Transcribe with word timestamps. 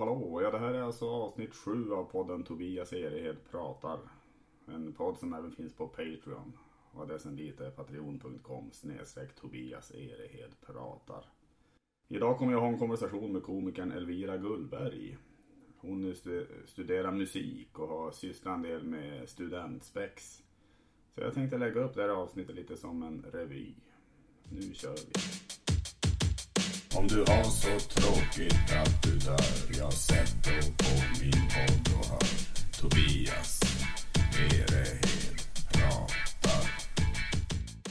hallå! 0.00 0.40
Ja, 0.42 0.50
det 0.50 0.58
här 0.58 0.74
är 0.74 0.82
alltså 0.82 1.10
avsnitt 1.10 1.54
sju 1.54 1.92
av 1.92 2.04
podden 2.04 2.44
Tobias 2.44 2.92
Erehed 2.92 3.36
pratar. 3.50 3.98
En 4.66 4.92
podd 4.92 5.18
som 5.18 5.34
även 5.34 5.52
finns 5.52 5.76
på 5.76 5.88
Patreon. 5.88 6.52
Och 6.92 7.02
adressen 7.02 7.36
dit 7.36 7.60
är 7.60 7.70
patreon.com 7.70 8.70
snedstreck 8.72 9.34
Tobias 9.34 9.90
Erehed 9.90 10.60
pratar. 10.66 11.24
Idag 12.08 12.38
kommer 12.38 12.52
jag 12.52 12.60
ha 12.60 12.68
en 12.68 12.78
konversation 12.78 13.32
med 13.32 13.42
komikern 13.42 13.92
Elvira 13.92 14.36
Gullberg. 14.36 15.16
Hon 15.76 16.14
studerar 16.66 17.12
musik 17.12 17.78
och 17.78 17.88
har 17.88 18.10
sysslat 18.10 18.56
en 18.56 18.62
del 18.62 18.84
med 18.84 19.28
studentspex. 19.28 20.42
Så 21.14 21.20
jag 21.20 21.34
tänkte 21.34 21.58
lägga 21.58 21.80
upp 21.80 21.94
det 21.94 22.02
här 22.02 22.08
avsnittet 22.08 22.54
lite 22.54 22.76
som 22.76 23.02
en 23.02 23.24
revy. 23.32 23.74
Nu 24.48 24.74
kör 24.74 24.94
vi. 24.94 25.59
Om 26.96 27.06
du 27.06 27.18
har 27.18 27.42
så 27.42 27.78
tråkigt 27.78 28.72
att 28.82 29.02
du 29.02 29.18
dör 29.18 29.78
Jag 29.78 29.92
sätter 29.92 30.60
på 30.82 31.22
min 31.22 31.42
podd 31.54 31.94
och 31.98 32.06
hör 32.06 32.20
Tobias 32.80 33.60
Erehed 34.38 35.40
pratar 35.72 36.64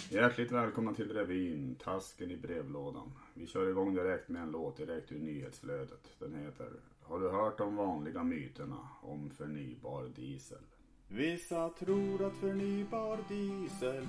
Hjärtligt 0.10 0.52
välkomna 0.52 0.94
till 0.94 1.12
revyn 1.12 1.76
Tasken 1.76 2.32
i 2.32 2.38
brevlådan. 2.38 3.12
Vi 3.34 3.48
kör 3.48 3.70
igång 3.70 3.96
direkt 3.96 4.30
med 4.30 4.42
en 4.42 4.52
låt 4.52 4.78
direkt 4.78 5.12
ur 5.12 5.20
nyhetsflödet. 5.20 6.20
Den 6.20 6.36
heter 6.36 6.70
Har 7.02 7.20
du 7.20 7.30
hört 7.30 7.58
de 7.58 7.76
vanliga 7.76 8.24
myterna 8.24 8.88
om 9.02 9.30
förnybar 9.30 10.12
diesel? 10.16 10.64
Vissa 11.12 11.70
tror 11.70 12.28
att 12.28 12.36
förnybar 12.36 13.18
diesel 13.28 14.08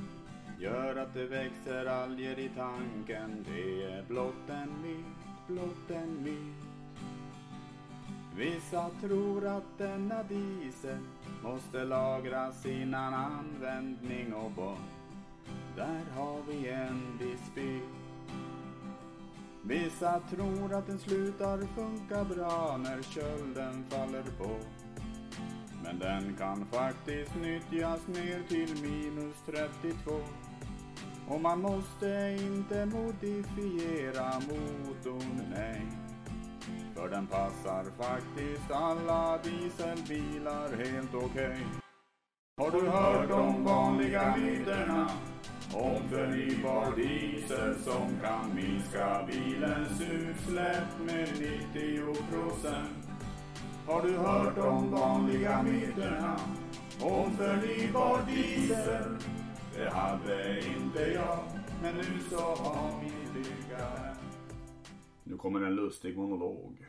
gör 0.59 0.97
att 0.97 1.15
det 1.15 1.27
växer 1.27 1.87
alger 1.87 2.39
i 2.39 2.51
tanken. 2.57 3.47
Det 3.49 3.83
är 3.83 4.05
blott 4.09 4.49
en 4.49 4.83
myt, 4.83 5.47
blott 5.47 5.91
en 5.91 6.23
myt. 6.23 6.71
Vissa 8.37 8.91
tror 9.03 9.47
att 9.47 9.79
denna 9.79 10.23
diesel 10.23 10.99
måste 11.43 11.85
lagras 11.85 12.67
innan 12.67 13.15
användning 13.15 14.35
och 14.35 14.51
bort. 14.51 14.79
Där 15.77 16.05
har 16.17 16.39
vi 16.49 16.69
en 16.69 17.19
dispyt. 17.19 17.83
Vissa 19.63 20.21
tror 20.21 20.75
att 20.75 20.87
den 20.87 20.99
slutar 20.99 21.59
funka 21.59 22.25
bra 22.25 22.77
när 22.77 23.03
kölden 23.03 23.85
faller 23.89 24.25
på. 24.39 24.80
Men 25.85 25.99
den 25.99 26.37
kan 26.39 26.67
faktiskt 26.67 27.35
nyttjas 27.35 28.07
ner 28.07 28.43
till 28.49 28.83
minus 28.83 29.37
32. 29.47 30.21
Och 31.29 31.41
man 31.41 31.61
måste 31.61 32.37
inte 32.41 32.87
modifiera 32.87 34.33
motorn, 34.41 35.43
nej. 35.57 35.83
För 36.95 37.09
den 37.09 37.27
passar 37.27 37.85
faktiskt 37.99 38.71
alla 38.71 39.39
dieselbilar 39.39 40.69
helt 40.85 41.15
okej. 41.15 41.51
Okay. 41.51 41.65
Har 42.61 42.71
du 42.71 42.89
hört 42.89 43.29
de 43.29 43.65
vanliga 43.65 44.37
myterna 44.37 45.11
om 45.75 46.09
förnybar 46.09 46.97
diesel 46.97 47.75
som 47.75 48.21
kan 48.23 48.55
minska 48.55 49.27
bilens 49.27 50.01
utsläpp 50.01 50.99
med 51.07 51.29
90 51.75 52.15
procent? 52.31 53.00
Har 53.87 54.03
du 54.03 54.17
hört 54.17 54.57
de 54.57 54.91
vanliga 54.91 55.63
myterna 55.63 56.41
om 57.01 57.31
förnybar 57.31 58.27
diesel? 58.27 59.17
Det 59.77 59.91
hade 59.91 60.59
inte 60.59 61.01
jag, 61.01 61.39
men 61.83 61.95
nu 61.97 62.21
så 62.31 62.37
har 62.37 63.01
vi 63.01 63.39
lyckats. 63.39 64.21
Nu 65.25 65.37
kommer 65.37 65.61
en 65.61 65.75
lustig 65.75 66.17
monolog. 66.17 66.87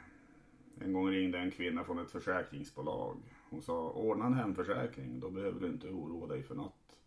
En 0.81 0.93
gång 0.93 1.09
ringde 1.09 1.37
en 1.37 1.51
kvinna 1.51 1.83
från 1.83 1.99
ett 1.99 2.11
försäkringsbolag. 2.11 3.17
Hon 3.49 3.61
sa, 3.61 3.89
ordna 3.89 4.25
en 4.25 4.33
hemförsäkring, 4.33 5.19
då 5.19 5.29
behöver 5.29 5.59
du 5.59 5.67
inte 5.67 5.87
oroa 5.87 6.27
dig 6.27 6.43
för 6.43 6.55
något. 6.55 6.99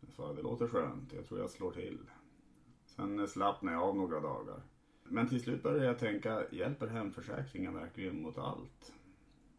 Jag 0.00 0.12
sa, 0.12 0.32
det 0.32 0.42
låter 0.42 0.66
skönt, 0.68 1.12
jag 1.12 1.26
tror 1.26 1.40
jag 1.40 1.50
slår 1.50 1.70
till. 1.72 1.98
Sen 2.86 3.28
slappnade 3.28 3.76
jag 3.76 3.84
av 3.84 3.96
några 3.96 4.20
dagar. 4.20 4.62
Men 5.04 5.28
till 5.28 5.40
slut 5.40 5.62
började 5.62 5.84
jag 5.86 5.98
tänka, 5.98 6.42
hjälper 6.50 6.86
hemförsäkringen 6.86 7.74
verkligen 7.74 8.22
mot 8.22 8.38
allt? 8.38 8.92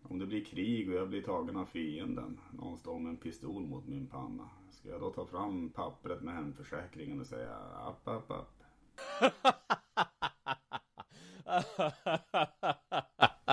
Om 0.04 0.20
det 0.20 0.26
blir 0.26 0.46
krig 0.46 0.90
och 0.90 0.96
jag 0.96 1.10
blir 1.10 1.22
tagen 1.22 1.58
av 1.58 1.66
fienden, 1.66 2.40
någon 2.52 2.78
står 2.78 3.00
med 3.00 3.10
en 3.10 3.18
pistol 3.18 3.66
mot 3.66 3.88
min 3.88 4.08
panna. 4.08 4.50
Ska 4.72 4.90
jag 4.90 5.02
då 5.02 5.10
ta 5.10 5.26
fram 5.26 5.70
pappret 5.70 6.22
med 6.22 6.34
hemförsäkringen 6.34 7.20
och 7.20 7.28
säga 7.28 7.56
app, 7.56 8.08
app, 8.08 8.32
app? 8.32 8.64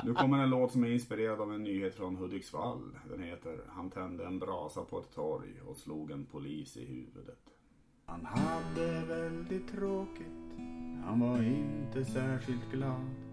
Nu 0.05 0.15
kommer 0.15 0.43
en 0.43 0.51
låt 0.51 0.73
som 0.73 0.85
är 0.85 0.89
inspirerad 0.89 1.41
av 1.41 1.53
en 1.53 1.65
nyhet 1.65 1.95
från 1.95 2.17
Hudiksvall. 2.17 2.99
Den 3.11 3.23
heter 3.23 3.61
Han 3.69 3.91
tände 3.91 4.27
en 4.27 4.39
brasa 4.39 4.85
på 4.85 4.99
ett 4.99 5.15
torg 5.15 5.61
och 5.67 5.77
slog 5.77 6.11
en 6.11 6.27
polis 6.27 6.77
i 6.77 6.85
huvudet. 6.85 7.57
Han 8.05 8.25
hade 8.25 9.05
väldigt 9.05 9.69
tråkigt. 9.69 10.57
Han 11.05 11.21
var 11.21 11.43
inte 11.43 12.05
särskilt 12.05 12.73
glad. 12.73 13.26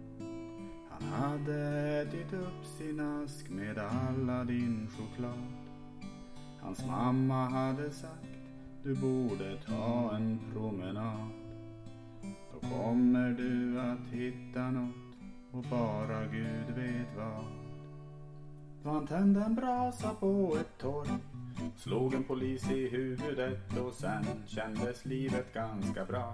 Han 1.12 1.32
hade 1.32 1.56
ätit 2.02 2.34
upp 2.34 2.66
sin 2.78 3.00
ask 3.00 3.50
med 3.50 3.78
alla 3.78 4.44
din 4.44 4.88
choklad. 4.98 5.44
Hans 6.62 6.86
mamma 6.88 7.50
hade 7.50 7.92
sagt 7.92 8.34
du 8.84 8.96
borde 8.96 9.58
ta 9.58 10.16
en 10.16 10.40
promenad. 10.54 11.30
Då 12.54 12.68
kommer 12.68 13.30
du 13.30 13.80
att 13.80 14.14
hitta 14.14 14.72
något 14.72 14.96
och 15.52 15.64
bara 15.64 16.26
Gud 16.26 16.76
vet 16.76 17.18
vad. 17.18 17.46
Då 18.84 18.90
han 18.90 19.08
tände 19.08 19.44
en 19.44 19.56
brasa 19.56 20.14
på 20.20 20.58
ett 20.62 20.78
torg 20.78 21.10
Slog 21.76 22.14
en 22.14 22.24
polis 22.24 22.72
i 22.72 22.88
huvudet 22.90 23.78
och 23.78 23.94
sen 23.94 24.26
kändes 24.48 25.06
livet 25.06 25.54
ganska 25.54 26.06
bra. 26.06 26.34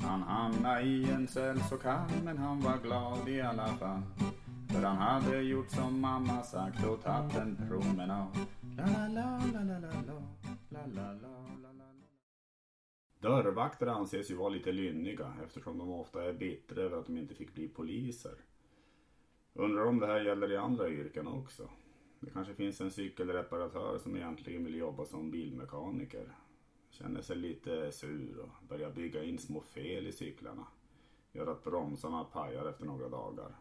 Han 0.00 0.22
hamnade 0.22 0.82
i 0.82 1.10
en 1.10 1.28
cell 1.28 1.60
så 1.60 1.76
kall 1.76 2.10
men 2.24 2.38
han 2.38 2.60
var 2.60 2.78
glad 2.82 3.28
i 3.28 3.40
alla 3.40 3.66
fall. 3.66 4.02
För 4.68 4.82
han 4.82 4.96
hade 4.96 5.42
gjort 5.42 5.70
som 5.70 6.00
mamma 6.00 6.42
sagt 6.42 6.86
och 6.86 7.02
tagit 7.02 7.36
en 7.36 7.56
promenad. 7.68 8.28
La 8.76 8.84
la 8.86 9.40
la 9.52 9.62
la 9.62 9.78
la 9.78 9.78
la 9.78 10.20
la 10.70 10.86
la 10.86 11.12
la 11.12 11.12
la 11.12 11.42
Dörrvakter 13.20 13.86
anses 13.86 14.30
ju 14.30 14.34
vara 14.34 14.48
lite 14.48 14.72
lynniga 14.72 15.32
eftersom 15.44 15.78
de 15.78 15.90
ofta 15.90 16.24
är 16.24 16.32
bittra 16.32 16.82
över 16.82 16.96
att 16.96 17.06
de 17.06 17.18
inte 17.18 17.34
fick 17.34 17.54
bli 17.54 17.68
poliser. 17.68 18.34
Undrar 19.54 19.86
om 19.86 20.00
det 20.00 20.06
här 20.06 20.20
gäller 20.20 20.52
i 20.52 20.56
andra 20.56 20.88
yrken 20.88 21.26
också. 21.26 21.68
Det 22.22 22.30
kanske 22.30 22.54
finns 22.54 22.80
en 22.80 22.90
cykelreparatör 22.90 23.98
som 23.98 24.16
egentligen 24.16 24.64
vill 24.64 24.74
jobba 24.74 25.04
som 25.04 25.30
bilmekaniker. 25.30 26.36
Känner 26.90 27.22
sig 27.22 27.36
lite 27.36 27.92
sur 27.92 28.38
och 28.38 28.66
börjar 28.68 28.90
bygga 28.90 29.24
in 29.24 29.38
små 29.38 29.60
fel 29.60 30.06
i 30.06 30.12
cyklarna. 30.12 30.66
Gör 31.32 31.46
att 31.46 31.64
bromsarna 31.64 32.24
pajar 32.24 32.66
efter 32.66 32.84
några 32.84 33.08
dagar. 33.08 33.56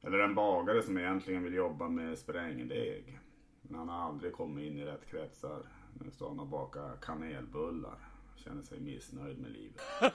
Eller 0.00 0.18
en 0.18 0.34
bagare 0.34 0.82
som 0.82 0.98
egentligen 0.98 1.42
vill 1.42 1.54
jobba 1.54 1.88
med 1.88 2.18
sprängdeg. 2.18 3.20
Men 3.62 3.78
han 3.78 3.88
har 3.88 3.96
aldrig 3.96 4.32
kommit 4.32 4.72
in 4.72 4.78
i 4.78 4.84
rätt 4.84 5.06
kretsar. 5.06 5.68
Nu 6.00 6.10
står 6.10 6.28
han 6.28 6.40
och 6.40 6.46
bakar 6.46 6.96
kanelbullar. 7.02 7.98
Känner 8.36 8.62
sig 8.62 8.80
missnöjd 8.80 9.38
med 9.38 9.50
livet. 9.50 9.82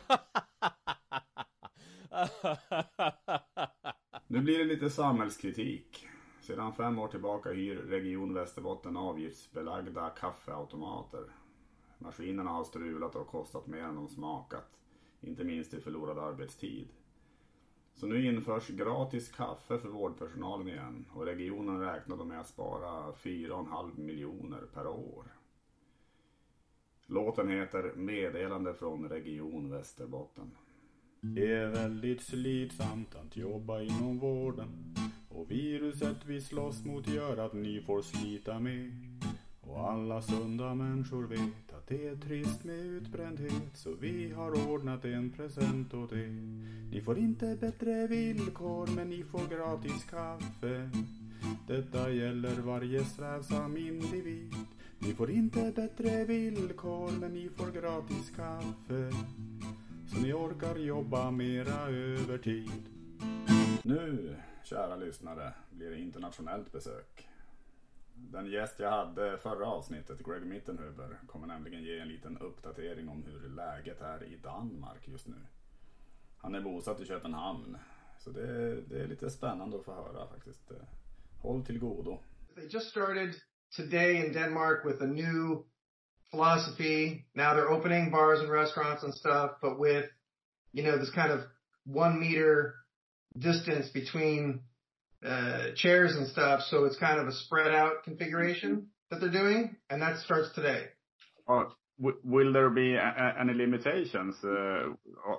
Nu 4.27 4.41
blir 4.41 4.57
det 4.57 4.63
lite 4.63 4.89
samhällskritik. 4.89 6.08
Sedan 6.49 6.73
fem 6.73 6.99
år 6.99 7.07
tillbaka 7.07 7.49
hyr 7.49 7.75
Region 7.75 8.33
Västerbotten 8.33 8.97
avgiftsbelagda 8.97 10.09
kaffeautomater. 10.09 11.23
Maskinerna 11.97 12.49
har 12.49 12.63
strulat 12.63 13.15
och 13.15 13.27
kostat 13.27 13.67
mer 13.67 13.83
än 13.83 13.95
de 13.95 14.07
smakat. 14.07 14.79
Inte 15.21 15.43
minst 15.43 15.73
i 15.73 15.81
förlorad 15.81 16.17
arbetstid. 16.17 16.87
Så 17.93 18.05
nu 18.05 18.25
införs 18.25 18.67
gratis 18.67 19.31
kaffe 19.31 19.79
för 19.79 19.89
vårdpersonalen 19.89 20.67
igen 20.67 21.05
och 21.13 21.25
regionen 21.25 21.79
räknade 21.79 22.25
med 22.25 22.39
att 22.39 22.49
spara 22.49 23.11
4,5 23.11 23.99
miljoner 23.99 24.61
per 24.73 24.87
år. 24.87 25.25
Låten 27.05 27.49
heter 27.49 27.93
Meddelande 27.95 28.73
från 28.73 29.09
Region 29.09 29.69
Västerbotten. 29.69 30.51
Det 31.21 31.53
är 31.53 31.67
väldigt 31.67 32.21
slitsamt 32.21 33.15
att 33.15 33.37
jobba 33.37 33.81
inom 33.81 34.19
vården 34.19 34.95
och 35.39 35.51
viruset 35.51 36.17
vi 36.25 36.41
slåss 36.41 36.85
mot 36.85 37.07
gör 37.07 37.37
att 37.37 37.53
ni 37.53 37.81
får 37.81 38.01
slita 38.01 38.59
med. 38.59 38.91
Och 39.61 39.91
alla 39.91 40.21
sunda 40.21 40.75
människor 40.75 41.27
vet 41.27 41.73
att 41.77 41.87
det 41.87 42.07
är 42.07 42.15
trist 42.15 42.63
med 42.63 42.79
utbrändhet 42.79 43.71
så 43.73 43.93
vi 43.99 44.31
har 44.31 44.69
ordnat 44.69 45.05
en 45.05 45.29
present 45.29 45.93
åt 45.93 46.11
er. 46.11 46.29
Ni 46.91 47.01
får 47.01 47.17
inte 47.17 47.57
bättre 47.61 48.07
villkor 48.07 48.87
men 48.95 49.09
ni 49.09 49.23
får 49.23 49.47
gratis 49.55 50.05
kaffe. 50.09 50.89
Detta 51.67 52.11
gäller 52.11 52.55
varje 52.55 53.05
strävsam 53.05 53.77
individ. 53.77 54.53
Ni 54.99 55.13
får 55.13 55.31
inte 55.31 55.71
bättre 55.75 56.25
villkor 56.25 57.11
men 57.19 57.33
ni 57.33 57.49
får 57.49 57.71
gratis 57.71 58.31
kaffe. 58.35 59.11
Så 60.07 60.21
ni 60.21 60.33
orkar 60.33 60.75
jobba 60.75 61.31
mera 61.31 61.87
övertid. 61.87 62.83
Nu, 63.83 64.35
kära 64.63 64.95
lyssnare, 64.95 65.53
blir 65.69 65.89
det 65.89 65.99
internationellt 65.99 66.71
besök. 66.71 67.29
Den 68.13 68.45
gäst 68.45 68.79
jag 68.79 68.91
hade 68.91 69.37
förra 69.37 69.65
avsnittet, 69.65 70.25
Greg 70.25 70.45
Mittenhuber, 70.45 71.19
kommer 71.27 71.47
nämligen 71.47 71.83
ge 71.83 71.99
en 71.99 72.07
liten 72.07 72.37
uppdatering 72.37 73.09
om 73.09 73.23
hur 73.23 73.49
läget 73.49 74.01
är 74.01 74.23
i 74.23 74.37
Danmark 74.37 75.07
just 75.07 75.27
nu. 75.27 75.35
Han 76.37 76.55
är 76.55 76.61
bosatt 76.61 77.01
i 77.01 77.05
Köpenhamn, 77.05 77.77
så 78.19 78.29
det, 78.29 78.81
det 78.81 79.01
är 79.01 79.07
lite 79.07 79.29
spännande 79.29 79.77
att 79.77 79.85
få 79.85 79.93
höra 79.93 80.27
faktiskt. 80.27 80.71
Håll 81.41 81.65
till 81.65 81.79
godo. 81.79 82.19
They 82.55 82.67
just 82.67 82.89
started 82.89 83.35
today 83.75 84.25
in 84.25 84.33
Denmark 84.33 84.85
with 84.85 85.03
a 85.03 85.07
new 85.07 85.65
philosophy. 86.31 87.25
Now 87.33 87.53
they're 87.53 87.69
opening 87.69 88.11
bars 88.11 88.39
and 88.39 88.51
restaurants 88.51 89.03
and 89.03 89.13
stuff, 89.13 89.51
but 89.61 89.79
with, 89.79 90.05
you 90.71 90.83
know, 90.83 90.97
this 90.97 91.11
kind 91.11 91.31
of 91.31 91.39
one 91.85 92.19
meter 92.19 92.73
distance 93.37 93.89
between 93.89 94.61
uh, 95.25 95.71
chairs 95.75 96.15
and 96.15 96.27
stuff. 96.27 96.61
So 96.69 96.85
it's 96.85 96.97
kind 96.97 97.19
of 97.19 97.27
a 97.27 97.33
spread 97.33 97.73
out 97.73 98.03
configuration 98.03 98.87
that 99.11 99.19
they're 99.19 99.31
doing, 99.31 99.75
and 99.89 100.01
that 100.01 100.17
starts 100.19 100.49
today. 100.55 100.85
Uh, 101.47 101.65
will 101.99 102.53
there 102.53 102.69
be 102.69 102.93
a, 102.95 102.99
a, 102.99 103.41
any 103.41 103.53
limitations 103.53 104.35
uh, 104.43 104.89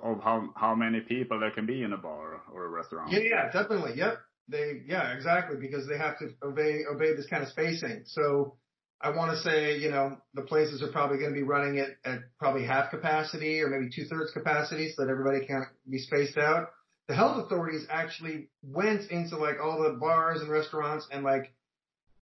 of 0.03 0.21
how 0.23 0.49
how 0.55 0.75
many 0.75 0.99
people 1.01 1.39
there 1.39 1.51
can 1.51 1.65
be 1.65 1.81
in 1.83 1.93
a 1.93 1.97
bar 1.97 2.41
or 2.53 2.65
a 2.65 2.69
restaurant? 2.69 3.11
Yeah, 3.11 3.19
yeah, 3.19 3.51
definitely. 3.51 3.93
Yep. 3.95 4.17
They, 4.47 4.81
yeah, 4.85 5.13
exactly, 5.13 5.57
because 5.59 5.87
they 5.87 5.97
have 5.97 6.17
to 6.19 6.29
obey 6.43 6.81
obey 6.91 7.15
this 7.15 7.27
kind 7.27 7.43
of 7.43 7.49
spacing. 7.49 8.03
So 8.05 8.57
I 8.99 9.09
want 9.11 9.31
to 9.31 9.37
say, 9.37 9.77
you 9.77 9.89
know, 9.89 10.17
the 10.33 10.41
places 10.43 10.83
are 10.83 10.91
probably 10.91 11.17
going 11.17 11.33
to 11.33 11.39
be 11.39 11.43
running 11.43 11.77
it 11.77 11.97
at 12.05 12.19
probably 12.37 12.65
half 12.65 12.91
capacity 12.91 13.61
or 13.61 13.69
maybe 13.69 13.89
two 13.93 14.05
thirds 14.05 14.31
capacity 14.31 14.93
so 14.95 15.03
that 15.03 15.11
everybody 15.11 15.45
can 15.45 15.65
be 15.89 15.99
spaced 15.99 16.37
out 16.37 16.67
the 17.07 17.15
health 17.15 17.45
authorities 17.45 17.85
actually 17.89 18.49
went 18.63 19.09
into 19.11 19.37
like 19.37 19.57
all 19.61 19.83
the 19.83 19.97
bars 19.99 20.41
and 20.41 20.49
restaurants 20.49 21.07
and 21.11 21.23
like 21.23 21.53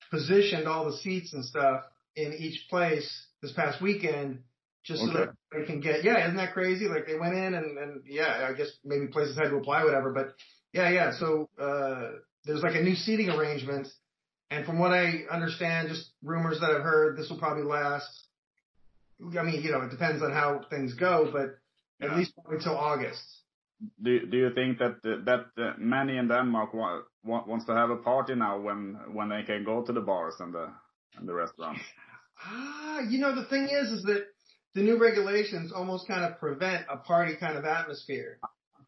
positioned 0.09 0.67
all 0.67 0.85
the 0.85 0.97
seats 0.97 1.33
and 1.33 1.45
stuff 1.45 1.83
in 2.15 2.33
each 2.33 2.67
place 2.69 3.27
this 3.41 3.51
past 3.51 3.81
weekend 3.81 4.39
just 4.83 5.03
okay. 5.03 5.11
so 5.11 5.17
that 5.19 5.29
they 5.51 5.65
can 5.65 5.79
get 5.79 6.03
yeah 6.03 6.25
isn't 6.25 6.37
that 6.37 6.53
crazy 6.53 6.87
like 6.87 7.05
they 7.05 7.17
went 7.17 7.35
in 7.35 7.53
and 7.53 7.77
and 7.77 8.01
yeah 8.05 8.47
i 8.49 8.53
guess 8.53 8.69
maybe 8.83 9.07
places 9.07 9.37
had 9.37 9.49
to 9.49 9.57
apply 9.57 9.83
whatever 9.83 10.11
but 10.11 10.33
yeah 10.73 10.89
yeah 10.89 11.11
so 11.19 11.49
uh 11.59 12.11
there's 12.45 12.63
like 12.63 12.75
a 12.75 12.81
new 12.81 12.95
seating 12.95 13.29
arrangement 13.29 13.87
and 14.49 14.65
from 14.65 14.79
what 14.79 14.91
i 14.91 15.23
understand 15.29 15.89
just 15.89 16.11
rumors 16.23 16.59
that 16.59 16.71
i've 16.71 16.81
heard 16.81 17.17
this 17.17 17.29
will 17.29 17.37
probably 17.37 17.63
last 17.63 18.27
i 19.37 19.43
mean 19.43 19.61
you 19.61 19.71
know 19.71 19.81
it 19.81 19.91
depends 19.91 20.23
on 20.23 20.31
how 20.31 20.61
things 20.69 20.93
go 20.93 21.29
but 21.31 21.57
yeah. 21.99 22.11
at 22.11 22.17
least 22.17 22.33
until 22.49 22.75
august 22.75 23.38
do 24.01 24.25
do 24.25 24.37
you 24.37 24.53
think 24.53 24.77
that 24.79 25.01
that 25.03 25.45
uh, 25.57 25.73
many 25.77 26.17
in 26.17 26.27
Denmark 26.27 26.73
want, 26.73 27.05
want, 27.23 27.47
wants 27.47 27.65
to 27.65 27.73
have 27.73 27.89
a 27.89 27.97
party 27.97 28.35
now 28.35 28.59
when 28.59 28.97
when 29.13 29.29
they 29.29 29.43
can 29.43 29.63
go 29.63 29.83
to 29.83 29.93
the 29.93 30.01
bars 30.01 30.35
and 30.39 30.53
the 30.53 30.67
and 31.17 31.27
the 31.27 31.33
restaurants? 31.33 31.81
Ah, 32.41 33.01
you 33.01 33.19
know 33.19 33.35
the 33.35 33.43
thing 33.49 33.67
is 33.69 33.91
is 33.91 34.01
that 34.03 34.23
the 34.73 34.81
new 34.81 34.97
regulations 34.97 35.73
almost 35.73 36.07
kind 36.07 36.23
of 36.23 36.39
prevent 36.39 36.85
a 36.89 36.95
party 36.95 37.35
kind 37.37 37.57
of 37.57 37.65
atmosphere. 37.65 38.39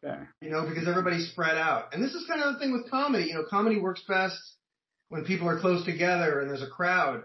Okay. 0.04 0.22
You 0.40 0.50
know, 0.50 0.66
because 0.66 0.88
everybody's 0.88 1.30
spread 1.30 1.56
out. 1.56 1.92
And 1.92 2.02
this 2.02 2.14
is 2.14 2.26
kind 2.26 2.42
of 2.42 2.54
the 2.54 2.58
thing 2.58 2.72
with 2.72 2.90
comedy. 2.90 3.24
You 3.24 3.34
know, 3.34 3.44
comedy 3.48 3.78
works 3.78 4.02
best 4.08 4.38
when 5.08 5.24
people 5.24 5.48
are 5.48 5.60
close 5.60 5.84
together 5.84 6.40
and 6.40 6.48
there's 6.48 6.62
a 6.62 6.68
crowd. 6.68 7.24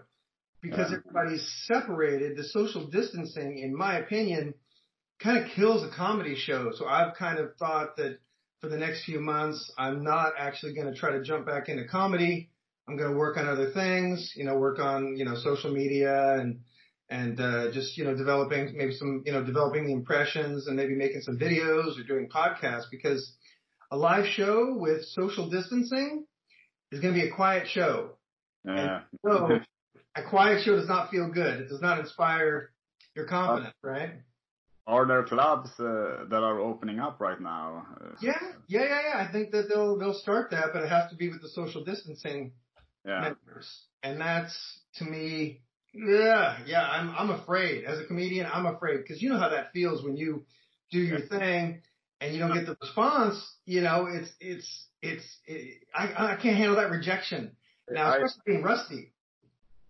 Because 0.60 0.92
everybody's 0.92 1.48
separated, 1.66 2.36
the 2.36 2.42
social 2.42 2.84
distancing, 2.88 3.58
in 3.58 3.76
my 3.76 3.98
opinion, 3.98 4.54
kind 5.20 5.38
of 5.38 5.50
kills 5.50 5.82
a 5.82 5.94
comedy 5.94 6.36
show. 6.36 6.70
So 6.74 6.86
I've 6.86 7.14
kind 7.14 7.38
of 7.38 7.56
thought 7.56 7.96
that 7.96 8.18
for 8.60 8.68
the 8.68 8.78
next 8.78 9.04
few 9.04 9.20
months, 9.20 9.72
I'm 9.78 10.02
not 10.02 10.32
actually 10.38 10.74
going 10.74 10.92
to 10.92 10.98
try 10.98 11.12
to 11.12 11.22
jump 11.22 11.46
back 11.46 11.68
into 11.68 11.86
comedy. 11.86 12.50
I'm 12.88 12.96
going 12.96 13.10
to 13.12 13.16
work 13.16 13.36
on 13.36 13.46
other 13.46 13.70
things, 13.70 14.32
you 14.34 14.44
know, 14.44 14.56
work 14.56 14.78
on, 14.78 15.16
you 15.16 15.24
know, 15.24 15.36
social 15.36 15.70
media 15.72 16.34
and, 16.38 16.60
and, 17.10 17.38
uh, 17.38 17.70
just, 17.72 17.98
you 17.98 18.04
know, 18.04 18.16
developing 18.16 18.74
maybe 18.76 18.94
some, 18.94 19.22
you 19.26 19.32
know, 19.32 19.44
developing 19.44 19.86
the 19.86 19.92
impressions 19.92 20.66
and 20.66 20.76
maybe 20.76 20.94
making 20.94 21.20
some 21.20 21.38
videos 21.38 21.98
or 21.98 22.04
doing 22.06 22.28
podcasts 22.28 22.84
because 22.90 23.34
a 23.90 23.96
live 23.96 24.26
show 24.26 24.74
with 24.76 25.04
social 25.04 25.50
distancing 25.50 26.24
is 26.90 27.00
going 27.00 27.14
to 27.14 27.20
be 27.20 27.28
a 27.28 27.34
quiet 27.34 27.68
show. 27.68 28.12
Yeah. 28.64 29.02
so 29.24 29.58
a 30.14 30.22
quiet 30.28 30.64
show 30.64 30.76
does 30.76 30.88
not 30.88 31.10
feel 31.10 31.30
good. 31.30 31.60
It 31.60 31.68
does 31.68 31.80
not 31.80 31.98
inspire 31.98 32.70
your 33.14 33.26
confidence, 33.26 33.74
right? 33.82 34.10
Are 34.88 35.06
there 35.06 35.22
clubs 35.22 35.68
uh, 35.78 36.24
that 36.30 36.42
are 36.42 36.58
opening 36.58 36.98
up 36.98 37.20
right 37.20 37.38
now? 37.38 37.86
Uh, 38.00 38.06
yeah, 38.22 38.32
yeah, 38.68 38.84
yeah, 38.84 39.00
yeah. 39.08 39.28
I 39.28 39.30
think 39.30 39.50
that 39.52 39.68
they'll 39.68 39.98
they'll 39.98 40.14
start 40.14 40.50
that, 40.52 40.70
but 40.72 40.82
it 40.82 40.88
has 40.88 41.10
to 41.10 41.16
be 41.16 41.28
with 41.28 41.42
the 41.42 41.50
social 41.50 41.84
distancing 41.84 42.52
yeah. 43.06 43.20
members, 43.20 43.84
and 44.02 44.18
that's 44.18 44.56
to 44.94 45.04
me, 45.04 45.60
yeah, 45.92 46.56
yeah. 46.64 46.88
I'm 46.88 47.10
I'm 47.10 47.30
afraid 47.30 47.84
as 47.84 47.98
a 47.98 48.06
comedian. 48.06 48.46
I'm 48.50 48.64
afraid 48.64 49.02
because 49.02 49.20
you 49.20 49.28
know 49.28 49.38
how 49.38 49.50
that 49.50 49.74
feels 49.74 50.02
when 50.02 50.16
you 50.16 50.46
do 50.90 51.00
your 51.00 51.20
thing 51.20 51.82
and 52.22 52.34
you 52.34 52.40
don't 52.40 52.54
get 52.54 52.64
the 52.64 52.76
response. 52.80 53.36
You 53.66 53.82
know, 53.82 54.08
it's 54.10 54.30
it's 54.40 54.86
it's 55.02 55.24
it, 55.44 55.82
I 55.94 56.32
I 56.32 56.36
can't 56.36 56.56
handle 56.56 56.76
that 56.76 56.90
rejection 56.90 57.52
now, 57.90 58.12
especially 58.12 58.42
being 58.46 58.62
rusty. 58.62 59.12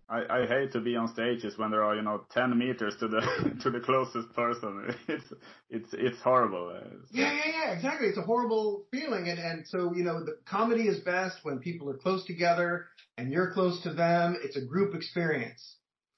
I, 0.09 0.41
I 0.41 0.47
hate 0.47 0.71
to 0.71 0.79
be 0.79 0.95
on 0.95 1.07
stages 1.13 1.57
when 1.57 1.69
there 1.69 1.83
are 1.83 1.95
you 1.95 2.01
know 2.01 2.25
ten 2.31 2.57
meters 2.57 2.95
to 2.99 3.07
the 3.07 3.21
to 3.61 3.69
the 3.69 3.79
closest 3.79 4.33
person. 4.33 4.95
It's 5.07 5.33
it's 5.69 5.89
it's 5.93 6.21
horrible. 6.21 6.73
Yeah, 7.11 7.31
yeah, 7.31 7.51
yeah, 7.51 7.71
exactly. 7.73 8.07
It's 8.07 8.17
a 8.17 8.23
horrible 8.23 8.85
feeling, 8.91 9.29
and 9.29 9.39
and 9.39 9.67
so 9.67 9.93
you 9.95 10.03
know 10.03 10.23
the 10.23 10.37
comedy 10.45 10.87
is 10.87 10.99
best 10.99 11.37
when 11.43 11.59
people 11.59 11.89
are 11.89 11.97
close 11.97 12.25
together 12.25 12.87
and 13.17 13.31
you're 13.31 13.51
close 13.51 13.81
to 13.83 13.93
them. 13.93 14.37
It's 14.43 14.57
a 14.57 14.65
group 14.65 14.95
experience. 14.95 15.75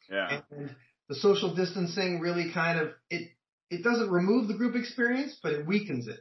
Yeah. 0.10 0.42
And 0.52 0.76
the 1.10 1.16
social 1.16 1.54
distancing 1.54 2.20
really 2.22 2.52
kind 2.54 2.80
of 2.80 2.94
it 3.10 3.32
it 3.70 3.84
doesn't 3.84 4.10
remove 4.10 4.48
the 4.48 4.54
group 4.54 4.76
experience, 4.76 5.38
but 5.44 5.54
it 5.54 5.66
weakens 5.66 6.08
it. 6.08 6.20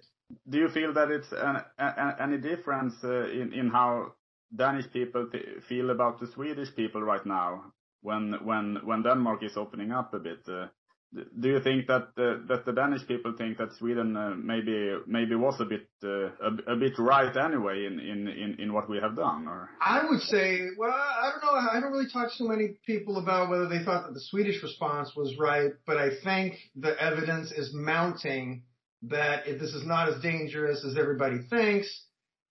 Do 0.49 0.59
you 0.59 0.69
feel 0.69 0.93
that 0.95 1.11
it's 1.11 1.31
an, 1.33 1.57
an, 1.79 2.15
any 2.21 2.39
difference 2.39 2.95
uh, 3.05 3.29
in 3.31 3.53
in 3.53 3.69
how 3.69 4.15
Danish 4.55 4.91
people 4.93 5.31
feel 5.69 5.91
about 5.91 6.21
the 6.21 6.27
Swedish 6.27 6.75
people 6.75 7.03
right 7.03 7.25
now 7.25 7.73
when 8.03 8.35
when 8.45 8.79
when 8.85 9.03
Denmark 9.03 9.43
is 9.43 9.57
opening 9.57 9.93
up 9.93 10.15
a 10.15 10.19
bit? 10.19 10.41
Uh, 10.49 10.67
do 11.13 11.49
you 11.49 11.61
think 11.61 11.89
that 11.89 12.09
uh, 12.19 12.47
that 12.47 12.65
the 12.65 12.73
Danish 12.73 13.07
people 13.07 13.35
think 13.37 13.59
that 13.59 13.73
Sweden 13.79 14.17
uh, 14.17 14.31
maybe 14.37 14.97
maybe 15.07 15.35
was 15.35 15.61
a 15.61 15.65
bit 15.65 15.89
a, 16.05 16.73
a, 16.73 16.77
bit 16.77 16.99
right 16.99 17.37
anyway 17.37 17.85
in, 17.87 17.99
in, 17.99 18.29
in, 18.29 18.57
in 18.61 18.73
what 18.73 18.89
we 18.89 18.99
have 18.99 19.17
done? 19.17 19.49
Or 19.49 19.71
I 19.81 20.05
would 20.09 20.21
say, 20.21 20.69
well, 20.79 20.93
I 20.93 21.33
don't 21.33 21.45
know. 21.45 21.71
I 21.73 21.81
don't 21.81 21.91
really 21.91 22.11
talk 22.13 22.31
to 22.39 22.49
many 22.49 22.77
people 22.87 23.19
about 23.19 23.51
whether 23.51 23.69
they 23.69 23.83
thought 23.85 24.07
that 24.07 24.15
the 24.15 24.21
Swedish 24.21 24.63
response 24.63 25.17
was 25.17 25.37
right, 25.39 25.73
but 25.85 25.97
I 25.97 26.11
think 26.23 26.55
the 26.77 27.01
evidence 27.03 27.51
is 27.51 27.75
mounting 27.75 28.63
that 29.03 29.49
if 29.49 29.59
this 29.59 29.75
is 29.75 29.85
not 29.85 30.09
as 30.09 30.23
dangerous 30.23 30.85
as 30.85 30.97
everybody 30.97 31.39
thinks, 31.49 31.89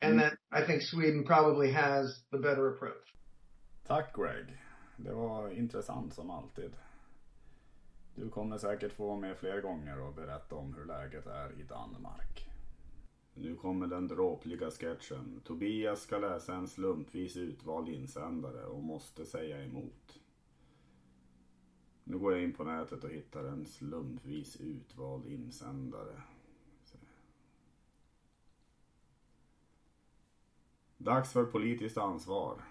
and 0.01 0.13
mm. 0.13 0.19
that 0.19 0.33
I 0.51 0.65
think 0.65 0.81
Sweden 0.81 1.23
probably 1.23 1.71
has 1.71 2.23
the 2.31 2.37
better 2.37 2.67
approach. 2.67 3.13
Tack 3.87 4.13
Greg. 4.13 4.45
Det 4.97 5.13
var 5.13 5.49
intressant 5.49 6.13
som 6.13 6.29
alltid. 6.29 6.71
Du 8.15 8.29
kommer 8.29 8.57
säkert 8.57 8.93
få 8.93 9.15
med 9.15 9.37
fler 9.37 9.61
gånger 9.61 10.01
och 10.01 10.13
berätta 10.13 10.55
om 10.55 10.73
hur 10.73 10.85
läget 10.85 11.27
är 11.27 11.59
i 11.59 11.63
Danmark. 11.63 12.49
Nu 13.33 13.55
kommer 13.55 13.87
den 13.87 14.07
dråpliga 14.07 14.71
sketchen. 14.71 15.41
Tobias 15.45 16.01
ska 16.01 16.17
läsa 16.17 16.55
en 16.55 16.67
slumpvis 16.67 17.37
utvald 17.37 17.89
insändare 17.89 18.65
och 18.65 18.83
måste 18.83 19.25
säga 19.25 19.63
emot. 19.63 20.19
Nu 22.03 22.17
går 22.17 22.33
jag 22.33 22.43
in 22.43 22.53
på 22.53 22.63
nätet 22.63 23.03
och 23.03 23.09
hittar 23.09 23.43
en 23.43 23.65
slumpvis 23.65 24.57
utvald 24.61 25.25
insändare. 25.25 26.21
Dags 31.01 31.33
för 31.33 31.45
politiskt 31.45 31.97
ansvar. 31.97 32.61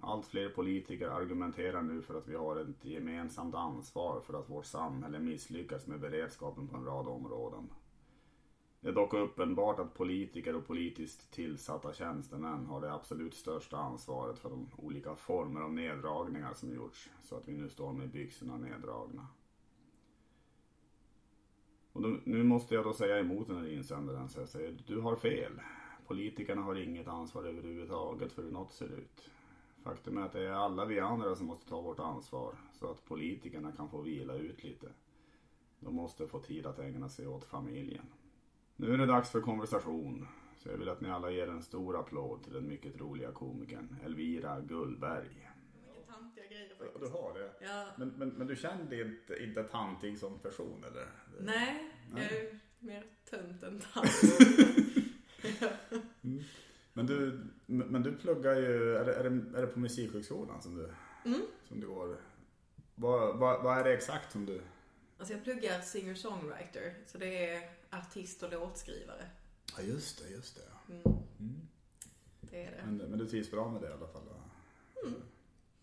Allt 0.00 0.26
fler 0.26 0.48
politiker 0.48 1.08
argumenterar 1.08 1.82
nu 1.82 2.02
för 2.02 2.14
att 2.14 2.28
vi 2.28 2.36
har 2.36 2.56
ett 2.56 2.84
gemensamt 2.84 3.54
ansvar 3.54 4.20
för 4.20 4.40
att 4.40 4.50
vårt 4.50 4.66
samhälle 4.66 5.18
misslyckas 5.18 5.86
med 5.86 6.00
beredskapen 6.00 6.68
på 6.68 6.76
en 6.76 6.84
rad 6.84 7.08
områden. 7.08 7.70
Det 8.80 8.88
är 8.88 8.92
dock 8.92 9.14
uppenbart 9.14 9.78
att 9.78 9.94
politiker 9.94 10.56
och 10.56 10.66
politiskt 10.66 11.30
tillsatta 11.32 11.92
tjänstemän 11.92 12.66
har 12.66 12.80
det 12.80 12.92
absolut 12.92 13.34
största 13.34 13.76
ansvaret 13.76 14.38
för 14.38 14.50
de 14.50 14.70
olika 14.76 15.16
former 15.16 15.60
av 15.60 15.72
neddragningar 15.72 16.54
som 16.54 16.74
gjorts 16.74 17.10
så 17.22 17.36
att 17.36 17.48
vi 17.48 17.52
nu 17.52 17.68
står 17.68 17.92
med 17.92 18.10
byxorna 18.10 18.56
neddragna. 18.56 19.26
Och 21.92 22.02
då, 22.02 22.16
nu 22.24 22.44
måste 22.44 22.74
jag 22.74 22.84
då 22.84 22.92
säga 22.92 23.18
emot 23.18 23.46
den 23.46 23.56
här 23.56 23.72
insändaren 23.72 24.28
så 24.28 24.40
jag 24.40 24.48
säger 24.48 24.78
du 24.86 25.00
har 25.00 25.16
fel. 25.16 25.60
Politikerna 26.06 26.62
har 26.62 26.74
inget 26.74 27.08
ansvar 27.08 27.44
överhuvudtaget 27.44 28.32
för 28.32 28.42
hur 28.42 28.50
något 28.50 28.72
ser 28.72 28.92
ut. 28.92 29.30
Faktum 29.82 30.18
är 30.18 30.22
att 30.22 30.32
det 30.32 30.46
är 30.46 30.50
alla 30.52 30.84
vi 30.84 31.00
andra 31.00 31.34
som 31.34 31.46
måste 31.46 31.68
ta 31.68 31.80
vårt 31.80 31.98
ansvar 31.98 32.54
så 32.72 32.90
att 32.90 33.04
politikerna 33.04 33.72
kan 33.72 33.88
få 33.90 34.00
vila 34.02 34.34
ut 34.34 34.64
lite. 34.64 34.86
De 35.80 35.94
måste 35.94 36.26
få 36.26 36.38
tid 36.40 36.66
att 36.66 36.78
ägna 36.78 37.08
sig 37.08 37.26
åt 37.26 37.44
familjen. 37.44 38.06
Nu 38.76 38.94
är 38.94 38.98
det 38.98 39.06
dags 39.06 39.30
för 39.30 39.40
konversation. 39.40 40.26
Så 40.58 40.68
jag 40.68 40.76
vill 40.78 40.88
att 40.88 41.00
ni 41.00 41.10
alla 41.10 41.30
ger 41.30 41.48
en 41.48 41.62
stor 41.62 42.00
applåd 42.00 42.42
till 42.44 42.52
den 42.52 42.68
mycket 42.68 43.00
roliga 43.00 43.32
komikern 43.32 43.96
Elvira 44.04 44.60
Gullberg. 44.60 45.28
Vilka 45.94 46.12
tantiga 46.12 46.44
grejer 46.46 46.68
Du 46.78 46.84
faktiskt. 46.84 47.12
har 47.12 47.34
det? 47.38 47.50
Ja. 47.60 47.86
Men, 47.96 48.08
men, 48.08 48.28
men 48.28 48.46
du 48.46 48.56
kände 48.56 49.00
inte, 49.02 49.44
inte 49.44 49.62
tantig 49.62 50.18
som 50.18 50.38
person 50.38 50.84
eller? 50.90 51.06
Nej, 51.40 51.90
jag 52.08 52.14
Nej. 52.14 52.38
är 52.38 52.42
ju 52.42 52.58
mer 52.78 53.04
tönt 53.30 53.62
än 53.62 53.80
tant. 53.80 54.06
Men 56.92 57.06
du, 57.06 57.46
men 57.66 58.02
du 58.02 58.12
pluggar 58.16 58.54
ju, 58.54 58.96
är 58.96 59.04
det, 59.04 59.14
är 59.14 59.30
det, 59.30 59.58
är 59.58 59.60
det 59.60 59.66
på 59.66 59.78
Musikhögskolan 59.78 60.62
som 60.62 60.74
du, 60.76 60.90
Mm. 61.24 61.40
som 61.68 61.80
du 61.80 61.86
går? 61.86 62.16
Vad, 62.94 63.38
vad, 63.38 63.62
vad 63.62 63.78
är 63.78 63.84
det 63.84 63.92
exakt 63.94 64.32
som 64.32 64.46
du? 64.46 64.60
Alltså 65.18 65.34
jag 65.34 65.44
pluggar 65.44 65.80
singer-songwriter, 65.80 66.94
så 67.06 67.18
det 67.18 67.50
är 67.50 67.70
artist 67.90 68.42
och 68.42 68.50
låtskrivare. 68.52 69.30
Ja 69.76 69.82
just 69.82 70.22
det, 70.22 70.30
just 70.30 70.56
det. 70.56 70.92
Mm. 70.94 71.02
Mm. 71.38 71.68
Det 72.40 72.64
är 72.64 72.70
det. 72.70 72.82
Men, 72.86 72.96
men 72.96 73.18
du 73.18 73.26
trivs 73.28 73.50
bra 73.50 73.68
med 73.70 73.82
det 73.82 73.88
i 73.88 73.92
alla 73.92 74.06
fall? 74.08 74.22
va? 74.24 74.40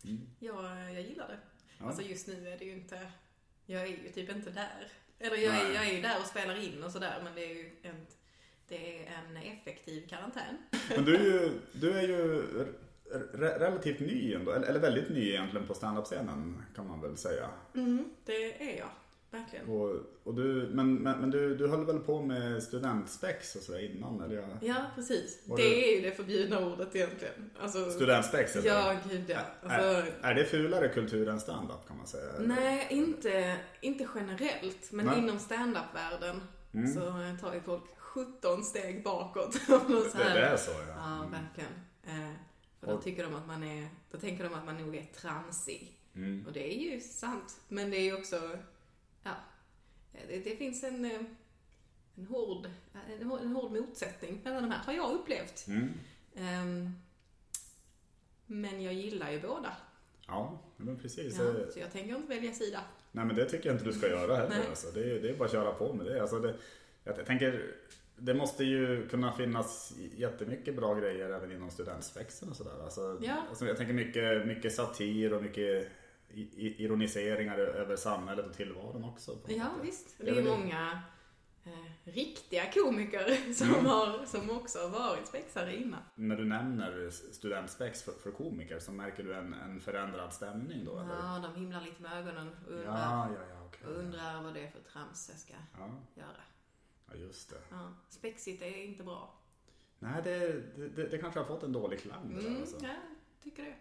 Mm. 0.03 0.19
Jag, 0.39 0.65
jag 0.95 1.01
gillar 1.01 1.27
det. 1.27 1.39
Ja. 1.79 1.85
Alltså 1.85 2.01
just 2.01 2.27
nu 2.27 2.47
är 2.49 2.57
det 2.57 2.65
ju 2.65 2.71
inte, 2.71 3.11
jag 3.65 3.81
är 3.81 3.87
ju 3.87 4.09
typ 4.11 4.29
inte 4.35 4.49
där. 4.49 4.87
Eller 5.19 5.37
jag 5.37 5.55
är, 5.55 5.73
jag 5.73 5.87
är 5.89 5.95
ju 5.95 6.01
där 6.01 6.19
och 6.19 6.25
spelar 6.25 6.55
in 6.55 6.83
och 6.83 6.91
sådär, 6.91 7.21
men 7.23 7.35
det 7.35 7.41
är 7.51 7.55
ju 7.55 7.71
en, 7.81 8.05
det 8.71 8.97
är 8.99 9.11
en 9.29 9.37
effektiv 9.37 10.07
karantän. 10.07 10.57
Men 10.95 11.05
du 11.05 11.15
är 11.15 11.23
ju, 11.23 11.49
du 11.73 11.91
är 11.91 12.01
ju 12.01 12.43
re- 13.33 13.59
relativt 13.59 13.99
ny 13.99 14.33
ändå, 14.33 14.51
eller, 14.51 14.79
väldigt 14.79 15.09
ny 15.09 15.29
egentligen 15.29 15.67
på 15.67 15.73
standup-scenen 15.73 16.63
kan 16.75 16.87
man 16.87 17.01
väl 17.01 17.17
säga. 17.17 17.49
Mm, 17.75 18.05
det 18.25 18.71
är 18.73 18.77
jag. 18.77 18.89
Verkligen. 19.31 19.65
Och, 19.69 19.95
och 20.23 20.33
du, 20.35 20.69
men 20.73 20.95
men, 20.95 21.19
men 21.19 21.31
du, 21.31 21.55
du 21.55 21.67
höll 21.67 21.85
väl 21.85 21.99
på 21.99 22.21
med 22.21 22.63
studentspex 22.63 23.55
och 23.55 23.61
sådär 23.61 23.79
innan? 23.95 24.21
Eller 24.21 24.35
jag, 24.35 24.45
Ja, 24.61 24.75
precis. 24.95 25.39
Var 25.45 25.57
det 25.57 25.63
det- 25.63 25.91
är 25.91 25.95
ju 25.95 26.09
det 26.09 26.15
förbjudna 26.15 26.59
ordet 26.65 26.95
egentligen. 26.95 27.49
Alltså, 27.59 27.91
studentspex? 27.91 28.55
eller? 28.55 28.67
Ja, 28.69 28.95
gud 29.09 29.23
ja. 29.27 29.39
Alltså, 29.63 29.79
är, 29.79 30.13
är 30.21 30.33
det 30.33 30.45
fulare 30.45 30.87
kultur 30.89 31.27
än 31.29 31.39
standup 31.39 31.87
kan 31.87 31.97
man 31.97 32.07
säga? 32.07 32.31
nej, 32.39 32.87
inte, 32.89 33.55
inte 33.81 34.07
generellt. 34.15 34.91
Men 34.91 35.05
Nej. 35.05 35.17
inom 35.19 35.39
standup-världen 35.39 36.41
Mm. 36.73 36.93
så 36.93 36.99
tar 37.41 37.53
ju 37.53 37.61
folk 37.61 37.83
17 38.13 38.63
steg 38.63 39.03
bakåt. 39.03 39.53
Så 40.11 40.17
här. 40.17 40.35
det 40.35 40.45
är 40.45 40.57
så 40.57 40.71
ja. 40.71 40.93
Ja, 40.97 41.15
Mm. 41.17 41.31
verkligen. 41.31 41.71
Eh, 42.03 42.33
för 42.79 42.87
då 42.87 43.01
tycker 43.01 43.23
de 43.23 43.35
att 43.35 43.47
man 43.47 43.63
är, 43.63 43.87
då 44.11 44.17
tänker 44.17 44.43
de 44.43 44.53
att 44.53 44.65
man 44.65 44.77
nog 44.77 44.95
är 44.95 45.05
tramsig. 45.05 45.97
Mm. 46.15 46.45
Och 46.47 46.53
det 46.53 46.73
är 46.73 46.91
ju 46.91 46.99
sant. 47.01 47.61
Men 47.67 47.91
det 47.91 47.97
är 47.97 48.01
ju 48.03 48.13
också, 48.17 48.57
ja, 49.23 49.31
det, 50.27 50.39
det 50.39 50.55
finns 50.55 50.83
en, 50.83 51.05
eh, 51.05 51.19
en 52.15 52.25
hård, 52.25 52.69
en 53.19 53.27
hård, 53.27 53.41
en 53.41 53.51
hård 53.55 53.71
motsättning 53.71 54.41
mellan 54.43 54.63
de 54.63 54.71
här, 54.71 54.83
har 54.83 54.93
jag 54.93 55.11
upplevt. 55.13 55.67
Mm. 55.67 55.89
Ehm, 56.35 56.91
men 58.45 58.81
jag 58.81 58.93
gillar 58.93 59.31
ju 59.31 59.41
båda. 59.41 59.75
Ja, 60.27 60.59
men 60.77 60.99
precis. 60.99 61.37
Ja, 61.39 61.43
Eh, 61.43 61.69
så 61.73 61.79
jag 61.79 61.91
tänker 61.91 62.15
inte 62.15 62.27
välja 62.29 62.53
sida. 62.53 62.81
Nej 63.11 63.25
men 63.25 63.35
det 63.35 63.45
tycker 63.49 63.65
jag 63.69 63.75
inte 63.75 63.85
du 63.85 63.93
ska 63.93 64.07
göra 64.09 64.35
heller. 64.35 64.69
Alltså. 64.69 64.91
Det, 64.91 64.99
är, 65.11 65.21
det 65.21 65.29
är 65.29 65.35
bara 65.37 65.45
att 65.45 65.51
köra 65.51 65.73
på 65.73 65.93
med 65.93 66.05
det. 66.05 66.21
Alltså 66.21 66.39
det 66.39 66.55
jag 67.03 67.25
tänker, 67.25 67.75
det 68.23 68.33
måste 68.33 68.63
ju 68.63 69.07
kunna 69.09 69.31
finnas 69.31 69.93
jättemycket 70.15 70.75
bra 70.75 70.93
grejer 70.95 71.29
även 71.29 71.51
inom 71.51 71.69
studentspexen 71.71 72.49
och 72.49 72.55
sådär. 72.55 72.83
Alltså, 72.83 73.17
Ja. 73.21 73.35
alltså 73.49 73.65
jag 73.65 73.77
tänker 73.77 73.93
mycket, 73.93 74.47
mycket 74.47 74.73
satir 74.75 75.33
och 75.33 75.43
mycket 75.43 75.87
ironiseringar 76.55 77.57
över 77.57 77.95
samhället 77.95 78.45
och 78.45 78.53
tillvaron 78.53 79.03
också. 79.03 79.37
Ja, 79.47 79.63
sätt. 79.63 79.71
visst. 79.83 80.15
Det 80.17 80.29
är 80.29 80.35
vill- 80.35 80.45
många 80.45 81.01
eh, 81.65 82.11
riktiga 82.11 82.71
komiker 82.71 83.53
som, 83.53 83.69
Mm. 83.69 83.85
har, 83.85 84.25
som 84.25 84.49
också 84.49 84.79
har 84.79 84.89
varit 84.89 85.27
spexare 85.27 85.75
innan. 85.75 85.99
När 86.15 86.35
du 86.35 86.45
nämner 86.45 87.09
studentspex 87.09 88.03
för, 88.03 88.11
för 88.11 88.31
komiker 88.31 88.79
så 88.79 88.91
märker 88.91 89.23
du 89.23 89.33
en, 89.35 89.53
en 89.53 89.79
förändrad 89.79 90.33
stämning 90.33 90.85
då? 90.85 90.99
Eller? 90.99 91.13
Ja, 91.13 91.43
de 91.53 91.59
himlar 91.59 91.81
lite 91.81 92.01
med 92.01 92.17
ögonen 92.17 92.47
och 92.65 92.71
undrar, 92.71 92.85
ja, 92.93 93.29
ja, 93.49 93.65
okej. 93.67 93.87
och 93.87 93.97
undrar 93.99 94.43
vad 94.43 94.53
det 94.53 94.59
är 94.59 94.71
för 94.71 94.79
trams 94.91 95.29
jag 95.31 95.39
ska 95.39 95.53
göra. 96.21 96.41
Ja, 97.11 97.17
just 97.19 97.49
det. 97.49 97.61
Ja, 97.69 97.93
spexigt 98.09 98.61
är 98.61 98.83
inte 98.83 99.03
bra. 99.03 99.33
Nej, 99.99 100.21
det, 100.23 100.61
det, 100.95 101.07
det, 101.07 101.17
kanske 101.17 101.39
har 101.39 101.47
fått 101.47 101.63
en 101.63 101.71
dålig 101.71 101.99
klang. 101.99 102.37
Mm, 102.39 102.61
alltså. 102.61 102.77
ja, 102.85 102.95
tycker 103.43 103.63
det. 103.63 103.75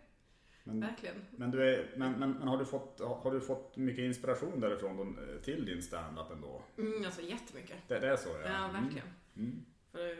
Men, 0.64 0.80
Verkligen. 0.80 1.24
men, 1.30 1.50
du 1.50 1.62
är, 1.74 1.94
men, 1.96 2.12
men, 2.12 2.30
men 2.32 2.48
har, 2.48 2.58
du 2.58 2.64
fått, 2.64 3.00
har 3.00 3.32
du 3.32 3.40
fått 3.40 3.76
mycket 3.76 4.02
inspiration 4.02 4.60
därifrån 4.60 5.18
eh, 5.18 5.42
till 5.42 5.64
din 5.64 5.82
standup 5.82 6.30
ändå? 6.30 6.62
Mm, 6.78 7.04
alltså 7.04 7.22
jättemycket. 7.22 7.76
Det, 7.88 7.98
det 7.98 8.08
är 8.08 8.16
så 8.16 8.28
ja? 8.28 8.48
Ja, 8.52 8.68
verkligen. 8.80 9.06
Mm. 9.36 9.50
Mm. 9.50 9.64
För, 9.92 10.16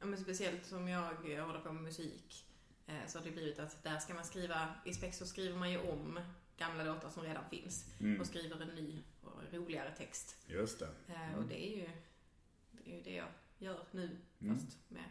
ja, 0.00 0.06
men 0.06 0.18
speciellt 0.18 0.66
som 0.66 0.88
jag 0.88 1.00
håller 1.46 1.60
på 1.60 1.72
med 1.72 1.82
musik 1.82 2.46
eh, 2.86 2.94
så 3.06 3.18
har 3.18 3.24
det 3.24 3.30
blivit 3.30 3.58
att 3.58 3.82
där 3.84 3.98
ska 3.98 4.14
man 4.14 4.24
skriva, 4.24 4.68
i 4.84 4.92
spex 4.94 5.18
så 5.18 5.26
skriver 5.26 5.58
man 5.58 5.70
ju 5.72 5.78
om 5.78 6.20
gamla 6.56 6.84
låtar 6.84 7.08
som 7.08 7.22
redan 7.22 7.44
finns 7.50 7.86
Mm. 8.00 8.20
och 8.20 8.26
skriver 8.26 8.60
en 8.62 8.68
ny 8.68 9.02
och 9.22 9.40
roligare 9.52 9.90
text. 9.98 10.36
Just 10.46 10.78
det. 10.78 10.88
Eh, 11.08 11.38
Och 11.38 11.44
det 11.44 11.66
är 11.68 11.76
ju 11.76 11.88
är 12.92 12.96
ju 12.96 13.02
det 13.02 13.14
jag 13.14 13.28
gör 13.58 13.78
nu, 13.90 14.10
Mm. 14.40 14.54
fast 14.58 14.76
med 14.88 15.04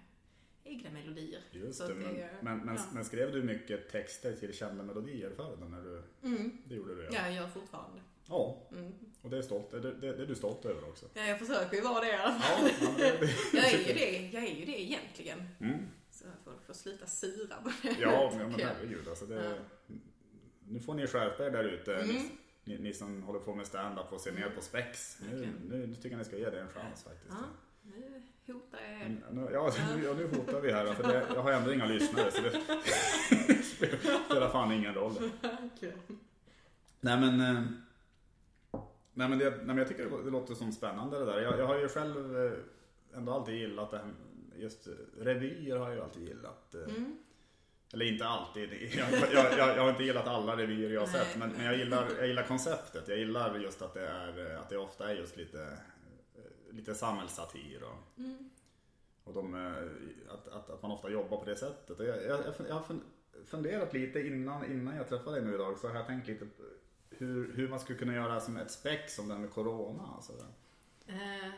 egna 0.63 0.89
melodier. 0.91 1.41
Just 1.51 1.88
det. 1.88 1.93
Men, 1.93 2.15
är- 2.15 2.38
men, 2.41 2.57
men, 2.57 2.75
ja. 2.75 2.81
men 2.93 3.05
skrev 3.05 3.31
du 3.31 3.43
mycket 3.43 3.89
texter 3.91 4.34
till 4.36 4.53
kända 4.53 4.84
melodier 4.84 5.31
förr 5.36 5.57
när 5.69 5.81
du, 5.81 6.03
Mm. 6.27 6.57
det 6.65 6.75
gjorde 6.75 6.96
du 6.96 7.03
Ja, 7.03 7.12
jag 7.25 7.34
gör 7.34 7.48
fortfarande. 7.48 8.01
Ja, 8.29 8.67
Mm. 8.72 8.93
och 9.22 9.29
det 9.29 9.38
är, 9.38 9.41
stolt, 9.41 9.72
det, 9.72 9.79
det, 9.79 9.91
det 10.15 10.24
är 10.24 10.25
du 10.27 10.36
stolt 10.36 10.65
över 10.65 10.89
också. 10.89 11.05
Ja, 11.13 11.22
jag 11.25 11.39
försöker 11.39 11.75
ju 11.77 11.81
vara 11.84 12.00
det 12.01 12.10
i 12.12 12.13
alla 12.15 12.34
fall. 12.39 12.69
Ja, 12.81 12.88
ja, 13.00 13.12
det. 13.19 13.29
Jag 13.57 13.74
är 13.74 13.77
ju 13.88 13.93
det, 13.93 14.29
jag 14.34 14.43
är 14.43 14.55
ju 14.55 14.65
det 14.65 14.81
egentligen. 14.81 15.39
Mm. 15.60 15.79
Så 16.12 16.25
jag 16.25 16.55
får, 16.65 16.74
sluta 16.74 17.05
sura 17.05 17.55
på 17.63 17.72
det. 17.81 17.96
Ja, 18.00 18.31
men, 18.38 18.51
men 18.51 18.60
herregud 18.60 19.07
alltså 19.07 19.25
det, 19.25 19.36
Ja. 19.46 19.96
Nu 20.69 20.79
får 20.79 20.93
ni 20.93 21.07
skärpa 21.07 21.46
er 21.46 21.51
där 21.51 21.63
ute. 21.63 21.96
Mm. 21.96 22.15
Ni, 22.63 22.77
ni, 22.77 22.93
som 22.93 23.24
håller 23.24 23.39
på 23.39 23.55
med 23.55 23.67
stand-up 23.67 24.13
och 24.13 24.22
ser 24.22 24.31
ner 24.31 24.50
på 24.50 24.62
spex. 24.62 25.17
Nu, 25.22 25.27
Verkligen. 25.29 25.53
nu, 25.69 25.88
nu 25.88 25.96
tycker 25.96 26.10
jag 26.10 26.17
ni 26.17 26.25
ska 26.25 26.38
ge 26.38 26.50
det 26.50 26.60
en 26.62 26.67
chans 26.67 27.03
faktiskt. 27.03 27.29
Ja, 27.29 27.46
nu 27.96 28.53
hotar 28.53 28.79
jag 28.82 29.01
er. 29.01 29.22
Nu, 29.32 29.50
ja, 29.53 29.72
ja, 30.03 30.13
nu 30.13 30.27
hotar 30.27 30.62
vi 30.62 30.72
här. 30.72 30.94
För 30.94 31.03
det, 31.03 31.25
jag 31.36 31.41
har 31.41 31.51
ändå 31.51 31.74
inga 31.74 31.86
lyssnare 31.86 32.32
så 32.32 32.41
det 32.41 32.51
spelar 34.25 34.50
fan 34.50 34.72
ingen 34.72 34.94
roll. 34.94 35.13
Verkligen. 35.41 36.00
Nej 37.01 37.20
men, 37.20 37.41
eh, 37.41 37.63
nej, 39.13 39.29
men, 39.29 39.38
det, 39.39 39.50
nej, 39.50 39.65
men 39.65 39.77
jag 39.77 39.88
tycker 39.88 40.24
det, 40.24 40.29
låter 40.29 40.53
som 40.53 40.72
spännande 40.72 41.20
det 41.20 41.25
där. 41.25 41.41
Jag, 41.41 41.60
jag 41.60 41.67
har 41.67 41.79
ju 41.79 41.88
själv 41.88 42.46
eh, 42.46 42.51
ändå 43.17 43.34
alltid 43.34 43.56
gillat 43.56 43.91
det 43.91 43.98
här, 43.98 44.13
just 44.56 44.88
eh, 44.88 44.94
revyer 45.20 45.77
har 45.77 45.88
jag 45.88 45.96
ju 45.96 46.03
alltid 46.03 46.24
gillat. 46.24 46.74
Mm. 46.74 47.17
Eller 47.94 48.06
inte 48.06 48.25
alltid, 48.25 48.70
jag, 48.98 49.12
jag, 49.34 49.58
jag, 49.58 49.77
jag 49.77 49.84
har 49.84 49.89
inte 49.89 50.03
gillat 50.03 50.27
alla 50.27 50.58
revyer 50.58 50.89
jag 50.89 51.01
har 51.01 51.08
sett. 51.08 51.38
Men, 51.38 51.50
men 51.51 51.65
jag, 51.65 51.77
gillar, 51.77 52.08
jag 52.17 52.27
gillar 52.27 52.44
konceptet. 52.44 53.08
Jag 53.08 53.17
gillar 53.17 53.60
just 53.60 53.82
att 53.82 53.94
det, 53.94 54.08
är, 54.08 54.56
att 54.56 54.70
det 54.70 54.77
ofta 54.77 55.12
är 55.12 55.15
just 55.15 55.38
lite, 55.38 55.77
lite 56.71 56.95
samhällssatir. 56.95 57.83
Och, 57.83 58.19
Mm. 58.19 58.50
och 59.24 59.33
de, 59.33 59.55
eh, 59.55 60.33
att, 60.33 60.47
att, 60.47 60.69
att 60.69 60.81
man 60.81 60.91
ofta 60.91 61.09
jobbar 61.09 61.38
på 61.38 61.45
det 61.45 61.55
sättet. 61.55 62.00
Och 62.00 62.05
jag, 62.05 62.24
jag, 62.24 62.39
jag 62.67 62.74
har 62.75 62.81
fun- 62.81 63.03
funderat 63.45 63.93
lite 63.93 64.27
innan, 64.27 64.65
innan 64.71 64.95
jag 64.95 65.09
träffade 65.09 65.36
dig 65.39 65.45
nu 65.50 65.55
idag 65.55 65.77
så 65.77 65.88
har 65.88 65.95
jag 65.95 66.07
tänkt 66.07 66.27
lite 66.27 66.47
hur, 67.09 67.53
hur 67.53 67.69
man 67.69 67.79
skulle 67.79 68.00
kunna 68.00 68.13
göra 68.13 68.39
som 68.39 68.57
ett 68.57 68.71
spex 68.71 69.19
om 69.19 69.27
det 69.27 69.33
här 69.33 69.41
med 69.41 69.51
corona. 69.51 70.03
Alltså. 70.15 70.33
Eh, 71.07 71.15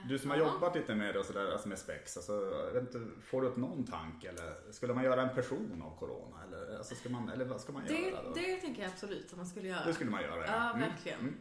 Du 0.07 0.19
som 0.19 0.29
har 0.29 0.37
ja. 0.37 0.53
jobbat 0.53 0.75
lite 0.75 0.95
med 0.95 1.13
det 1.15 1.19
och 1.19 1.25
sådär, 1.25 1.51
alltså 1.51 1.67
med 1.69 1.77
spex, 1.79 2.17
alltså, 2.17 2.53
inte, 2.79 3.07
får 3.21 3.41
du 3.41 3.47
upp 3.47 3.57
någon 3.57 3.83
tanke 3.85 4.29
eller 4.29 4.71
skulle 4.71 4.93
man 4.93 5.03
göra 5.03 5.21
en 5.21 5.35
person 5.35 5.81
av 5.85 5.99
corona? 5.99 6.35
Eller, 6.47 6.77
alltså, 6.77 6.95
ska 6.95 7.09
man, 7.09 7.29
eller 7.29 7.45
vad 7.45 7.61
ska 7.61 7.71
man 7.73 7.83
Det, 7.87 7.93
göra 7.93 8.23
då? 8.23 8.33
det 8.33 8.55
tänker 8.55 8.81
jag 8.81 8.91
absolut 8.91 9.31
att 9.31 9.37
man 9.37 9.47
skulle 9.47 9.67
göra. 9.67 9.85
Det 9.85 9.93
skulle 9.93 10.09
man 10.11 10.21
göra 10.23 10.45
Ja, 10.47 10.69
Mm, 10.73 10.89
verkligen. 10.89 11.19
mm. 11.19 11.35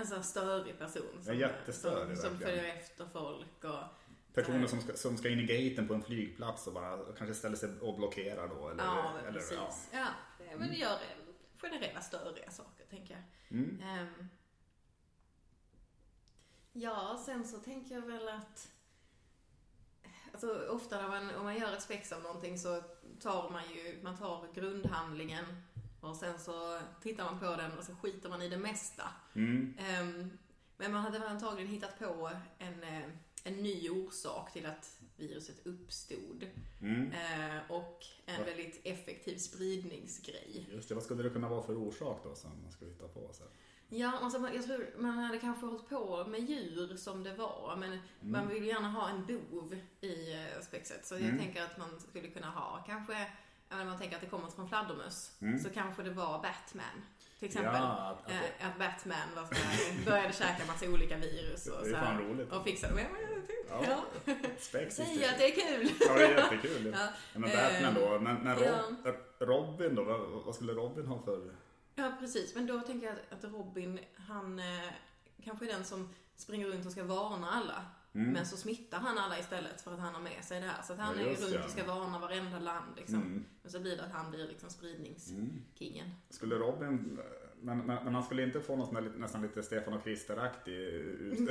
En 0.00 0.06
sån 0.06 0.24
störig 0.24 0.78
person. 0.78 1.22
Ja, 1.26 1.32
jättestörig, 1.32 2.18
som, 2.18 2.30
som 2.30 2.38
följer 2.38 2.64
efter 2.64 3.06
folk 3.12 3.64
och... 3.64 3.84
Personer 4.34 4.66
som 4.66 4.80
ska, 4.80 4.92
som 4.92 5.16
ska 5.16 5.28
in 5.28 5.40
i 5.40 5.46
gaten 5.46 5.88
på 5.88 5.94
en 5.94 6.02
flygplats 6.02 6.66
och 6.66 6.72
bara 6.72 6.98
kanske 7.18 7.34
ställer 7.34 7.56
sig 7.56 7.78
och 7.80 7.96
blockerar 7.96 8.48
då. 8.48 8.68
Eller, 8.68 8.84
ja, 8.84 9.12
men 9.14 9.24
eller, 9.24 9.32
precis. 9.32 9.58
ja. 9.92 9.98
Ja, 9.98 10.06
det- 10.38 10.56
men 10.58 10.74
gör 10.74 10.98
generella 11.58 12.00
störiga 12.00 12.50
saker, 12.50 12.84
tänker 12.90 13.14
jag. 13.14 13.22
Mm. 13.58 13.80
Ehm. 13.82 14.28
ja, 16.72 17.22
sen 17.26 17.44
så 17.44 17.58
tänker 17.58 17.94
jag 17.94 18.02
väl 18.06 18.28
att... 18.28 18.70
Alltså 20.32 20.68
ofta 20.68 21.02
när 21.02 21.08
man, 21.08 21.34
om 21.34 21.44
man 21.44 21.58
gör 21.58 21.72
ett 21.72 21.82
spex 21.82 22.12
av 22.12 22.22
någonting 22.22 22.58
så 22.58 22.82
tar 23.20 23.50
man 23.50 23.62
ju, 23.74 24.00
man 24.02 24.16
tar 24.18 24.46
grundhandlingen 24.54 25.44
och 26.00 26.16
sen 26.16 26.38
så 26.38 26.80
tittar 27.02 27.24
man 27.24 27.38
på 27.40 27.56
den 27.56 27.78
och 27.78 27.84
så 27.84 27.94
skiter 27.94 28.28
man 28.28 28.42
i 28.42 28.48
det 28.48 28.58
mesta. 28.58 29.08
Mm. 29.34 29.74
Ehm, 29.78 30.30
men 30.76 30.92
man 30.92 31.02
hade 31.02 31.18
väl 31.18 31.28
antagligen 31.28 31.70
hittat 31.72 31.98
på 31.98 32.30
en, 32.58 32.82
eh, 32.82 33.02
en 33.44 33.54
ny 33.54 33.90
orsak 33.90 34.52
till 34.52 34.66
att 34.66 35.00
viruset 35.16 35.66
uppstod. 35.66 36.46
Mm. 36.80 37.12
Eh, 37.12 37.70
och 37.70 38.04
en 38.26 38.44
väldigt 38.44 38.80
effektiv 38.84 39.36
spridningsgrej. 39.38 40.66
Just 40.72 40.88
det, 40.88 40.94
vad 40.94 41.04
skulle 41.04 41.22
det 41.22 41.30
kunna 41.30 41.48
vara 41.48 41.62
för 41.62 41.76
orsak 41.76 42.20
då 42.24 42.34
som 42.34 42.50
man 42.62 42.72
skulle 42.72 42.90
hitta 42.90 43.08
på? 43.08 43.30
Så? 43.32 43.44
Ja, 43.88 44.18
alltså, 44.22 44.50
jag 44.54 44.64
tror 44.64 44.94
man 44.98 45.18
hade 45.18 45.38
kanske 45.38 45.66
hållit 45.66 45.88
på 45.88 46.24
med 46.24 46.40
djur 46.50 46.96
som 46.96 47.22
det 47.22 47.34
var, 47.34 47.76
men 47.76 47.98
man 48.20 48.48
vill 48.48 48.64
gärna 48.64 48.90
ha 48.90 49.08
en 49.08 49.26
bov 49.26 49.76
i 50.00 50.32
eh, 50.32 50.62
spexet. 50.62 51.06
Så 51.06 51.14
jag 51.14 51.22
Mm. 51.22 51.38
tänker 51.38 51.62
att 51.62 51.78
man 51.78 52.00
skulle 52.00 52.28
kunna 52.28 52.50
ha 52.50 52.84
kanske, 52.86 53.32
men 53.76 53.86
man 53.86 53.98
tänker 53.98 54.16
att 54.16 54.22
det 54.22 54.28
kommer 54.28 54.48
från 54.48 54.68
fladdermöss, 54.68 55.32
Mm. 55.42 55.58
så 55.58 55.70
kanske 55.70 56.02
det 56.02 56.10
var 56.10 56.32
Batman. 56.42 56.84
Till 57.38 57.48
exempel. 57.48 57.74
Ja, 57.74 57.80
att- 57.88 58.24
att 58.26 58.30
Eh, 58.30 58.66
att 58.68 58.78
Batman 58.78 59.28
var 59.36 59.44
så 59.44 59.54
här, 59.54 60.04
började 60.04 60.32
käka 60.32 60.66
massa 60.66 60.86
olika 60.88 61.16
virus 61.16 61.66
och, 61.66 61.86
är 61.86 61.90
så 61.90 61.96
här, 61.96 62.04
fan 62.04 62.18
roligt. 62.18 62.52
och 62.52 62.64
fixade 62.64 62.94
men, 62.94 63.04
Ja. 63.70 63.84
ja. 64.24 64.34
Säg 64.58 64.86
att 65.24 65.38
det 65.38 65.44
är 65.46 65.76
kul. 65.76 65.90
Ja, 66.00 66.14
det 66.14 66.24
är 66.24 66.38
jättekul. 66.38 66.94
Ja. 66.98 67.08
Ja, 67.32 67.38
men 67.38 67.50
Batman 67.50 67.94
då, 67.94 68.18
men, 68.18 68.34
men. 68.36 68.56
Rob, 68.58 68.96
Robin 69.38 69.94
då, 69.94 70.04
vad, 70.04 70.20
vad 70.20 70.54
skulle 70.54 70.72
Robin 70.72 71.06
ha 71.06 71.22
för... 71.22 71.50
Ja, 71.94 72.12
precis. 72.20 72.54
Men 72.54 72.66
då 72.66 72.80
tänker 72.80 73.06
jag 73.06 73.16
att, 73.30 73.44
att 73.44 73.50
Robin, 73.52 74.00
han 74.28 74.58
eh, 74.58 74.90
kanske 75.44 75.64
är 75.64 75.72
den 75.72 75.84
som 75.84 76.14
springer 76.36 76.66
runt 76.66 76.86
och 76.86 76.92
ska 76.92 77.04
varna 77.04 77.50
alla. 77.50 77.84
Men 78.12 78.46
så 78.46 78.56
smittar 78.56 78.98
han 78.98 79.18
alla 79.18 79.38
istället 79.38 79.80
för 79.80 79.92
att 79.92 80.00
han 80.00 80.14
har 80.14 80.22
med 80.22 80.44
sig 80.44 80.60
det 80.60 80.66
här. 80.66 80.82
Så 80.82 80.92
att 80.92 80.98
han 80.98 81.14
Ja, 81.18 81.22
är 81.22 81.28
runt 81.28 81.54
ja. 81.54 81.64
och 81.64 81.70
ska 81.70 81.84
varna 81.84 82.18
varenda 82.18 82.58
land 82.58 82.96
liksom. 82.96 83.14
Mm. 83.16 83.44
Men 83.62 83.72
så 83.72 83.80
blir 83.80 83.96
det 83.96 84.02
att 84.02 84.12
han 84.12 84.30
blir 84.30 84.48
liksom 84.48 84.70
spridningskingen. 84.70 86.10
Skulle 86.30 86.54
Robin, 86.54 87.18
men, 87.62 87.78
men, 87.78 88.04
men 88.04 88.14
han 88.14 88.22
skulle 88.24 88.42
inte 88.42 88.60
få 88.60 88.76
något 88.76 89.18
nästan 89.18 89.42
lite 89.42 89.62
Stefan 89.62 89.92
och 89.94 90.04
Krister-aktig 90.04 91.04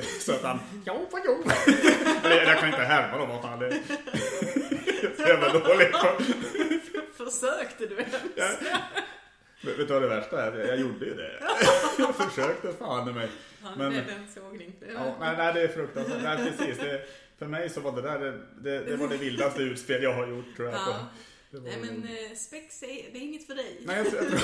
så 0.21 0.31
att 0.31 0.43
han, 0.43 0.59
jo, 0.85 1.07
vad 1.11 1.21
jo. 1.25 1.43
Eller 2.23 2.43
jag 2.43 2.59
kan 2.59 2.69
inte 2.69 2.81
härma 2.81 3.17
dem, 3.17 3.29
vad 3.29 3.41
fan 3.41 3.59
det 3.59 3.67
är. 3.67 3.81
Så 5.15 5.21
jävla 5.21 5.53
dåligt. 5.53 5.95
Försökte 7.17 7.85
du 7.85 7.95
ens? 7.95 8.59
Ja. 9.61 9.69
Vet 9.77 9.87
du 9.87 9.93
vad 9.93 10.01
det 10.01 10.07
värsta 10.07 10.45
är? 10.45 10.67
Jag 10.67 10.79
gjorde 10.79 11.05
ju 11.05 11.15
det. 11.15 11.39
Jag 11.97 12.15
försökte 12.15 12.73
fan 12.73 13.09
i 13.09 13.13
mig. 13.13 13.29
Men- 13.77 13.89
blev 13.89 14.09
en 14.09 14.27
sågning. 14.33 14.73
Ja, 14.93 15.17
nej, 15.19 15.37
nej, 15.37 15.53
det 15.53 15.61
är 15.61 15.67
fruktansvärt. 15.67 16.23
Nej, 16.23 16.37
precis. 16.37 16.77
Det, 16.77 17.05
för 17.39 17.45
mig 17.45 17.69
så 17.69 17.81
var 17.81 17.91
det 17.91 18.01
där 18.01 18.19
det, 18.19 18.39
det, 18.61 18.79
det 18.79 18.95
var 18.95 19.07
det 19.07 19.17
vildaste 19.17 19.61
utspel 19.61 20.03
jag 20.03 20.13
har 20.13 20.27
gjort 20.27 20.55
tror 20.55 20.67
jag. 20.67 20.75
Ja. 20.75 21.05
Nej 21.51 21.77
men 21.81 22.03
eh, 22.03 22.35
spex 22.35 22.83
är, 22.83 22.87
det 22.87 23.17
är 23.17 23.21
inget 23.21 23.47
för 23.47 23.55
dig. 23.55 23.81
Nej, 23.85 23.97
jag, 23.97 24.05
jag 24.05 24.13
tror... 24.13 24.39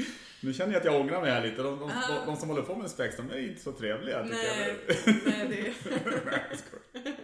Nu 0.42 0.52
känner 0.52 0.72
jag 0.72 0.80
att 0.80 0.84
jag 0.84 1.00
ångrar 1.00 1.20
mig 1.20 1.30
här 1.30 1.42
lite. 1.42 1.62
De, 1.62 1.78
de, 1.78 1.90
de, 2.08 2.26
de 2.26 2.36
som 2.36 2.48
håller 2.48 2.62
på 2.62 2.76
med 2.76 2.90
spex, 2.90 3.16
de 3.16 3.30
är 3.30 3.38
inte 3.38 3.62
så 3.62 3.72
trevliga 3.72 4.22
tycker 4.22 4.36
nej, 4.36 4.76
jag. 4.86 5.14
nej, 5.26 5.46
det... 5.48 5.90
Nej, 6.24 6.42
skojar. 6.50 7.14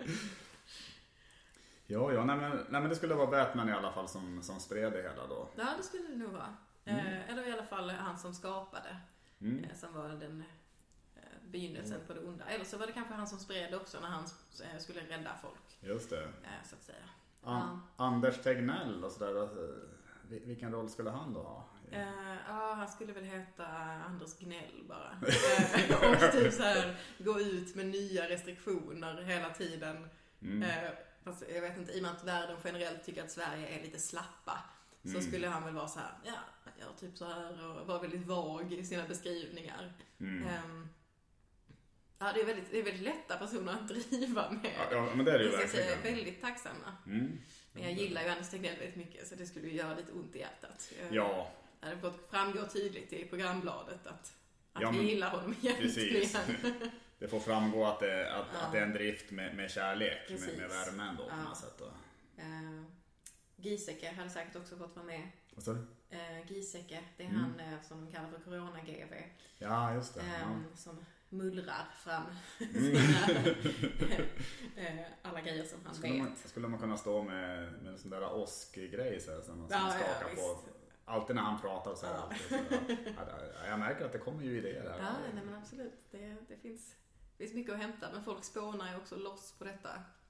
Ja, 1.87 2.13
ja, 2.13 2.25
nej 2.25 2.37
men, 2.37 2.51
nej 2.69 2.81
men 2.81 2.89
det 2.89 2.97
skulle 2.97 3.15
vara 3.15 3.27
Batman 3.31 3.69
i 3.69 3.73
alla 3.73 3.93
fall 3.93 4.09
som, 4.09 4.43
som 4.43 4.61
spred 4.61 4.93
det 4.93 5.03
hela 5.03 5.27
då. 5.27 5.49
Ja, 5.57 5.67
det 5.77 5.83
skulle 5.83 6.09
det 6.09 6.17
nog 6.17 6.33
vara. 6.33 6.57
Eh, 6.85 7.31
eller 7.31 7.49
i 7.49 7.53
alla 7.53 7.67
fall 7.67 7.91
han 7.91 8.19
som 8.19 8.35
skapade. 8.35 8.97
Mm. 9.41 9.65
Eh, 9.65 9.75
som 9.77 9.95
var 9.95 10.09
den 10.09 10.45
eh, 11.17 11.23
begynnelsen 11.51 12.01
på 12.07 12.13
det 12.15 12.21
onda. 12.21 12.45
Eller 12.45 12.65
så 12.65 12.79
var 12.79 12.87
det 12.87 12.93
kanske 12.93 13.15
han 13.15 13.27
som 13.27 13.39
spred 13.39 13.75
också 13.75 14.01
när 14.01 14.09
han 14.09 14.29
skulle 14.81 15.01
rädda 15.01 15.31
folk. 15.43 15.79
Just 15.81 16.11
det. 16.11 16.29
Så 16.65 16.75
att 16.77 16.83
säga. 16.83 17.05
An, 17.43 17.83
Anders 17.97 18.43
Tegnell 18.43 19.05
och 19.05 19.13
sådär. 19.13 19.33
vil- 20.29 20.47
Vilken 20.47 20.73
roll 20.73 20.89
skulle 20.91 21.11
han 21.11 21.35
då 21.35 21.43
ha? 21.43 21.65
Ja, 22.49 22.75
han 22.77 22.89
skulle 22.89 23.13
väl 23.13 23.25
heta 23.25 23.67
Anders 24.07 24.39
Gnäll 24.39 24.85
bara. 24.89 25.19
Och 26.27 26.33
typ 26.33 26.53
så 26.53 26.63
här, 26.63 26.97
gå 27.19 27.41
ut 27.41 27.75
med 27.77 27.87
nya 27.87 28.29
restriktioner 28.29 29.23
hela 29.23 29.51
tiden. 29.51 30.09
Mm. 30.43 30.69
Fast 31.27 31.43
jag 31.55 31.61
vet 31.63 31.79
inte, 31.79 31.93
i 31.93 31.99
och 31.99 32.03
med 32.03 32.11
att 32.13 32.25
världen 32.25 32.57
generellt 32.65 33.05
tycker 33.05 33.23
att 33.25 33.31
Sverige 33.31 33.67
är 33.69 33.83
lite 33.83 33.99
slappa. 33.99 34.63
Så 35.03 35.09
Mm. 35.11 35.23
skulle 35.23 35.49
han 35.49 35.65
väl 35.65 35.75
vara 35.75 35.89
så 35.89 35.99
här, 35.99 36.11
ja, 36.25 36.33
jag 36.65 36.87
gör 36.87 36.95
typ 37.01 37.19
så 37.19 37.25
här 37.25 37.65
och 37.69 37.87
vara 37.87 37.99
väldigt 37.99 38.27
vag 38.27 38.73
i 38.73 38.85
sina 38.85 39.09
beskrivningar. 39.09 39.93
Mm. 40.21 40.49
Ehm, 40.49 40.89
ja, 42.19 42.33
det 42.33 42.41
är, 42.41 42.47
väldigt, 42.47 42.71
det 42.71 42.79
är 42.79 42.83
väldigt 42.83 43.03
lätta 43.03 43.37
personer 43.37 43.73
att 43.73 43.89
driva 43.89 44.51
med. 44.51 44.71
Ja, 44.79 44.87
ja, 44.91 45.15
men 45.15 45.25
det 45.25 45.33
är 45.33 45.39
det 45.39 45.45
ju 45.45 45.51
Jag 45.51 45.61
ska 45.61 45.69
säga, 45.69 45.91
verkligen. 45.95 46.17
väldigt 46.17 46.41
tacksamma. 46.43 46.97
Mm. 47.07 47.39
Men 47.73 47.83
jag 47.83 47.93
gillar 47.93 48.23
ju 48.23 48.29
Anders 48.29 48.51
Tegnell 48.51 48.77
väldigt 48.79 48.97
mycket 48.97 49.29
så 49.29 49.35
det 49.35 49.47
skulle 49.47 49.67
ju 49.67 49.75
göra 49.75 49.95
lite 49.95 50.13
ont 50.13 50.37
i 50.37 50.39
hjärtat. 50.39 50.93
Jag 51.03 51.15
Ja, 51.15 51.53
hade 51.81 51.97
fått 51.99 52.31
framgå 52.31 52.67
tydligt 52.67 53.13
i 53.13 53.25
programbladet 53.25 54.07
att, 54.07 54.35
att 54.73 54.83
Ja, 54.83 54.91
vi 54.91 54.97
men- 54.99 55.07
gillar 55.07 55.31
honom 55.31 55.55
precis. 55.63 56.37
Det 57.19 57.29
får 57.29 57.41
framgå 57.41 57.85
att 57.87 58.01
det, 58.01 58.35
att, 58.35 58.47
Ja. 58.53 58.61
att 58.67 58.73
det 58.73 58.79
är 58.79 58.83
en 58.83 58.93
drift 58.93 59.31
med, 59.31 59.57
med 59.57 59.71
kärlek, 59.71 60.19
med, 60.31 60.39
Precis. 60.39 60.59
med 60.59 60.69
värmen 60.69 61.17
då 61.17 61.25
på 61.25 61.31
Ja. 61.31 61.43
något 61.43 61.57
sätt. 61.57 61.83
Uh, 62.39 62.83
Giesecke 63.57 64.11
hade 64.13 64.31
säkert 64.31 64.57
också 64.57 64.77
fått 64.77 64.97
vara 64.97 65.07
med. 65.07 65.29
Vad 65.55 65.65
sa 65.65 65.73
du? 65.73 65.79
Uh, 66.17 66.53
Giesecke, 66.53 67.01
det 67.17 67.23
är 67.25 67.29
Mm. 67.29 67.41
han 67.41 67.61
eh, 67.61 67.83
som 67.83 68.05
de 68.05 68.13
kallar 68.13 68.29
för 68.29 68.39
Corona-GV. 68.39 69.15
Ja, 69.59 69.95
just 69.95 70.15
det. 70.15 70.23
Ja. 70.41 70.47
ehm, 70.47 70.65
Som 70.77 71.05
mullrar 71.29 71.89
fram 72.05 72.23
Mm. 72.61 72.97
alla 75.23 75.41
grejer 75.41 75.65
som 75.65 75.79
han 75.85 75.95
Skulle 75.95 76.13
vet. 76.13 76.23
man, 76.23 76.37
skulle 76.45 76.69
man 76.69 76.81
kunna 76.81 76.97
stå 76.97 77.23
med, 77.23 77.73
med 77.83 77.93
en 77.93 77.99
sån 77.99 78.11
där 78.11 78.33
åsk-grej 78.35 79.21
så 79.21 79.31
här, 79.35 79.41
som 79.41 79.59
man 79.59 79.69
Ja, 79.71 79.79
ja, 79.83 79.91
skakar 79.91 80.35
på. 80.35 80.55
visst. 80.55 80.67
Alltid 81.05 81.37
när 81.37 81.43
han 81.43 81.61
pratar 81.61 81.95
så 81.95 82.07
här. 82.07 82.15
Ja. 82.15 82.21
alltid 82.21 82.39
så 82.49 82.55
här. 82.55 82.65
Ja, 83.17 83.23
ja, 83.63 83.69
jag 83.71 83.79
märker 83.79 84.05
att 84.05 84.13
det 84.13 84.19
kommer 84.19 84.43
ju 84.43 84.59
idéer 84.59 84.83
här. 84.91 84.99
Ja, 84.99 85.13
nej 85.35 85.45
men 85.45 85.55
absolut. 85.55 85.95
Det, 86.11 86.37
det 86.49 86.57
finns, 86.57 86.95
det 87.39 87.45
finns 87.45 87.55
mycket 87.55 87.75
att 87.75 87.81
hämta. 87.81 88.13
Men 88.13 88.25
folk 88.25 88.45
spånar 88.45 88.91
ju 88.91 88.97
också 88.97 89.17
loss 89.17 89.55
på 89.59 89.65
detta. 89.65 89.89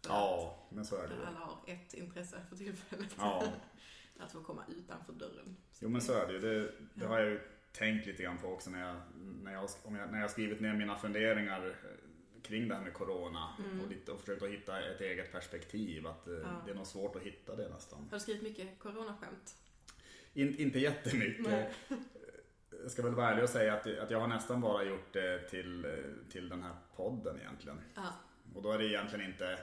Ja, 0.09 0.59
men 0.71 0.85
så 0.85 0.97
är 0.97 1.05
att 1.05 1.09
det 1.11 1.14
ju. 1.16 1.25
Alla 1.27 1.38
har 1.38 1.59
ett 1.66 1.95
intresse 1.95 2.40
för 2.49 2.57
tillfället. 2.57 3.14
Ja. 3.19 3.45
Att 4.19 4.33
få 4.33 4.42
komma 4.42 4.64
utanför 4.69 5.12
dörren. 5.12 5.57
Jo 5.81 5.88
men 5.88 6.01
så 6.01 6.12
är 6.12 6.27
det 6.27 6.33
ju. 6.33 6.38
Det, 6.38 6.73
det 6.95 7.07
har 7.07 7.19
jag 7.19 7.29
ju 7.29 7.40
tänkt 7.73 8.07
lite 8.07 8.23
grann 8.23 8.38
på 8.38 8.49
också 8.49 8.71
när 8.71 8.88
jag, 8.88 8.97
när 9.42 9.53
jag, 9.53 9.69
jag, 9.85 10.12
när 10.12 10.21
jag 10.21 10.31
skrivit 10.31 10.61
ner 10.61 10.75
mina 10.75 10.99
funderingar 10.99 11.66
eh, 11.66 12.42
kring 12.42 12.69
det 12.69 12.75
här 12.75 12.83
med 12.83 12.92
Corona 12.92 13.57
Mm. 13.59 13.81
och, 13.81 13.90
lite, 13.90 14.12
och 14.12 14.21
försökt 14.21 14.42
att 14.42 14.49
hitta 14.51 14.81
ett 14.81 15.01
eget 15.01 15.33
perspektiv. 15.33 16.07
Att 16.07 16.29
eh, 16.29 16.64
det 16.64 16.71
är 16.71 16.75
nog 16.75 16.87
svårt 16.87 17.16
att 17.16 17.23
hitta 17.23 17.57
det 17.57 17.69
nästan. 17.69 17.99
Har 17.99 18.11
du 18.11 18.21
skrivit 18.21 18.42
mycket 18.42 18.79
coronaskämt? 18.79 19.57
In, 20.35 20.59
inte 20.59 20.79
jättemycket. 20.79 21.47
Nej. 21.47 21.73
Jag 22.83 22.90
ska 22.90 23.02
väl 23.02 23.14
vara 23.14 23.29
ärlig 23.31 23.44
och 23.44 23.50
säga 23.50 23.74
att, 23.74 23.98
att 23.98 24.11
jag 24.11 24.20
har 24.20 24.26
nästan 24.29 24.61
bara 24.61 24.85
gjort 24.85 25.12
det 25.12 25.38
till, 25.38 25.87
till 26.31 26.48
den 26.48 26.62
här 26.62 26.72
podden 26.96 27.38
egentligen. 27.40 27.81
Ja. 27.94 28.02
Och 28.55 28.62
då 28.62 28.72
är 28.72 28.79
det 28.79 28.85
egentligen 28.87 29.26
inte, 29.26 29.59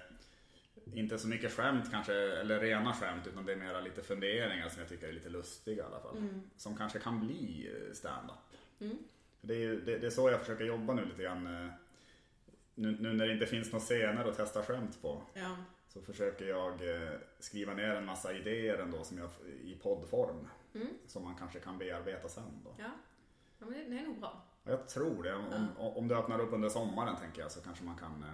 inte 0.94 1.18
så 1.18 1.28
mycket 1.28 1.54
skämt 1.54 1.92
kanske, 1.92 2.14
eller 2.14 2.60
rena 2.60 2.94
skämt, 2.94 3.28
utan 3.28 3.46
det 3.46 3.52
är 3.52 3.56
mera 3.58 3.82
lite 3.82 4.02
funderingar 4.02 4.70
som 4.70 4.80
jag 4.80 4.90
tycker 4.90 5.08
är 5.08 5.14
lite 5.14 5.30
lustiga 5.30 5.84
i 5.84 5.86
alla 5.86 6.00
fall. 6.00 6.18
Som 6.58 6.78
kanske 6.78 7.00
kan 7.00 7.20
bli 7.28 7.72
eh, 7.76 7.94
stand-up. 7.94 8.36
Mm. 8.80 8.98
Det, 9.42 9.64
är, 9.64 9.70
det, 9.76 9.98
det 9.98 10.06
är 10.08 10.12
så 10.12 10.30
jag 10.30 10.40
försöker 10.40 10.66
jobba 10.66 10.94
nu 10.94 11.06
lite 11.06 11.24
grann. 11.24 11.48
eh, 11.66 11.72
Nu, 12.76 12.98
nu 13.00 13.14
när 13.14 13.28
det 13.28 13.34
inte 13.34 13.46
finns 13.46 13.72
några 13.72 13.86
scener 13.86 14.26
att 14.26 14.38
testa 14.38 14.64
skämt 14.64 15.02
på. 15.02 15.24
Ja. 15.34 15.56
Så 15.94 16.02
försöker 16.02 16.46
jag 16.46 16.96
eh, 16.96 17.12
skriva 17.40 17.74
ner 17.74 17.96
en 17.96 18.06
massa 18.06 18.34
idéer 18.34 18.78
ändå 18.78 19.04
som 19.04 19.18
jag, 19.18 19.30
i 19.64 19.76
poddform. 19.84 20.48
Mm. 20.74 20.88
Som 21.08 21.24
man 21.24 21.36
kanske 21.36 21.60
kan 21.60 21.78
bearbeta 21.78 22.30
sen 22.30 22.62
då. 22.64 22.76
Ja. 22.78 22.92
ja 23.60 23.66
men 23.66 23.90
det, 23.90 23.98
är 24.00 24.04
nog 24.08 24.20
bra. 24.20 24.42
Jag 24.64 24.90
tror 24.90 25.24
det. 25.24 25.36
Om, 25.36 25.68
om, 25.78 25.98
om 25.98 26.08
det 26.08 26.18
öppnar 26.18 26.40
upp 26.40 26.54
under 26.54 26.70
sommaren 26.70 27.16
tänker 27.16 27.42
jag 27.42 27.52
så 27.52 27.62
kanske 27.62 27.84
man 27.84 27.98
kan. 27.98 28.24
eh, 28.24 28.30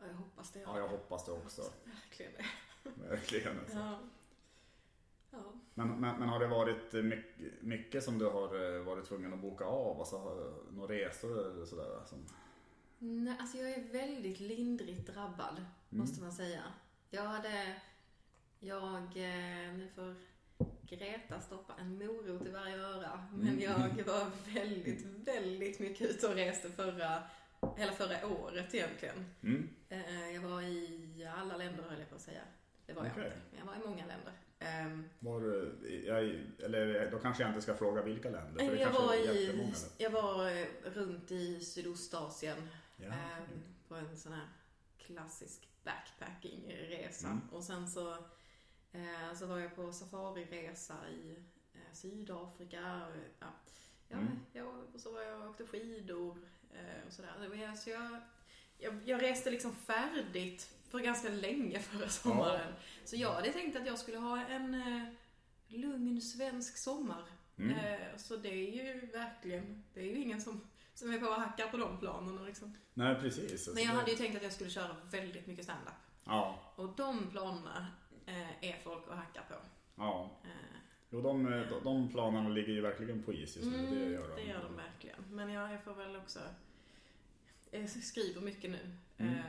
Ja, 0.00 0.06
jag 0.06 0.14
hoppas 0.14 0.52
det. 0.52 0.60
Ja, 0.60 0.78
jag 0.78 0.88
hoppas 0.88 1.24
det 1.24 1.32
också. 1.32 1.62
Verkligen 1.84 2.32
det. 2.32 3.08
Verkligen. 3.08 3.58
Alltså. 3.58 3.78
Ja. 3.78 3.98
Ja. 5.30 5.52
Men, 5.74 5.88
men, 5.88 6.18
men 6.18 6.28
har 6.28 6.38
det 6.40 6.46
varit 6.46 6.92
mycket, 6.92 7.62
mycket 7.62 8.04
som 8.04 8.18
du 8.18 8.26
har 8.26 8.76
eh, 8.76 8.82
varit 8.82 9.04
tvungen 9.04 9.32
att 9.32 9.40
boka 9.40 9.64
av? 9.64 9.98
Alltså 9.98 10.18
några 10.70 10.94
resor 10.94 11.50
eller 11.50 11.64
sådär? 11.64 12.00
Som... 12.06 12.26
Nej, 13.04 13.36
alltså 13.40 13.58
jag 13.58 13.70
är 13.70 13.82
väldigt 13.92 14.40
lindrigt 14.40 15.06
drabbad, 15.06 15.64
måste 15.88 16.22
man 16.22 16.32
säga. 16.32 16.62
Jag 17.10 17.22
hade, 17.22 17.74
jag, 18.60 18.96
eh, 19.02 19.72
nu 19.74 19.88
får 19.94 20.14
Greta 20.82 21.40
stoppa 21.40 21.74
en 21.80 21.98
morot 21.98 22.46
i 22.46 22.50
varje 22.50 22.76
öra, 22.76 23.26
men 23.32 23.60
jag 23.60 23.78
var 24.06 24.30
väldigt, 24.54 25.04
väldigt 25.06 25.80
mycket 25.80 26.10
ute 26.10 26.26
och 26.28 26.34
reste 26.34 26.70
förra, 26.70 27.22
hela 27.76 27.92
förra 27.92 28.26
året 28.26 28.74
egentligen. 28.74 29.24
Mm. 29.42 29.68
Eh, 29.88 30.30
Jag 30.34 30.42
var 30.42 30.62
i 30.62 31.28
alla 31.38 31.56
länder 31.56 31.82
höll 31.82 31.98
jag 31.98 32.08
på 32.08 32.14
att 32.14 32.20
säga. 32.20 32.42
Det 32.86 32.92
var 32.92 33.02
jag 33.04 33.10
inte, 33.10 33.32
men 33.50 33.58
jag 33.58 33.66
var 33.66 33.74
i 33.74 33.88
många 33.88 34.04
länder. 34.06 34.32
Ehm, 34.58 35.04
Var, 35.18 35.40
du- 35.40 36.02
jag, 36.06 36.24
eller 36.66 37.10
då 37.10 37.18
kanske 37.18 37.42
jag 37.42 37.50
inte 37.50 37.62
ska 37.62 37.74
fråga 37.74 38.02
vilka 38.02 38.30
länder. 38.30 38.64
För 38.66 38.74
det 38.76 38.80
Jag 38.82 38.90
var, 38.90 39.14
i, 39.14 39.72
jag 39.98 40.10
var 40.10 40.50
eh, 40.50 40.66
runt 40.84 41.30
i 41.30 41.60
Sydostasien 41.60 42.68
Ja, 42.96 43.06
ehm, 43.06 43.74
på 43.88 43.94
en 43.94 44.16
sån 44.16 44.32
här 44.32 44.48
klassisk 44.98 45.68
backpackingresa. 45.84 47.26
Mm. 47.28 47.48
Och 47.52 47.64
sen 47.64 47.90
så, 47.90 48.12
eh, 48.92 49.34
så 49.34 49.46
var 49.46 49.58
jag 49.58 49.76
på 49.76 49.92
safariresa 49.92 51.08
i 51.08 51.36
eh, 51.74 51.92
Sydafrika. 51.92 53.06
Och, 53.06 53.16
ja, 53.40 53.46
ja, 54.08 54.16
Mm. 54.18 54.38
jag, 54.52 54.94
och 54.94 55.00
så 55.00 55.12
var 55.12 55.22
jag 55.22 55.40
och 55.42 55.50
åkte 55.50 55.66
skidor 55.66 56.38
eh, 56.74 57.06
och 57.06 57.12
sådär. 57.12 57.74
Så 57.76 57.90
jag, 57.90 58.20
jag, 58.78 59.00
jag 59.08 59.22
reste 59.22 59.50
liksom 59.50 59.74
färdigt 59.74 60.74
för 60.88 60.98
ganska 60.98 61.28
länge 61.28 61.80
förra 61.80 62.08
sommaren. 62.08 62.74
Så 63.04 63.16
jag 63.16 63.32
hade 63.32 63.52
tänkt 63.52 63.76
att 63.76 63.86
jag 63.86 63.98
skulle 63.98 64.18
ha 64.18 64.46
en 64.46 64.82
lugn 65.68 66.20
svensk 66.20 66.76
sommar. 66.78 67.24
Mm. 67.58 68.18
Så 68.18 68.36
det 68.36 68.48
är 68.48 68.84
ju 68.84 69.06
verkligen, 69.06 69.84
det 69.94 70.00
är 70.00 70.04
ju 70.04 70.16
ingen 70.18 70.40
som, 70.40 70.60
som 70.94 71.12
är 71.14 71.18
på 71.18 71.26
och 71.26 71.34
hackar 71.34 71.68
på 71.68 71.76
de 71.76 71.98
planerna 71.98 72.42
liksom. 72.42 72.74
Nej, 72.94 73.14
precis. 73.14 73.68
Men 73.74 73.82
jag 73.82 73.90
hade 73.90 74.10
ju 74.10 74.16
tänkt 74.16 74.36
att 74.36 74.42
jag 74.42 74.52
skulle 74.52 74.70
köra 74.70 74.96
väldigt 75.10 75.46
mycket 75.46 75.64
stand-up. 75.64 75.94
Ja, 76.24 76.72
Och 76.76 76.88
de 76.96 77.30
planerna 77.30 77.86
eh, 78.26 78.64
är 78.70 78.78
folk 78.84 79.06
och 79.08 79.16
hackar 79.16 79.42
på. 79.42 79.54
ja. 79.96 80.30
Eh, 80.44 80.50
Jo, 81.14 81.20
de, 81.20 81.44
de, 81.44 81.84
de 81.84 82.08
planerna 82.08 82.48
ligger 82.48 82.72
ju 82.72 82.80
verkligen 82.80 83.22
på 83.22 83.32
is 83.32 83.56
just 83.56 83.68
nu. 83.70 83.78
Mm, 83.78 83.94
det 83.94 84.10
gör 84.12 84.28
de. 84.28 84.34
det 84.34 84.42
gör 84.42 84.62
de 84.62 84.76
verkligen. 84.76 85.24
Men 85.30 85.50
jag 85.52 85.84
får 85.84 85.94
väl 85.94 86.16
också... 86.16 86.38
Jag 87.70 87.90
skriver 87.90 88.40
mycket 88.40 88.70
nu. 88.70 88.96
Mm. 89.18 89.34
Eh, 89.34 89.44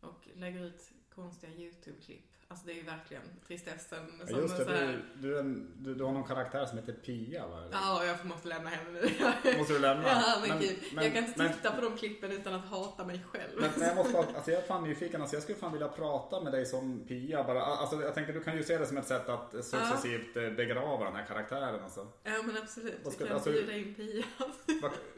och 0.00 0.28
lägger 0.34 0.64
ut 0.64 0.90
konstiga 1.14 1.52
YouTube-klipp. 1.52 2.24
Alltså 2.52 2.66
det 2.66 2.72
är 2.72 2.76
ju 2.76 2.82
verkligen 2.82 3.22
tristessen. 3.48 3.98
Ja, 4.28 4.38
just 4.38 4.56
det, 4.56 4.64
här, 4.64 5.02
du, 5.14 5.28
du, 5.28 5.38
en- 5.38 5.70
du, 5.78 5.94
du 5.94 6.04
har 6.04 6.12
någon 6.12 6.24
karaktär 6.24 6.66
som 6.66 6.78
heter 6.78 6.92
Pia 6.92 7.46
va? 7.46 7.58
eller? 7.58 7.72
Ja, 7.72 8.04
jag 8.04 8.26
måste 8.26 8.48
lämna 8.48 8.70
henne 8.70 8.90
nu. 8.90 9.00
Måste 9.58 9.72
du 9.72 9.78
lämna? 9.78 10.08
Ja, 10.08 10.36
men, 10.48 10.60
gud. 10.60 10.76
men- 10.94 11.04
jag 11.04 11.14
kan 11.14 11.24
inte 11.24 11.38
men- 11.42 11.52
titta 11.52 11.72
på 11.72 11.80
de 11.80 11.96
klippen 11.96 12.32
utan 12.32 12.54
att 12.54 12.64
hata 12.64 13.04
mig 13.04 13.24
själv. 13.32 13.50
Men, 13.60 13.70
men 13.78 13.88
jag 13.88 13.96
måste 13.96 14.18
alltså 14.18 14.50
jag 14.50 14.62
är 14.62 14.66
fan 14.66 14.84
nyfiken, 14.84 15.20
alltså 15.20 15.36
jag 15.36 15.42
skulle 15.42 15.58
fan 15.58 15.72
vilja 15.72 15.88
prata 15.88 16.40
med 16.40 16.52
dig 16.52 16.66
som 16.66 17.04
Pia 17.08 17.44
bara. 17.44 17.62
Alltså 17.62 18.02
jag 18.02 18.14
tänker 18.14 18.32
du 18.32 18.40
kan 18.42 18.56
ju 18.56 18.62
se 18.64 18.78
det 18.78 18.86
som 18.86 18.96
ett 18.96 19.06
sätt 19.06 19.28
att 19.28 19.50
successivt 19.64 20.36
eh, 20.36 20.50
begrava 20.50 21.04
den 21.04 21.14
här 21.16 21.24
karaktären 21.26 21.82
alltså. 21.84 22.06
Ja, 22.22 22.32
men 22.44 22.56
absolut. 22.62 22.94
Vad 23.04 23.12
Vi 23.18 23.24
kan 23.24 23.34
alltså- 23.34 23.50
bjuda 23.50 23.72
in 23.76 23.94
Pia. 23.94 24.24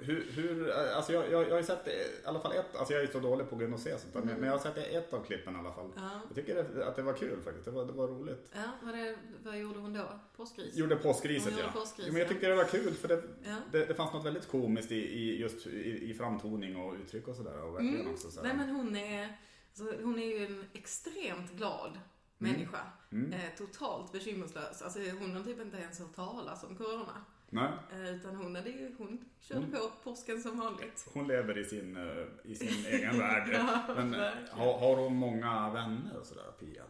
Hur, 0.00 0.26
hur, 0.30 0.70
alltså 0.70 1.12
jag, 1.12 1.24
jag, 1.32 1.42
jag 1.42 1.50
har 1.50 1.56
ju 1.58 1.62
sett 1.64 1.86
eh, 1.88 1.92
i 1.92 2.06
alla 2.24 2.40
fall 2.40 2.52
ett, 2.52 2.76
alltså 2.76 2.92
jag 2.94 3.02
är 3.02 3.06
ju 3.06 3.12
så 3.12 3.18
dålig 3.20 3.48
på 3.48 3.54
att 3.54 3.58
gå 3.60 3.64
in 3.66 3.74
och 3.74 3.80
se 3.80 3.98
sånt 3.98 4.12
där, 4.14 4.20
men- 4.20 4.34
men 4.36 4.44
jag 4.48 4.52
har 4.52 4.58
sett 4.62 4.76
ett 4.76 5.12
av 5.14 5.24
klippen 5.24 5.56
i 5.56 5.58
alla 5.58 5.72
fall. 5.72 5.90
Ja. 5.96 6.10
Jag 6.28 6.34
tycker 6.34 6.82
att 6.88 6.96
det 6.96 7.02
var 7.02 7.12
kul 7.12 7.23
faktiskt, 7.44 7.64
det 7.64 7.70
var, 7.70 7.84
det 7.84 7.92
var 7.92 8.08
roligt. 8.08 8.50
Ja, 8.54 8.62
vad, 8.82 8.94
det, 8.94 9.16
vad 9.44 9.58
gjorde 9.58 9.78
hon 9.78 9.92
då? 9.92 10.08
Påskris? 10.36 10.76
Gjorde 10.76 10.96
påskriset 10.96 11.44
Hon 11.52 11.58
ja. 11.58 11.64
gjorde 11.66 11.72
påskris, 11.78 12.06
Jo, 12.06 12.12
men 12.12 12.20
jag 12.20 12.26
ja. 12.28 12.32
tyckte 12.32 12.48
det 12.48 12.54
var 12.54 12.64
kul 12.64 12.94
för 12.94 13.08
det, 13.08 13.22
Ja. 13.44 13.56
det, 13.72 13.84
det 13.86 13.94
fanns 13.94 14.12
något 14.12 14.26
väldigt 14.26 14.48
komiskt 14.48 14.92
i, 14.92 14.96
i 14.96 15.40
just 15.40 15.66
i, 15.66 16.10
i 16.10 16.14
framtoning 16.14 16.76
och 16.76 16.94
uttryck 16.94 17.28
och 17.28 17.36
sådär. 17.36 17.62
Och 17.62 17.74
verkligen 17.74 18.08
också. 18.08 18.40
Mm. 18.40 18.56
Nej 18.56 18.66
men 18.66 18.76
hon 18.76 18.96
är, 18.96 19.38
alltså, 19.68 20.04
hon 20.04 20.18
är 20.18 20.26
ju 20.26 20.46
en 20.46 20.64
extremt 20.72 21.52
glad 21.52 21.98
Mm. 22.40 22.52
människa. 22.52 22.80
Eh, 23.36 23.56
totalt 23.58 24.12
bekymmerslös. 24.12 24.82
Alltså 24.82 24.98
hon 25.20 25.36
har 25.36 25.44
typ 25.44 25.60
inte 25.60 25.76
ens 25.76 25.98
hört 25.98 26.14
talas 26.14 26.64
om 26.64 26.76
corona. 26.76 27.24
Nej, 27.50 27.70
Eh, 27.92 28.14
utan 28.14 28.36
hon, 28.36 28.56
hade 28.56 28.70
ju, 28.70 28.94
hon 28.98 29.24
kör 29.40 29.56
Mm. 29.56 29.70
på 29.70 29.90
påsken 30.04 30.42
som 30.42 30.58
vanligt. 30.58 31.06
hon 31.14 31.28
lever 31.28 31.58
i 31.58 31.64
sin, 31.64 31.96
eh, 31.96 32.24
i 32.50 32.54
sin 32.54 32.86
egen 32.86 33.18
värld. 33.18 33.48
Ja, 33.52 33.94
Men 33.96 34.14
eh, 34.14 34.30
har, 34.50 34.78
har 34.78 34.96
hon 34.96 35.16
många 35.16 35.70
vänner 35.70 36.16
och 36.20 36.26
sådär, 36.26 36.52
Pia? 36.60 36.82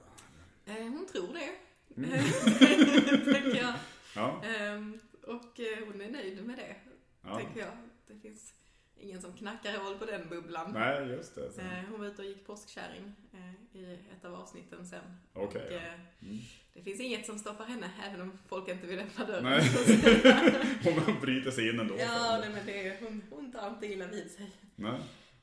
Eh, 0.67 0.83
hon 0.89 1.07
tror 1.13 1.33
det. 1.35 1.51
Mm. 1.97 2.11
tänker 3.35 3.57
jag. 3.63 3.75
Ja, 4.17 4.43
Ehm, 4.45 4.99
och 5.23 5.61
eh, 5.61 5.87
hon 5.87 6.01
är 6.01 6.11
nöjd 6.11 6.47
med 6.47 6.57
det, 6.59 6.77
ja. 7.23 7.37
tänker 7.39 7.61
jag. 7.61 7.73
Det 8.07 8.21
finns 8.21 8.55
ingen 8.97 9.23
som 9.23 9.33
knackar 9.33 9.79
hål 9.79 9.99
på 9.99 10.05
den 10.05 10.29
bubblan. 10.29 10.73
Nej, 10.73 11.09
just 11.09 11.35
det. 11.35 11.53
Så. 11.53 11.61
Eh, 11.61 11.67
hon 11.91 12.01
var 12.01 12.07
ute 12.07 12.23
och 12.23 12.29
gick 12.29 12.47
påskkärring 12.47 13.13
eh, 13.33 13.77
i 13.81 13.99
ett 14.17 14.25
av 14.25 14.35
avsnitten 14.35 14.87
sen. 14.87 15.05
Okej, 15.33 15.67
och, 15.67 15.73
ja. 15.73 15.77
eh, 15.79 15.95
Mm. 16.23 16.39
Det 16.75 16.83
finns 16.83 17.01
inget 17.01 17.27
som 17.27 17.39
stoppar 17.39 17.65
henne, 17.65 17.91
även 18.05 18.21
om 18.21 18.39
folk 18.49 18.69
inte 18.69 18.87
vill 18.87 18.99
öppna 18.99 19.25
dörren. 19.25 19.45
Nej. 19.45 19.71
Hon 21.07 21.21
bryter 21.21 21.51
sig 21.51 21.69
in 21.71 21.81
ändå. 21.81 21.95
ja, 21.99 22.39
nej, 22.41 22.51
men 22.55 22.67
det, 22.67 22.97
hon, 23.05 23.23
hon 23.31 23.53
tar 23.53 23.69
inte 23.71 23.87
illa 23.87 24.07
vid 24.07 24.31
sig. 24.31 24.53
Nej, 24.77 25.01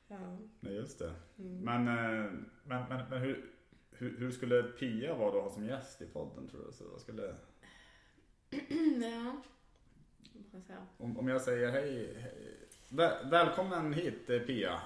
Ja. 0.07 0.37
nej, 0.59 0.73
just 0.75 0.99
det. 0.99 1.13
Mm. 1.39 1.59
Men, 1.59 1.87
eh, 1.87 2.31
men, 2.63 2.83
men, 2.89 3.09
men 3.09 3.21
hur, 3.21 3.50
hur, 4.01 4.17
hur 4.19 4.31
skulle 4.31 4.63
Pia 4.63 5.15
vara 5.15 5.31
då 5.31 5.37
att 5.37 5.43
ha 5.43 5.51
som 5.51 5.65
gäst 5.65 6.01
i 6.01 6.05
podden 6.05 6.47
tror 6.49 6.65
du? 6.65 6.71
Så 6.73 6.83
vad 6.91 7.01
skulle, 7.01 7.35
ja. 9.01 9.35
Om, 10.97 11.17
om 11.17 11.27
jag 11.27 11.41
säger 11.41 11.71
hej, 11.71 12.19
hej 12.21 12.57
väl, 12.89 13.29
välkommen 13.29 13.93
hit 13.93 14.29
eh, 14.29 14.39
Pia. 14.39 14.81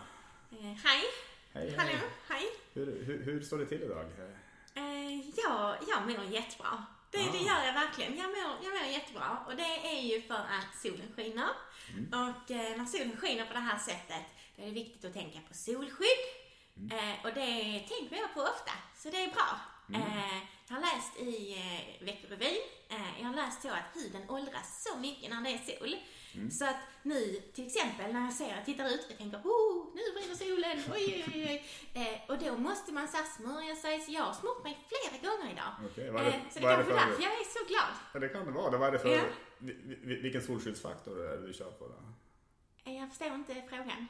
Eh, 0.51 0.58
hej, 0.63 1.04
Hej, 1.54 1.75
hallå, 1.78 1.91
hej. 1.91 1.99
hej. 2.30 2.45
Hur, 2.73 3.04
hur, 3.06 3.23
hur 3.23 3.41
står 3.41 3.58
det 3.58 3.65
till 3.65 3.84
idag? 3.84 4.06
Eh, 4.75 5.30
ja, 5.38 5.75
jag 5.89 6.01
mår 6.08 6.25
jättebra. 6.25 6.86
Det, 7.12 7.17
Ah. 7.17 7.32
det 7.32 7.38
gör 7.38 7.65
jag 7.65 7.73
verkligen. 7.73 8.17
Jag 8.17 8.28
mår, 8.30 8.51
jag 8.63 8.71
mår 8.73 8.91
jättebra 8.93 9.38
och 9.47 9.56
det 9.56 9.88
är 9.97 10.01
ju 10.01 10.21
för 10.21 10.34
att 10.36 10.75
solen 10.82 11.13
skiner. 11.15 11.49
Och 12.08 12.51
eh, 12.51 12.78
när 12.78 12.86
solen 12.86 13.17
skiner 13.17 13.45
på 13.45 13.54
det 13.54 13.60
här 13.60 13.78
sättet 13.78 14.25
då 14.56 14.62
är 14.63 14.65
det 14.67 14.71
viktigt 14.73 15.06
att 15.06 15.13
tänka 15.13 15.39
på 15.47 15.54
solskydd. 15.54 16.23
Eh, 16.91 17.25
och 17.25 17.33
det 17.33 17.79
tänker 17.89 18.15
jag 18.15 18.33
på 18.33 18.41
ofta, 18.41 18.71
så 18.95 19.09
det 19.09 19.23
är 19.23 19.31
bra. 19.31 19.49
Eh, 19.93 20.38
jag 20.67 20.75
har 20.75 20.81
läst 20.81 21.19
i 21.19 21.53
eh, 21.53 22.05
Veckorevyn, 22.05 22.61
eh, 22.89 23.19
jag 23.21 23.27
har 23.27 23.35
läst 23.35 23.61
så 23.61 23.67
att 23.69 23.89
huden 23.95 24.29
åldras 24.29 24.83
så 24.83 24.97
mycket 24.99 25.29
när 25.29 25.41
det 25.41 25.49
är 25.49 25.57
sol. 25.77 25.95
Så 26.51 26.65
att 26.65 26.75
nu, 27.03 27.41
till 27.53 27.65
exempel, 27.67 28.13
när 28.13 28.21
jag 28.25 28.33
ser, 28.33 28.55
jag 28.55 28.65
tittar 28.65 28.85
ut, 28.85 29.05
jag 29.09 29.17
tänker 29.17 29.38
oh, 29.38 29.85
nu 29.95 30.01
brinner 30.15 30.35
solen, 30.35 30.77
oj, 30.93 31.25
oj, 31.33 31.45
oj. 31.49 31.65
Eh, 32.01 32.29
och 32.31 32.38
då 32.38 32.57
måste 32.57 32.91
man 32.93 33.07
så 33.07 33.17
här 33.17 33.25
smörja 33.25 33.75
sig, 33.75 33.99
så 34.01 34.11
jag 34.11 34.21
har 34.23 34.33
smort 34.33 34.63
mig 34.63 34.77
flera 34.88 35.31
gånger 35.31 35.51
idag. 35.51 35.71
Vad 36.13 36.21
är 36.21 36.25
det- 36.31 36.31
eh, 36.38 36.41
så 36.51 36.59
det 36.59 36.65
är 36.65 36.71
är 36.71 36.75
kanske 36.75 36.91
för- 36.93 36.99
därför 37.07 37.23
jag 37.23 37.31
är 37.31 37.43
så 37.59 37.65
glad. 37.67 37.91
Ja, 38.13 38.19
det 38.19 38.29
kan 38.29 38.45
det 38.45 38.51
vara. 38.51 38.69
Det 38.71 38.77
vad 38.77 38.88
är 38.88 38.91
det 38.91 38.99
för, 38.99 39.09
Ja. 39.15 39.21
vi- 39.57 39.77
vi- 40.03 40.21
vilken 40.21 40.41
solskyddsfaktor 40.41 41.25
är 41.25 41.38
det 41.38 41.47
du 41.47 41.53
kör 41.53 41.71
på? 41.71 41.88
Då? 41.88 41.95
Eh, 42.91 42.97
jag 42.99 43.09
förstår 43.09 43.27
inte 43.27 43.63
frågan. 43.69 44.07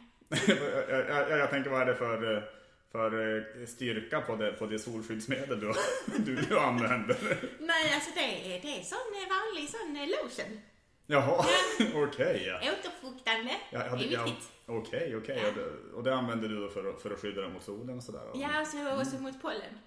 Jag, 0.89 1.09
jag, 1.09 1.39
jag, 1.39 1.49
tänker 1.49 1.69
vad 1.69 1.81
är 1.81 1.85
det 1.85 1.95
för, 1.95 2.49
för 2.91 3.65
styrka 3.65 4.21
på 4.21 4.35
det, 4.35 4.51
på 4.51 4.65
det 4.65 4.79
solskyddsmedel 4.79 5.59
du, 5.59 5.73
du, 6.17 6.35
du 6.35 6.59
använder? 6.59 7.17
Nej, 7.59 7.93
alltså 7.93 8.09
det 8.15 8.59
det 8.61 8.79
är 8.79 8.83
sån 8.83 9.11
vanlig 9.29 9.69
sån 9.69 10.09
lotion. 10.09 10.61
Jaha, 11.07 11.45
okej. 11.95 12.43
ja. 12.47 12.71
Återfuktande. 12.71 13.51
Ja, 13.71 13.79
det 13.79 14.05
är 14.05 14.11
ja, 14.11 14.23
viktigt. 14.23 14.49
Okej, 14.65 15.15
okej. 15.15 15.41
Ja. 15.43 15.63
Och, 15.63 15.97
och 15.97 16.03
det 16.03 16.15
använder 16.15 16.49
du 16.49 16.61
då 16.61 16.69
för, 16.69 16.93
för 16.93 17.11
att 17.11 17.19
skydda 17.19 17.41
dig 17.41 17.49
mot 17.49 17.63
solen 17.63 17.97
och 17.97 18.03
sådär? 18.03 18.21
Ja, 18.33 18.61
och 18.61 18.67
så, 18.67 18.99
och 18.99 19.07
så 19.07 19.17
mot 19.17 19.41
pollen. 19.41 19.79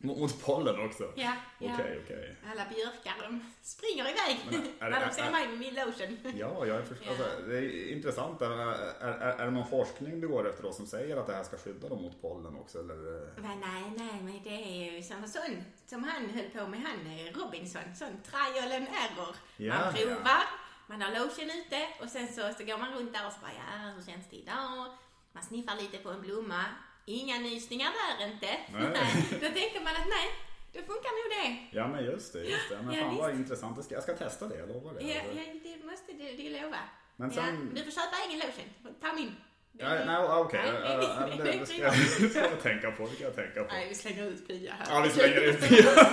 Mot, 0.00 0.42
pollen 0.44 0.86
också? 0.86 1.12
Ja, 1.16 1.32
ja. 1.58 1.70
Okej, 1.74 2.00
okej. 2.04 2.36
Alla 2.50 2.64
björkar, 2.74 3.14
de 3.22 3.44
springer 3.62 4.04
iväg 4.04 4.38
Men 4.50 4.90
när 4.90 5.06
de 5.06 5.14
ser 5.14 5.30
mig 5.30 5.48
med 5.48 5.58
min 5.58 5.74
lotion. 5.74 6.18
Ja, 6.36 6.66
jag 6.66 6.76
är 6.76 6.82
först- 6.82 7.02
Ja. 7.04 7.10
alltså, 7.10 7.48
det 7.48 7.56
är 7.58 7.92
intressant. 7.92 8.42
Är, 8.42 8.50
är, 8.50 9.38
är, 9.40 9.44
det 9.44 9.50
någon 9.50 9.66
forskning 9.66 10.20
du 10.20 10.28
går 10.28 10.48
efter 10.48 10.62
då 10.62 10.72
som 10.72 10.86
säger 10.86 11.16
att 11.16 11.26
det 11.26 11.34
här 11.34 11.44
ska 11.44 11.56
skydda 11.56 11.88
dem 11.88 12.02
mot 12.02 12.22
pollen 12.22 12.56
också? 12.56 12.78
Eller? 12.78 13.20
Va, 13.40 13.54
nej, 13.54 13.92
nej, 13.96 14.22
men 14.22 14.40
det 14.44 14.50
är 14.50 14.92
ju 14.92 15.02
sån, 15.02 15.28
sån 15.28 15.64
som 15.86 16.04
han 16.04 16.30
höll 16.30 16.50
på 16.50 16.66
med, 16.66 16.80
han 16.80 17.06
eh, 17.06 17.32
Robinson, 17.32 17.94
sån 17.94 18.20
trial 18.22 18.72
and 18.72 18.88
error. 18.88 19.36
Ja, 19.56 19.74
man 19.74 19.84
ja. 19.84 19.92
provar, 19.92 20.44
man 20.86 21.02
har 21.02 21.10
lotion 21.10 21.50
ute 21.50 21.88
och 22.00 22.08
sen 22.08 22.28
så, 22.28 22.54
så 22.58 22.64
går 22.64 22.78
man 22.78 22.94
runt 22.94 23.12
där 23.12 23.26
och 23.26 23.32
så 23.32 23.40
bara, 23.40 23.52
ja, 23.54 23.88
hur 23.96 24.12
känns 24.12 24.26
det 24.30 24.36
idag? 24.36 24.86
Man 25.32 25.42
sniffar 25.42 25.76
lite 25.76 25.98
på 25.98 26.10
en 26.10 26.20
blomma. 26.20 26.64
Inga 27.08 27.38
nysningar 27.38 27.90
där 27.98 28.26
inte. 28.26 28.46
Nej. 28.72 29.24
Då 29.30 29.46
tänker 29.60 29.80
man 29.80 29.92
att 30.00 30.08
nej, 30.16 30.26
det 30.72 30.78
funkar 30.78 31.12
nog 31.18 31.26
det. 31.36 31.76
Ja, 31.78 31.88
men 31.88 32.04
just 32.04 32.32
det. 32.32 32.42
Just 32.44 32.68
det. 32.70 32.82
Men 32.82 32.94
Ja, 32.94 33.02
fan 33.04 33.16
vad 33.16 33.28
visst. 33.30 33.40
intressant. 33.40 33.90
Jag 33.90 34.02
ska, 34.02 34.12
testa 34.14 34.48
det, 34.48 34.56
jag 34.58 34.68
lovar 34.68 34.94
det. 34.94 35.02
Ja, 35.02 35.20
Alltså. 35.20 35.38
ja, 35.38 35.76
det 35.80 35.86
måste 35.86 36.12
du, 36.12 36.36
du 36.36 36.60
lova. 36.62 36.78
Men 37.16 37.30
sen- 37.30 37.72
Ja, 37.74 37.82
du 37.84 37.90
får 37.90 38.00
köpa 38.00 38.16
egen 38.28 38.38
lotion. 38.46 38.94
Ta 39.00 39.12
min. 39.12 39.32
Ja, 39.72 39.88
nej, 39.88 40.18
okej. 40.28 40.60
Ja, 40.66 41.02
ja, 41.02 41.26
men 41.28 41.38
det, 41.38 41.44
det 41.52 41.66
ska 41.66 41.76
jag, 41.76 41.94
det 42.50 42.56
tänka 42.62 42.90
på. 42.90 43.06
Det 43.06 43.14
ska 43.14 43.24
jag 43.24 43.34
tänka 43.36 43.62
på. 43.64 43.72
Nej, 43.72 43.88
vi 43.88 43.94
slänger 43.94 44.24
ut 44.26 44.48
Pia 44.48 44.72
här. 44.72 44.86
Ja, 44.94 45.00
vi 45.00 45.10
slänger 45.10 45.40
ut 45.40 45.68
Pia. 45.68 45.84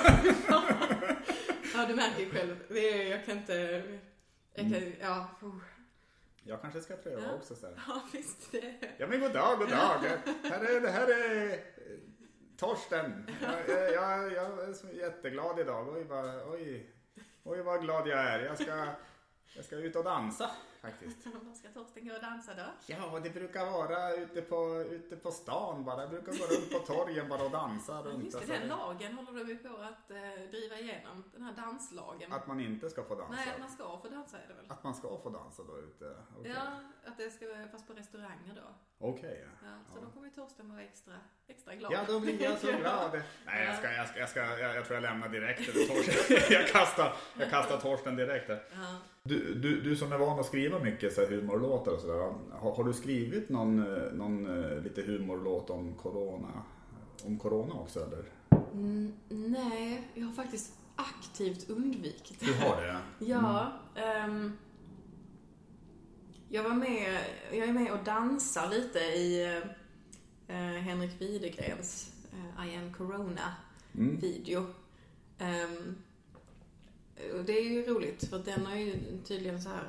Ja, 1.73 1.85
du 1.87 1.93
märker 1.95 2.19
ju 2.19 2.29
själv. 2.31 2.55
Det 2.69 3.03
jag 3.03 3.25
kan 3.25 3.37
inte... 3.37 3.53
Jag 4.55 4.71
kan, 4.71 4.93
ja, 5.01 5.29
oh. 5.41 5.55
Jag 6.47 6.61
kanske 6.61 6.81
ska 6.81 6.95
pröva 6.95 7.21
Ja. 7.21 7.33
också 7.35 7.55
sen. 7.55 7.79
ja, 7.87 8.01
visst. 8.13 8.51
Det. 8.51 8.73
Ja 8.97 9.07
men 9.07 9.19
god 9.19 9.33
dag, 9.33 9.57
god 9.59 9.69
dag. 9.69 9.99
Här 10.43 10.75
är, 10.75 10.81
det 10.81 10.89
här 10.89 11.07
är 11.07 11.49
eh, 11.51 11.57
Torsten. 12.57 13.29
Jag, 13.41 13.93
jag, 13.93 14.33
jag, 14.33 14.69
är 14.69 14.73
så 14.73 14.87
jätteglad 14.87 15.59
idag. 15.59 15.89
Oj 15.95 16.03
vad, 16.03 16.41
oj, 16.53 16.89
oj 17.43 17.61
vad 17.61 17.81
glad 17.81 18.07
jag 18.07 18.19
är. 18.19 18.39
Jag 18.39 18.57
ska, 18.61 18.87
jag 19.55 19.65
ska 19.65 19.75
ut 19.75 19.95
och 19.95 20.03
dansa 20.03 20.51
faktiskt. 20.81 21.25
Var 21.45 21.53
ska 21.53 21.69
Torsten 21.69 22.07
gå 22.07 22.15
och 22.15 22.21
dansa 22.21 22.53
då? 22.53 22.63
Ja, 22.85 23.19
det 23.23 23.29
brukar 23.29 23.65
vara 23.65 24.13
ute 24.13 24.41
på, 24.41 24.85
ute 24.89 25.15
på 25.15 25.31
stan 25.31 25.83
bara. 25.83 26.01
Jag 26.01 26.09
brukar 26.09 26.31
gå 26.31 26.45
runt 26.55 26.71
på 26.71 26.93
torgen 26.93 27.29
bara 27.29 27.43
och 27.43 27.51
dansa 27.51 28.01
runt. 28.01 28.23
Just 28.23 28.39
det, 28.39 28.57
den 28.59 28.67
lagen 28.67 29.13
håller 29.13 29.39
de 29.43 29.49
ju 29.49 29.57
på 29.57 29.77
att 29.77 30.11
eh, 30.11 30.49
driva 30.51 30.79
igenom. 30.79 31.23
Den 31.33 31.41
här 31.41 31.53
danslagen. 31.53 32.33
Att 32.33 32.47
man 32.47 32.59
inte 32.59 32.89
ska 32.89 33.03
få 33.03 33.15
dansa. 33.15 33.35
Nej, 33.35 33.53
att 33.53 33.59
man 33.59 33.69
ska 33.69 33.99
få 34.01 34.09
dansa 34.09 34.37
är 34.37 34.47
det 34.47 34.53
väl? 34.53 34.65
Att 34.71 34.83
man 34.83 34.95
ska 34.95 35.17
få 35.17 35.29
dansa 35.29 35.63
då 35.63 35.77
ute? 35.77 36.15
Okej. 36.39 36.53
Ja, 36.55 36.79
att 37.05 37.17
det 37.17 37.29
ska 37.29 37.47
vara 37.47 37.67
fast 37.67 37.87
på 37.87 37.93
restauranger 37.93 38.55
då. 38.55 38.67
Okej. 38.99 39.45
Ja, 39.61 39.67
så 39.93 39.97
Ja. 39.97 40.01
då 40.05 40.11
kommer 40.11 40.29
Torsten 40.29 40.69
vara 40.69 40.81
extra, 40.81 41.13
extra 41.47 41.75
glad. 41.75 41.91
Ja, 41.93 41.99
då 42.07 42.19
blir 42.19 42.41
jag 42.43 42.57
så 42.59 42.67
glad. 42.81 43.11
Nej, 43.45 43.65
jag, 43.65 43.75
ska, 43.77 43.91
jag, 43.93 44.07
ska, 44.07 44.19
jag, 44.19 44.29
ska, 44.29 44.39
jag, 44.39 44.75
jag 44.75 44.85
tror 44.85 44.95
jag 44.95 45.01
lämnar 45.01 45.29
direkt. 45.29 45.61
Jag, 46.51 46.67
kastar, 46.67 47.13
jag 47.39 47.49
kastar 47.49 47.77
Torsten 47.77 48.15
direkt. 48.15 48.47
Där. 48.47 48.63
Ja. 48.71 48.97
Du, 49.23 49.53
du, 49.53 49.81
du 49.81 49.95
som 49.95 50.11
är 50.11 50.17
van 50.17 50.39
att 50.39 50.45
skriva 50.45 50.79
mycket 50.79 51.13
så 51.13 51.21
här 51.21 51.27
humorlåtar 51.27 51.91
och 51.91 51.99
sådär. 51.99 52.33
Har, 52.51 52.75
har 52.75 52.83
du 52.83 52.93
skrivit 52.93 53.49
någon, 53.49 53.79
eh, 53.97 54.11
någon 54.13 54.63
eh, 54.63 54.81
lite 54.81 55.01
humorlåt 55.01 55.69
om 55.69 55.93
corona? 55.95 56.63
Om 57.25 57.39
corona 57.39 57.73
också 57.73 57.99
eller? 58.05 58.23
Mm, 58.73 59.13
nej, 59.29 60.07
jag 60.13 60.25
har 60.25 60.33
faktiskt 60.33 60.73
aktivt 60.95 61.69
undvikit 61.69 62.39
Du 62.39 62.53
har 62.53 62.81
det? 62.81 62.97
Ja. 63.25 63.71
ehm, 63.95 64.57
jag 66.55 66.63
var 66.63 66.73
med, 66.75 67.17
jag 67.51 67.67
är 67.67 67.73
med 67.73 67.91
och 67.91 68.03
dansar 68.03 68.69
lite 68.69 68.99
i 68.99 69.43
eh, 70.47 70.55
Henrik 70.55 71.21
Widegrens 71.21 72.11
eh, 72.33 72.67
I 72.67 72.75
am 72.75 72.93
Corona 72.93 73.55
Mm. 73.97 74.19
video. 74.19 74.65
Ehm, 75.39 75.95
och 77.33 77.45
det 77.45 77.53
är 77.59 77.63
ju 77.63 77.85
roligt 77.85 78.29
för 78.29 78.39
den 78.39 78.65
har 78.65 78.75
ju 78.75 78.95
tydligen 79.27 79.61
så 79.61 79.69
här 79.69 79.83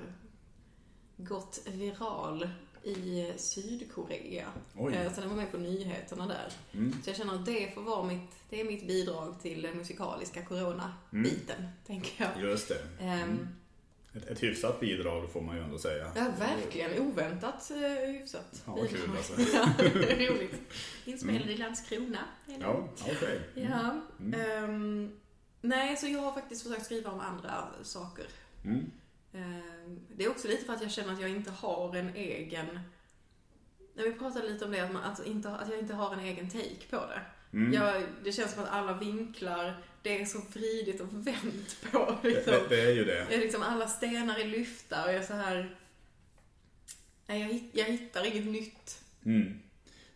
gått 1.16 1.62
viral 1.72 2.48
i 2.82 3.32
Sydkorea. 3.36 4.46
Oj. 4.76 4.94
Eh, 4.94 5.12
Så 5.14 5.20
den 5.20 5.30
var 5.30 5.36
med 5.36 5.50
på 5.52 5.58
nyheterna 5.58 6.26
där. 6.26 6.52
Mm. 6.72 6.92
Så 7.04 7.10
jag 7.10 7.16
känner 7.16 7.34
att 7.34 7.46
det 7.46 7.74
får 7.74 7.82
vara 7.82 8.06
mitt, 8.06 8.30
det 8.50 8.60
är 8.60 8.64
mitt 8.64 8.86
bidrag 8.86 9.40
till 9.42 9.62
den 9.62 9.76
musikaliska 9.78 10.44
corona-biten, 10.44 11.68
tänker 11.86 12.24
jag. 12.34 12.50
Just 12.50 12.68
det. 12.68 13.04
Ehm, 13.04 13.48
Ett, 14.16 14.26
ett 14.26 14.42
hyfsat 14.42 14.80
bidrag 14.80 15.30
får 15.30 15.40
man 15.40 15.56
ju 15.56 15.62
ändå 15.62 15.78
säga. 15.78 16.12
Ja, 16.14 16.26
verkligen. 16.38 17.00
Oväntat 17.00 17.70
eh, 17.70 18.10
hyfsat. 18.10 18.62
Ja, 18.66 18.76
vad 18.76 18.88
kul 18.88 19.10
alltså. 19.16 19.32
ja, 19.56 19.68
roligt. 20.30 20.54
Inspelad 21.04 21.50
i 21.50 21.56
Landskrona. 21.56 22.24
Ja, 22.60 22.88
okej. 23.00 23.40
Ja. 23.54 24.00
Mm. 24.20 24.40
ehm, 24.40 25.16
nej, 25.60 25.96
så 25.96 26.06
jag 26.06 26.20
har 26.20 26.32
faktiskt 26.32 26.62
försökt 26.62 26.84
skriva 26.84 27.10
om 27.10 27.20
andra 27.20 27.68
saker. 27.82 28.26
Mm. 28.64 28.90
Ehm, 29.32 30.00
det 30.08 30.24
är 30.24 30.30
också 30.30 30.48
lite 30.48 30.64
för 30.64 30.72
att 30.72 30.82
jag 30.82 30.90
känner 30.90 31.12
att 31.12 31.20
jag 31.20 31.30
inte 31.30 31.50
har 31.50 31.96
en 31.96 32.14
egen... 32.14 32.80
När 33.94 34.04
vi 34.04 34.12
pratade 34.12 34.48
lite 34.48 34.64
om 34.64 34.70
det, 34.70 34.80
att, 34.80 34.92
man, 34.92 35.02
att, 35.02 35.26
inte, 35.26 35.50
att 35.50 35.68
jag 35.68 35.78
inte 35.78 35.94
har 35.94 36.12
en 36.12 36.20
egen 36.20 36.50
take 36.50 36.86
på 36.90 36.96
det. 36.96 37.20
Mm. 37.52 37.72
Jag, 37.72 38.02
det 38.24 38.32
känns 38.32 38.52
som 38.52 38.62
att 38.62 38.70
alla 38.70 38.92
vinklar, 38.92 39.82
det 40.06 40.20
är 40.20 40.24
så 40.24 40.38
vridigt 40.38 41.00
och 41.00 41.26
vänt 41.26 41.76
på. 41.90 42.18
Det, 42.22 42.28
Liksom. 42.28 42.52
det, 42.52 42.68
det 42.68 42.80
är 42.80 42.92
ju 42.92 43.04
det. 43.04 43.18
Är 43.18 43.38
liksom 43.38 43.62
alla 43.62 43.88
stenar 43.88 44.38
är 44.38 44.44
lyfta 44.44 45.04
och 45.04 45.08
jag 45.08 45.16
är 45.16 45.22
så 45.22 45.32
här... 45.32 45.76
Nej, 47.26 47.40
jag, 47.40 47.70
jag 47.84 47.92
hittar 47.92 48.26
inget 48.26 48.46
nytt. 48.46 49.00
Mm. 49.24 49.60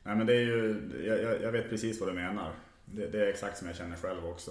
Nej 0.02 0.16
men 0.16 0.26
det 0.26 0.34
är 0.34 0.40
ju, 0.40 0.90
jag, 1.06 1.22
jag, 1.22 1.42
jag 1.42 1.52
vet 1.52 1.70
precis 1.70 2.00
vad 2.00 2.08
du 2.08 2.12
menar. 2.12 2.52
Det, 2.84 3.06
det 3.06 3.20
är 3.20 3.26
exakt 3.26 3.58
som 3.58 3.66
jag 3.66 3.76
känner 3.76 3.96
själv 3.96 4.26
också. 4.26 4.50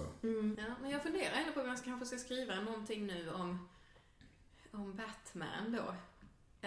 Ja, 0.58 0.74
men 0.82 0.90
jag 0.90 1.02
funderar 1.02 1.32
ändå 1.36 1.52
på 1.52 1.60
om 1.60 1.68
jag 1.68 1.84
kanske 1.84 2.06
ska 2.06 2.18
skriva 2.18 2.60
någonting 2.60 3.06
nu 3.06 3.30
om, 3.30 3.68
om 4.70 4.96
Batman 4.96 5.72
då. 5.72 5.94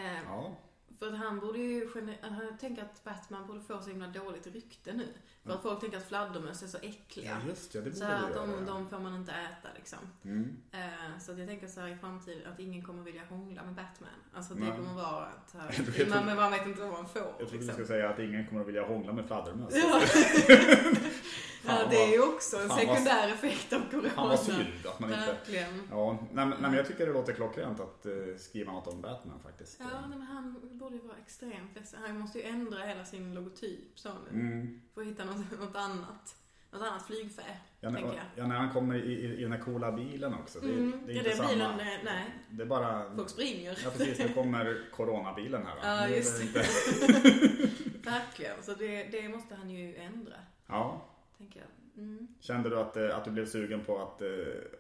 Eh, 0.02 0.22
Ja. 0.26 0.58
För 1.00 1.08
att 1.08 1.18
han 1.18 1.40
borde 1.40 1.60
ju, 1.60 1.90
jag 2.22 2.60
tänker 2.60 2.82
att 2.82 3.04
Batman 3.04 3.48
borde 3.48 3.62
få 3.62 3.82
så 3.82 3.90
himla 3.90 4.08
dåligt 4.08 4.48
rykte 4.48 4.94
nu. 4.94 5.08
För 5.44 5.54
att 5.54 5.62
folk 5.62 5.80
tänker 5.80 5.98
att 5.98 6.08
fladdermöss 6.08 6.64
är 6.64 6.68
så 6.68 6.78
äckliga. 6.78 7.30
Ja 7.30 7.50
just 7.50 7.74
det, 7.74 7.82
det 7.82 7.94
så 7.94 8.06
borde 8.06 8.18
du 8.18 8.26
att 8.26 8.36
göra. 8.36 8.48
de, 8.58 8.66
de 8.66 8.90
får 8.90 9.00
man 9.00 9.16
inte 9.16 9.32
äta 9.32 9.70
liksom. 9.76 10.00
Mm. 10.24 10.58
Eh, 10.72 11.20
så 11.20 11.32
att 11.32 11.38
jag 11.38 11.48
tänker 11.48 11.68
så 11.68 11.82
här 11.82 11.88
i 11.88 11.96
framtiden 11.96 12.52
att 12.54 12.60
ingen 12.60 12.84
kommer 12.86 13.04
vilja 13.04 13.26
hångla 13.26 13.64
med 13.64 13.74
Batman. 13.74 14.10
Alltså 14.34 14.54
det 14.54 14.60
Nej. 14.60 14.72
kommer 14.78 14.94
vara 14.94 15.26
att 15.26 15.50
så 15.76 15.84
tror- 15.92 16.10
man, 16.10 16.36
man 16.36 16.52
vet 16.52 16.68
inte 16.68 16.82
vad 16.82 16.92
man 16.92 17.08
får. 17.08 17.22
Jag 17.22 17.38
trodde 17.38 17.52
du 17.52 17.58
liksom. 17.58 17.74
skulle 17.74 17.88
säga 17.88 18.10
att 18.10 18.20
ingen 18.20 18.48
kommer 18.48 18.62
att 18.62 18.68
vilja 18.68 18.86
hångla 18.88 19.14
med 19.14 19.26
fladdermöss. 19.26 19.74
Ja. 19.76 20.02
ja, 21.66 21.80
det 21.90 22.04
är 22.04 22.12
ju 22.12 22.22
också 22.34 22.58
en 22.58 22.70
fan 22.70 22.78
vad- 22.88 22.98
sekundär 22.98 23.28
effekt 23.34 23.74
av 23.74 23.90
corona. 23.92 24.10
Fan 24.10 24.30
vad 24.30 24.40
synd 24.40 24.60
att 24.86 25.00
man 25.00 25.10
inte... 25.10 25.26
Verkligen. 25.26 25.82
Ja, 25.92 26.18
nej, 26.34 26.46
nej, 26.46 26.58
men 26.62 26.74
jag 26.74 26.88
tycker 26.88 27.08
det 27.08 27.14
låter 27.14 27.34
klockrent 27.34 27.80
att 27.80 28.06
eh, 28.06 28.12
skriva 28.38 28.72
något 28.72 28.88
om 28.88 29.02
Batman 29.02 29.40
faktiskt. 29.44 29.78
Ja, 29.80 29.86
nej, 30.10 30.18
men 30.18 30.22
han 30.28 30.60
borde 30.72 30.96
ju 30.96 31.02
vara 31.02 31.18
extremt 31.26 31.76
ledsen. 31.76 32.00
Han 32.08 32.20
måste 32.20 32.40
ju 32.40 32.46
ändra 32.46 32.80
hela 32.84 33.06
sin 33.06 33.34
logotyp 33.34 34.00
så 34.00 34.10
nu. 34.32 34.40
Mm. 34.40 34.82
Får 34.94 35.04
hitta 35.04 35.26
något, 35.26 35.60
något 35.60 35.76
annat. 35.76 36.36
Något 36.72 36.82
annat 36.82 37.06
flygfä, 37.08 37.42
Ja, 37.80 37.92
tänker 37.92 38.08
jag. 38.14 38.24
ja, 38.36 38.48
när 38.48 38.56
han 38.56 38.74
kommer 38.74 38.96
i, 38.96 39.00
i, 39.12 39.38
i 39.38 39.42
den 39.44 39.52
här 39.52 39.60
coola 39.60 39.92
bilen 39.92 40.34
också. 40.34 40.60
Det, 40.60 40.68
Mm, 40.70 41.00
det 41.06 41.12
är 41.12 41.16
ja, 41.16 41.18
inte 41.20 41.30
den 41.30 41.38
samma. 41.38 41.50
bilen, 41.50 41.80
eh, 41.80 41.86
nej. 42.06 42.24
Det 42.50 42.64
är 42.64 42.68
bara... 42.68 43.16
Folk 43.16 43.30
springer. 43.30 43.78
Ja 43.84 43.90
precis, 43.98 44.20
nu 44.20 44.30
kommer 44.34 44.90
coronabilen 44.92 45.66
här. 45.66 45.76
va? 45.76 45.82
Ja, 45.84 46.08
just 46.16 46.54
det. 46.54 46.60
Verkligen. 48.04 48.64
Så 48.64 48.74
det, 48.74 49.04
det 49.04 49.30
måste 49.30 49.56
han 49.56 49.70
ju 49.70 49.96
ändra, 49.96 50.34
Ja. 50.68 51.10
Tänker 51.38 51.60
jag. 51.60 52.04
Mm. 52.04 52.28
Kände 52.40 52.70
du 52.70 52.80
att, 52.80 52.98
eh, 52.98 53.18
att 53.18 53.26
du 53.26 53.32
blev 53.32 53.46
sugen 53.46 53.86
på 53.86 54.00
att, 54.00 54.22
eh, 54.22 54.30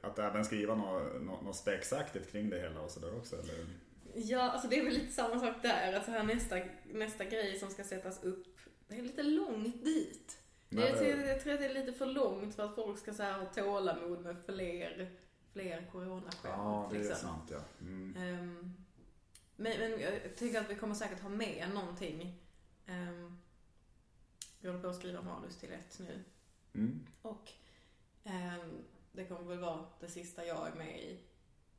att 0.01 0.19
även 0.19 0.45
skriva 0.45 0.75
något, 0.75 1.21
något, 1.21 1.43
något 1.43 1.55
spexaktigt 1.55 2.31
kring 2.31 2.49
det 2.49 2.59
hela 2.59 2.81
och 2.81 2.91
sådär 2.91 3.17
också? 3.17 3.35
Eller? 3.35 3.65
Ja, 4.15 4.41
alltså 4.41 4.67
det 4.67 4.79
är 4.79 4.83
väl 4.83 4.93
lite 4.93 5.13
samma 5.13 5.39
sak 5.39 5.55
där. 5.61 5.93
Alltså 5.93 6.11
här 6.11 6.23
nästa, 6.23 6.55
nästa 6.85 7.25
grej 7.25 7.59
som 7.59 7.69
ska 7.69 7.83
sättas 7.83 8.23
upp, 8.23 8.59
det 8.87 8.95
är 8.95 9.01
lite 9.01 9.23
långt 9.23 9.85
dit. 9.85 10.39
Nej, 10.69 10.89
jag, 10.89 10.97
tror, 10.97 11.09
jag 11.09 11.41
tror 11.41 11.53
att 11.53 11.59
det 11.59 11.65
är 11.65 11.73
lite 11.73 11.93
för 11.93 12.05
långt 12.05 12.55
för 12.55 12.65
att 12.65 12.75
folk 12.75 12.99
ska 12.99 13.13
så 13.13 13.23
här 13.23 13.39
ha 13.39 13.45
tålamod 13.45 14.21
med 14.21 14.35
fler, 14.45 15.11
fler 15.53 15.89
coronaskämt. 15.91 16.43
Ja, 16.43 16.89
det 16.91 16.97
är 16.97 16.99
liksom. 16.99 17.17
sant 17.17 17.51
ja. 17.51 17.59
Mm. 17.81 18.15
Ehm, 18.17 18.73
men, 19.55 19.79
men 19.79 19.99
jag 19.99 20.35
tycker 20.35 20.59
att 20.59 20.69
vi 20.69 20.75
kommer 20.75 20.95
säkert 20.95 21.19
ha 21.19 21.29
med 21.29 21.69
någonting. 21.73 22.39
Um, 22.87 23.39
vi 24.59 24.67
håller 24.67 24.81
på 24.81 24.87
att 24.87 24.95
skriva 24.95 25.21
manus 25.21 25.57
till 25.57 25.71
ett 25.71 25.99
nu. 25.99 26.23
Mm. 26.75 27.05
Och 27.21 27.51
ehm, 28.23 28.83
det 29.11 29.25
kommer 29.25 29.43
väl 29.49 29.59
vara 29.59 29.85
det 29.99 30.07
sista 30.07 30.45
jag 30.45 30.67
är 30.67 30.73
med 30.75 30.99
i. 30.99 31.19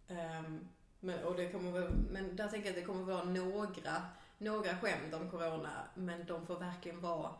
Ehm, 0.08 0.68
men, 1.00 1.24
och 1.24 1.36
det 1.36 1.50
kommer 1.52 1.70
väl, 1.72 1.92
men 2.10 2.36
där 2.36 2.48
tänker 2.48 2.68
jag 2.68 2.76
att 2.78 2.82
det 2.82 2.86
kommer 2.86 3.04
vara 3.04 3.24
några, 3.24 4.02
några 4.38 4.76
skämt 4.78 5.14
om 5.14 5.30
corona, 5.30 5.88
men 5.94 6.26
de 6.26 6.46
får 6.46 6.58
verkligen 6.58 7.00
vara, 7.00 7.34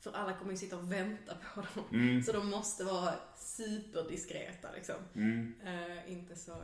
för 0.00 0.12
alla 0.12 0.36
kommer 0.38 0.50
ju 0.50 0.56
sitta 0.58 0.76
och 0.76 0.92
vänta 0.92 1.36
på 1.54 1.60
dem. 1.60 1.84
Mm. 1.92 2.22
Så 2.22 2.32
de 2.32 2.50
måste 2.50 2.84
vara 2.84 3.14
superdiskreta 3.36 4.72
liksom. 4.72 4.96
Mm. 5.14 5.54
Eh, 5.64 6.12
inte, 6.12 6.36
så, 6.36 6.56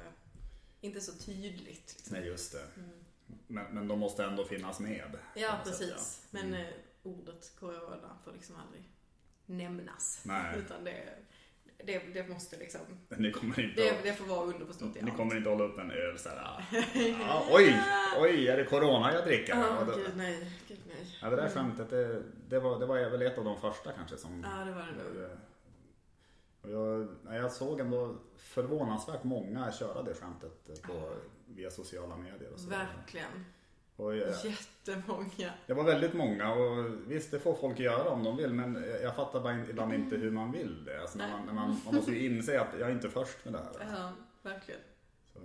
inte 0.80 1.00
så 1.00 1.12
tydligt. 1.12 1.64
Liksom. 1.96 2.16
Nej, 2.16 2.26
just 2.26 2.52
det. 2.52 2.66
Mm. 2.76 3.04
Men, 3.46 3.74
men 3.74 3.88
de 3.88 3.98
måste 3.98 4.24
ändå 4.24 4.44
finnas 4.44 4.80
med. 4.80 5.18
Ja, 5.36 5.56
något 5.58 5.66
sätt, 5.66 5.78
precis. 5.78 6.20
ja. 6.30 6.38
Men 6.40 6.46
Mm. 6.54 6.60
eh, 6.66 6.72
ordet 7.02 7.52
corona 7.60 8.18
får 8.24 8.32
liksom 8.32 8.56
aldrig 8.56 8.82
nämnas. 9.46 10.20
Nej. 10.24 10.58
Utan 10.58 10.84
det, 10.84 11.04
det, 11.84 11.98
det 12.14 12.28
måste 12.28 12.56
liksom, 12.56 12.80
Ni 13.08 13.32
kommer 13.32 13.60
inte, 13.60 13.82
det, 13.82 13.94
det 14.02 14.12
får 14.12 14.24
vara 14.26 14.44
underförstått 14.46 14.96
i 14.96 15.02
ni 15.02 15.10
allt. 15.10 15.18
kommer 15.18 15.36
inte 15.36 15.48
hålla 15.50 15.64
upp 15.64 15.78
en 15.78 15.90
öl 15.90 16.18
såhär. 16.18 16.36
Ah, 17.28 17.42
oj, 17.50 17.80
oj, 18.20 18.48
är 18.48 18.56
det 18.56 18.64
corona 18.64 19.14
jag 19.14 19.24
dricker? 19.24 19.54
Ja, 19.56 19.84
då- 19.86 19.96
gud 19.96 20.10
nej. 20.16 20.50
Gud 20.68 20.78
nej. 20.88 21.06
Ja, 21.22 21.30
det 21.30 21.36
där 21.36 21.48
skämtet, 21.48 21.90
det, 21.90 22.22
det, 22.48 22.58
var, 22.58 22.78
det 22.80 22.86
var 22.86 23.10
väl 23.10 23.22
ett 23.22 23.38
av 23.38 23.44
de 23.44 23.60
första 23.60 23.92
kanske 23.92 24.16
som... 24.16 24.46
Ja, 24.58 24.64
det 24.64 24.72
var 24.72 24.82
det 24.82 25.20
nog. 25.20 25.30
Och 26.62 26.70
jag, 26.70 27.08
nej, 27.22 27.38
jag 27.40 27.52
såg 27.52 27.80
ändå 27.80 28.16
förvånansvärt 28.36 29.24
många 29.24 29.72
köra 29.72 30.02
det 30.02 30.14
skämtet 30.14 30.82
på, 30.82 31.12
via 31.46 31.70
sociala 31.70 32.16
medier 32.16 32.52
och 32.52 32.60
så. 32.60 32.68
Verkligen. 32.68 33.44
Och 33.96 34.16
jag, 34.16 34.34
Jättemånga. 34.44 35.52
det 35.66 35.74
var 35.74 35.84
väldigt 35.84 36.14
många 36.14 36.52
och 36.52 36.86
visst 37.06 37.30
det 37.30 37.40
får 37.40 37.54
folk 37.54 37.78
göra 37.78 38.10
om 38.10 38.24
de 38.24 38.36
vill 38.36 38.52
men 38.52 38.84
jag, 39.02 39.16
fattar 39.16 39.40
bara 39.40 39.54
ibland 39.54 39.94
inte 39.94 40.16
hur 40.16 40.30
man 40.30 40.52
vill 40.52 40.84
det. 40.84 41.00
Alltså, 41.00 41.18
när 41.18 41.30
man, 41.30 41.46
när 41.46 41.52
man, 41.52 41.80
man 41.84 41.94
måste 41.94 42.10
ju 42.12 42.26
inse 42.26 42.60
att 42.60 42.78
jag 42.78 42.88
är 42.88 42.92
inte 42.92 43.10
först 43.10 43.44
med 43.44 43.52
det 43.52 43.58
här. 43.58 43.96
Ja, 43.96 44.12
verkligen. 44.42 44.80
Så, 45.32 45.38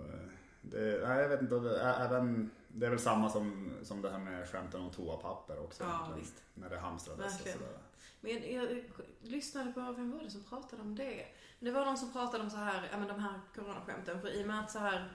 det, 0.62 1.08
nej, 1.08 1.22
jag 1.22 1.28
vet 1.28 1.40
inte, 1.40 1.56
även, 1.80 2.50
det 2.68 2.86
är 2.86 2.90
väl 2.90 2.98
samma 2.98 3.30
som, 3.30 3.72
som 3.82 4.02
det 4.02 4.10
här 4.10 4.18
med 4.18 4.48
skämten 4.48 4.80
om 4.80 4.90
toapapper 4.90 5.58
också. 5.58 5.84
Ja, 5.84 6.14
visst. 6.18 6.42
När 6.54 6.70
det 6.70 6.78
hamstrades 6.78 7.34
Verkligen. 7.34 7.58
och 7.58 7.64
sådär. 7.64 7.78
Men 8.20 8.54
jag, 8.54 8.72
jag 8.72 8.84
lyssnade 9.20 9.72
på, 9.72 9.80
vem 9.80 10.10
var 10.10 10.20
det 10.24 10.30
som 10.30 10.44
pratade 10.44 10.82
om 10.82 10.94
det? 10.94 11.26
Det 11.60 11.70
var 11.70 11.84
någon 11.84 11.98
som 11.98 12.12
pratade 12.12 12.44
om 12.44 12.50
så 12.50 12.56
här, 12.56 12.88
ja 12.92 12.98
men 12.98 13.08
de 13.08 13.20
här 13.20 13.40
coronaskämten. 13.54 14.20
För 14.20 14.28
i 14.28 14.42
och 14.42 14.46
med 14.46 14.60
att 14.60 14.70
så 14.70 14.78
här, 14.78 15.12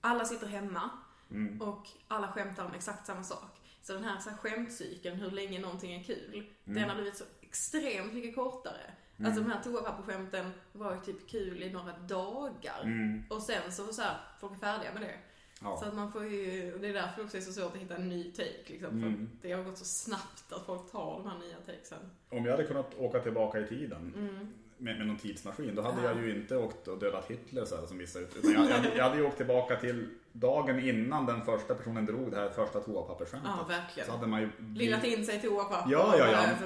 alla 0.00 0.24
sitter 0.24 0.46
hemma 0.46 0.90
Mm. 1.34 1.62
och 1.62 1.88
alla 2.08 2.28
skämtar 2.28 2.64
om 2.64 2.74
exakt 2.74 3.06
samma 3.06 3.22
sak. 3.22 3.60
Så 3.82 3.92
den 3.92 4.04
här, 4.04 4.18
så 4.18 4.30
här 4.30 4.36
skämtcykeln, 4.36 5.16
hur 5.16 5.30
länge 5.30 5.58
någonting 5.60 5.92
är 5.94 6.02
kul, 6.04 6.34
Mm. 6.66 6.80
den 6.80 6.88
har 6.88 6.94
blivit 6.96 7.16
så 7.16 7.24
extremt 7.40 8.12
mycket 8.14 8.34
kortare. 8.34 8.90
Alltså 9.24 9.40
de 9.42 9.50
här 9.50 9.62
toapapperskämten 9.62 10.50
var 10.72 10.94
ju 10.94 11.00
typ 11.00 11.28
kul 11.30 11.62
i 11.62 11.72
några 11.72 11.92
dagar. 11.98 12.82
Mm. 12.82 13.22
Och 13.30 13.42
sen 13.42 13.72
så, 13.72 13.92
så 13.92 14.02
här, 14.02 14.16
folk 14.40 14.52
är 14.52 14.56
färdiga 14.58 14.92
med 14.92 15.02
det. 15.02 15.14
Ja. 15.62 15.76
Så 15.76 15.84
att 15.84 15.94
man 15.94 16.12
får 16.12 16.24
ju, 16.26 16.78
det 16.78 16.88
är 16.88 16.92
därför 16.92 17.16
det 17.16 17.22
också 17.22 17.36
är 17.36 17.40
så 17.40 17.52
svårt 17.52 17.74
att 17.74 17.80
hitta 17.82 17.96
en 17.96 18.08
ny 18.08 18.32
take 18.32 18.62
liksom. 18.66 18.90
För 18.90 19.06
Mm. 19.08 19.30
det 19.42 19.52
har 19.52 19.64
gått 19.64 19.78
så 19.78 19.84
snabbt 19.84 20.52
att 20.52 20.66
folk 20.66 20.92
tar 20.92 21.18
de 21.22 21.30
här 21.30 21.38
nya 21.38 21.56
takesen. 21.66 22.10
Om 22.30 22.44
jag 22.44 22.50
hade 22.52 22.64
kunnat 22.64 22.94
åka 22.98 23.20
tillbaka 23.20 23.60
i 23.60 23.66
tiden 23.66 24.12
Mm. 24.16 24.54
Med, 24.78 24.98
med 24.98 25.06
någon 25.06 25.16
tidsmaskin, 25.18 25.74
då 25.74 25.82
hade 25.82 26.02
Ja. 26.02 26.08
jag 26.08 26.22
ju 26.22 26.34
inte 26.40 26.56
åkt 26.56 26.88
och 26.88 26.98
dödat 26.98 27.30
Hitler 27.30 27.64
så 27.64 27.76
här, 27.76 27.86
som 27.86 27.98
vissa 27.98 28.18
ut. 28.18 28.36
Utan 28.36 28.52
jag, 28.52 28.70
jag, 28.84 28.96
jag 28.96 29.04
hade 29.04 29.16
ju 29.16 29.26
åkt 29.26 29.36
tillbaka 29.36 29.76
till 29.76 30.08
dagen 30.32 30.78
innan 30.80 31.26
den 31.26 31.44
första 31.44 31.74
personen 31.74 32.06
drog 32.06 32.30
det 32.30 32.36
här 32.36 32.48
första 32.50 32.80
toapappersskämtet. 32.80 33.50
Ja, 33.58 33.64
verkligen. 33.68 34.06
Så 34.06 34.12
hade 34.14 34.26
man 34.26 34.40
ju 34.40 34.50
Lillat 34.74 35.04
in 35.04 35.26
sig 35.26 35.36
i 35.36 35.40
toapapper. 35.40 35.92
Ja, 35.92 36.14
ja, 36.18 36.30
ja. 36.30 36.38
Alltså, 36.48 36.64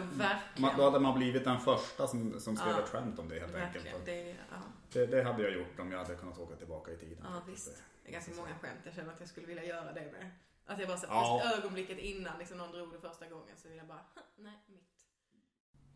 man, 0.61 0.77
då 0.77 0.85
hade 0.85 0.99
man 1.01 1.19
blivit 1.19 1.45
den 1.45 1.61
första 1.61 2.07
som, 2.07 2.41
som 2.41 2.57
skrev 2.57 2.73
Ja. 2.73 2.83
ett 2.83 2.89
skämt 2.89 3.19
om 3.19 3.29
det 3.29 3.39
helt 3.41 3.55
enkelt. 3.55 3.75
verkligen. 3.85 4.05
Det, 4.05 4.31
är- 4.31 4.37
ja. 4.51 4.57
Det, 4.93 5.07
det 5.07 5.23
hade 5.23 5.43
jag 5.43 5.53
gjort 5.53 5.79
om 5.81 5.93
jag 5.93 5.99
hade 5.99 6.15
kunnat 6.15 6.39
åka 6.39 6.57
tillbaka 6.57 6.93
i 6.93 6.97
tiden. 6.97 7.19
ja, 7.23 7.43
visst. 7.49 7.83
Det 8.05 8.09
är 8.09 8.13
ganska 8.13 8.33
många 8.35 8.55
skämt 8.63 8.81
jag 8.85 8.95
känner 8.95 9.13
att 9.13 9.21
jag 9.21 9.29
skulle 9.29 9.47
vilja 9.47 9.65
göra 9.65 9.93
det 9.93 10.01
med. 10.13 10.31
Att 10.67 10.79
jag 10.79 10.89
bara 10.89 10.99
så 10.99 11.07
Ja. 11.11 11.43
ögonblicket 11.59 11.99
innan 11.99 12.39
liksom, 12.39 12.59
någon 12.59 12.73
drog 12.73 12.93
det 12.93 13.09
första 13.09 13.27
gången 13.27 13.57
så 13.57 13.69
vill 13.69 13.77
jag 13.79 13.87
bara, 13.87 14.01
nej, 14.37 14.59
mitt. 14.67 14.83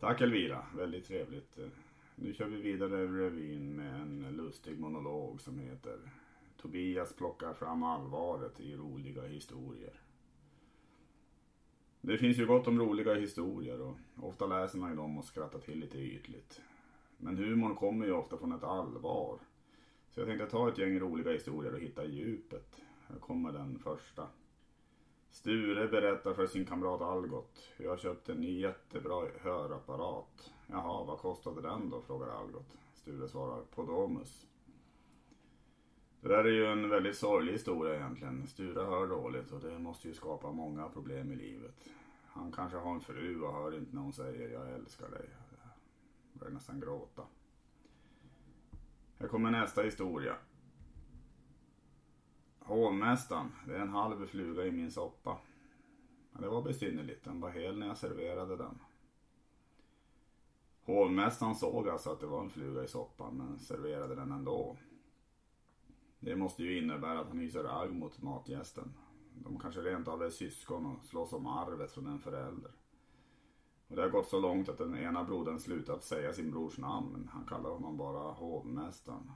Tack 0.01 0.21
Elvira, 0.21 0.67
väldigt 0.77 1.07
trevligt. 1.07 1.57
Nu 2.15 2.35
kör 2.35 2.47
vi 2.47 2.63
vidare 2.63 3.07
revyn 3.07 3.77
med 3.77 4.01
en 4.01 4.37
lustig 4.37 4.79
monolog 4.81 5.41
som 5.41 5.59
heter 5.59 5.99
Tobias 6.57 7.13
plockar 7.13 7.55
fram 7.55 7.83
allvaret 7.83 8.61
i 8.61 8.77
roliga 8.77 9.23
historier. 9.23 10.01
Det 12.01 12.19
finns 12.19 12.39
ju 12.39 12.47
gott 12.47 12.69
om 12.69 12.79
roliga 12.79 13.15
historier 13.15 13.81
och 13.81 13.97
ofta 14.17 14.47
läser 14.47 14.79
man 14.79 14.91
ju 14.91 14.97
dem 14.97 15.19
och 15.19 15.25
skrattar 15.25 15.59
till 15.59 15.79
lite 15.79 15.99
ytligt. 15.99 16.61
Men 17.17 17.37
humorn 17.37 17.77
kommer 17.77 18.07
ju 18.07 18.13
ofta 18.13 18.39
från 18.39 18.53
ett 18.53 18.65
allvar. 18.65 19.39
Så 20.11 20.21
jag 20.21 20.29
tänkte 20.29 20.47
ta 20.47 20.69
ett 20.69 20.79
gäng 20.79 21.01
roliga 21.01 21.33
historier 21.33 21.75
och 21.75 21.81
hitta 21.81 22.05
djupet. 22.05 22.77
Här 23.09 23.19
kommer 23.19 23.53
den 23.53 23.79
första. 23.79 24.27
Sture 25.33 25.89
berättar 25.89 26.35
för 26.35 26.47
sin 26.47 26.67
kamrat 26.67 27.01
Algot. 27.01 27.69
Jag 27.77 27.99
köpte 27.99 28.03
köpt 28.03 28.29
en 28.29 28.41
ny 28.41 28.61
jättebra 28.61 29.29
hörapparat. 29.41 30.51
Jaha, 30.67 31.05
vad 31.05 31.19
kostade 31.19 31.63
den 31.63 31.91
då? 31.91 32.01
frågar 32.01 32.29
Algot. 32.29 32.79
Sture 32.95 33.29
svarar 33.29 33.63
på 33.75 33.83
Domus. 33.83 34.47
Det 36.21 36.29
där 36.29 36.45
är 36.45 36.53
ju 36.53 36.67
en 36.67 36.89
väldigt 36.89 37.17
sorglig 37.17 37.53
historia 37.53 37.97
egentligen. 37.97 38.47
Sture 38.47 38.85
hör 38.85 39.07
dåligt 39.07 39.53
och 39.53 39.61
det 39.61 39.79
måste 39.79 40.09
ju 40.09 40.15
skapa 40.15 40.53
många 40.53 40.89
problem 40.89 41.33
i 41.33 41.37
livet. 41.37 41.75
Han 42.27 42.53
kanske 42.53 42.79
har 42.79 42.95
en 42.95 43.01
fru 43.01 43.41
och 43.41 43.55
hör 43.55 43.79
inte 43.79 43.95
när 43.95 44.03
hon 44.03 44.13
säger 44.13 44.49
jag 44.49 44.73
älskar 44.73 45.09
dig. 45.09 45.29
Jag 46.33 46.41
börjar 46.41 46.55
nästan 46.55 46.81
gråta. 46.81 47.23
Här 49.19 49.29
kommer 49.29 49.51
nästa 49.51 49.83
historia. 49.83 50.37
Hovmästaren, 52.65 53.53
det 53.67 53.77
är 53.77 53.81
en 53.81 53.89
halv 53.89 54.27
fluga 54.27 54.67
i 54.67 54.73
min 54.73 54.91
soppa. 54.91 55.39
Men 56.33 56.43
det 56.43 56.49
var 56.49 56.63
besynnerligt, 56.63 57.25
den 57.25 57.41
var 57.41 57.51
hel 57.51 57.79
när 57.79 57.87
jag 57.87 57.99
serverade 57.99 58.57
den. 58.57 58.79
Hovmästaren 60.85 61.55
såg 61.55 61.89
alltså 61.89 62.11
att 62.11 62.21
det 62.21 62.27
var 62.27 62.41
en 62.41 62.51
fluga 62.51 62.85
i 62.85 62.89
soppan 62.89 63.37
men 63.37 63.59
serverade 63.59 64.15
den 64.15 64.33
ändå. 64.33 64.77
Det 66.21 66.37
måste 66.37 66.63
ju 66.63 66.79
innebära 66.79 67.21
att 67.21 67.29
han 67.29 67.39
hyser 67.39 67.83
agg 67.83 67.93
mot 67.93 68.23
matgästen. 68.23 68.95
De 69.35 69.59
kanske 69.59 69.81
rent 69.81 70.09
av 70.09 70.23
är 70.23 70.31
syskon 70.31 70.87
och 70.87 71.05
slåss 71.05 71.33
om 71.33 71.47
arvet 71.47 71.93
från 71.93 72.07
en 72.07 72.21
förälder. 72.21 72.71
Och 73.89 73.97
det 73.97 74.03
har 74.03 74.09
gått 74.09 74.29
så 74.29 74.41
långt 74.41 74.69
att 74.69 74.79
den 74.79 74.99
ena 74.99 75.25
brodern 75.25 75.61
slutat 75.61 76.05
säga 76.05 76.33
sin 76.33 76.51
brors 76.51 76.79
namn, 76.79 77.13
men 77.13 77.29
han 77.29 77.45
kallar 77.45 77.71
honom 77.71 77.97
bara 77.97 78.33
hovmästaren. 78.33 79.31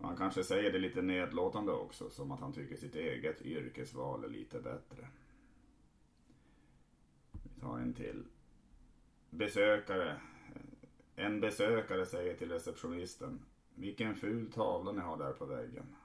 Han 0.00 0.16
kanske 0.16 0.44
säger 0.44 0.72
det 0.72 0.78
lite 0.78 1.02
nedlåtande 1.02 1.72
också, 1.72 2.10
som 2.10 2.30
att 2.30 2.40
han 2.40 2.52
tycker 2.52 2.76
sitt 2.76 2.94
eget 2.94 3.42
yrkesval 3.42 4.24
är 4.24 4.28
lite 4.28 4.60
bättre. 4.60 5.08
Vi 7.42 7.60
tar 7.60 7.78
en 7.78 7.94
till. 7.94 8.24
Besökare. 9.30 10.20
En 11.16 11.40
besökare 11.40 12.06
säger 12.06 12.36
till 12.36 12.50
receptionisten. 12.50 13.40
Vilken 13.74 14.14
ful 14.14 14.52
tavla 14.52 14.92
ni 14.92 15.00
har 15.00 15.18
där 15.18 15.32
på 15.32 15.46
väggen. 15.46 15.96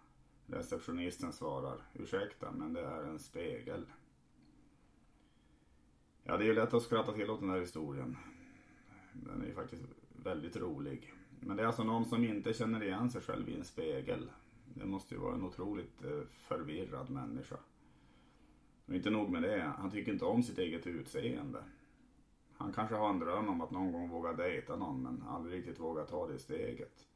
Receptionisten 0.45 1.33
svarar. 1.33 1.81
Ursäkta, 1.93 2.51
men 2.51 2.73
det 2.73 2.81
är 2.81 3.03
en 3.03 3.19
spegel. 3.19 3.85
Ja, 6.23 6.37
det 6.37 6.43
är 6.43 6.47
ju 6.47 6.53
lätt 6.53 6.73
att 6.73 6.83
skratta 6.83 7.13
till 7.13 7.29
åt 7.29 7.39
den 7.39 7.49
här 7.49 7.59
historien. 7.59 8.17
Den 9.13 9.41
är 9.41 9.45
ju 9.45 9.53
faktiskt 9.53 9.83
väldigt 10.09 10.57
rolig. 10.57 11.13
Men 11.43 11.57
det 11.57 11.63
är 11.63 11.67
alltså 11.67 11.83
någon 11.83 12.05
som 12.05 12.23
inte 12.23 12.53
känner 12.53 12.83
igen 12.83 13.09
sig 13.09 13.21
själv 13.21 13.49
i 13.49 13.55
en 13.55 13.65
spegel. 13.65 14.31
Det 14.73 14.85
måste 14.85 15.15
ju 15.15 15.21
vara 15.21 15.35
en 15.35 15.43
otroligt 15.43 16.03
eh, 16.03 16.21
förvirrad 16.31 17.09
människa. 17.09 17.57
Och 18.85 18.93
inte 18.93 19.09
nog 19.09 19.29
med 19.29 19.43
det, 19.43 19.73
han 19.77 19.91
tycker 19.91 20.13
inte 20.13 20.25
om 20.25 20.43
sitt 20.43 20.57
eget 20.57 20.87
utseende. 20.87 21.63
Han 22.57 22.73
kanske 22.73 22.95
har 22.95 23.09
en 23.09 23.19
dröm 23.19 23.49
om 23.49 23.61
att 23.61 23.71
någon 23.71 23.91
gång 23.91 24.09
våga 24.09 24.33
dejta 24.33 24.75
någon 24.75 25.03
men 25.03 25.23
aldrig 25.27 25.57
riktigt 25.59 25.79
våga 25.79 26.03
ta 26.03 26.27
det 26.27 26.39
steget. 26.39 27.07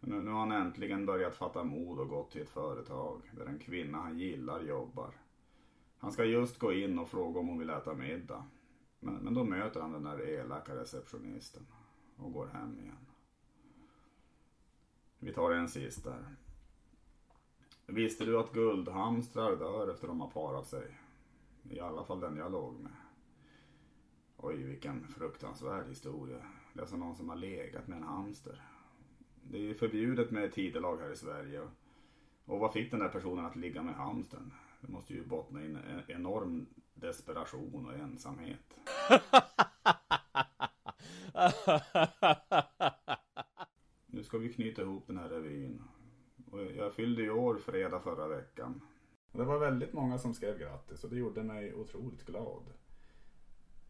Men 0.00 0.10
nu, 0.10 0.22
nu 0.22 0.30
har 0.30 0.38
han 0.38 0.52
äntligen 0.52 1.06
börjat 1.06 1.34
fatta 1.34 1.64
mod 1.64 1.98
och 1.98 2.08
gått 2.08 2.30
till 2.30 2.42
ett 2.42 2.50
företag 2.50 3.22
där 3.36 3.46
en 3.46 3.58
kvinna 3.58 3.98
han 3.98 4.18
gillar 4.18 4.62
jobbar. 4.62 5.10
Han 5.98 6.12
ska 6.12 6.24
just 6.24 6.58
gå 6.58 6.72
in 6.72 6.98
och 6.98 7.08
fråga 7.08 7.40
om 7.40 7.48
hon 7.48 7.58
vill 7.58 7.70
äta 7.70 7.94
middag. 7.94 8.44
Men, 9.00 9.14
men 9.14 9.34
då 9.34 9.44
möter 9.44 9.80
han 9.80 9.92
den 9.92 10.04
där 10.04 10.28
elaka 10.28 10.76
receptionisten 10.76 11.66
och 12.16 12.32
går 12.32 12.46
hem 12.46 12.78
igen. 12.78 13.06
Vi 15.24 15.32
tar 15.32 15.50
en 15.50 15.68
sista 15.68 16.10
där. 16.10 16.36
Visste 17.86 18.24
du 18.24 18.38
att 18.38 18.52
guldhamstrar 18.52 19.56
dör 19.56 19.90
efter 19.90 20.08
de 20.08 20.20
har 20.20 20.30
parat 20.30 20.66
sig? 20.66 20.98
I 21.70 21.80
alla 21.80 22.04
fall 22.04 22.20
den 22.20 22.36
jag 22.36 22.52
låg 22.52 22.80
med. 22.80 22.92
Oj, 24.36 24.62
vilken 24.62 25.08
fruktansvärd 25.08 25.88
historia. 25.88 26.36
Det 26.72 26.78
är 26.78 26.80
alltså 26.80 26.96
någon 26.96 27.16
som 27.16 27.28
har 27.28 27.36
legat 27.36 27.88
med 27.88 27.96
en 27.96 28.04
hamster. 28.04 28.62
Det 29.42 29.58
är 29.58 29.62
ju 29.62 29.74
förbjudet 29.74 30.30
med 30.30 30.52
tidelag 30.52 30.96
här 30.96 31.10
i 31.10 31.16
Sverige. 31.16 31.68
Och 32.44 32.58
vad 32.58 32.72
fick 32.72 32.90
den 32.90 33.00
där 33.00 33.08
personen 33.08 33.44
att 33.44 33.56
ligga 33.56 33.82
med 33.82 33.94
hamstern? 33.94 34.52
Det 34.80 34.92
måste 34.92 35.14
ju 35.14 35.26
bottna 35.26 35.62
i 35.62 35.66
en 35.66 35.76
e-, 35.76 36.04
enorm 36.08 36.66
desperation 36.94 37.86
och 37.86 37.94
ensamhet. 37.94 38.78
Nu 44.14 44.22
ska 44.22 44.38
vi 44.38 44.52
knyta 44.52 44.82
ihop 44.82 45.06
den 45.06 45.18
här 45.18 45.28
revyn. 45.28 45.82
Och 46.50 46.60
jag 46.76 46.94
fyllde 46.94 47.22
ju 47.22 47.30
år 47.30 47.56
fredag 47.56 48.00
förra 48.00 48.28
veckan. 48.28 48.80
Det 49.32 49.44
var 49.44 49.58
väldigt 49.58 49.92
många 49.92 50.18
som 50.18 50.34
skrev 50.34 50.58
grattis 50.58 51.04
och 51.04 51.10
det 51.10 51.16
gjorde 51.16 51.42
mig 51.42 51.74
otroligt 51.74 52.26
glad. 52.26 52.62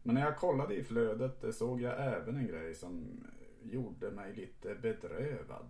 Men 0.03 0.15
när 0.15 0.21
jag 0.21 0.37
kollade 0.37 0.75
i 0.75 0.83
flödet 0.83 1.55
såg 1.55 1.81
jag 1.81 2.15
även 2.15 2.35
en 2.35 2.47
grej 2.47 2.75
som 2.75 3.23
gjorde 3.63 4.11
mig 4.11 4.35
lite 4.35 4.75
bedrövad. 4.81 5.69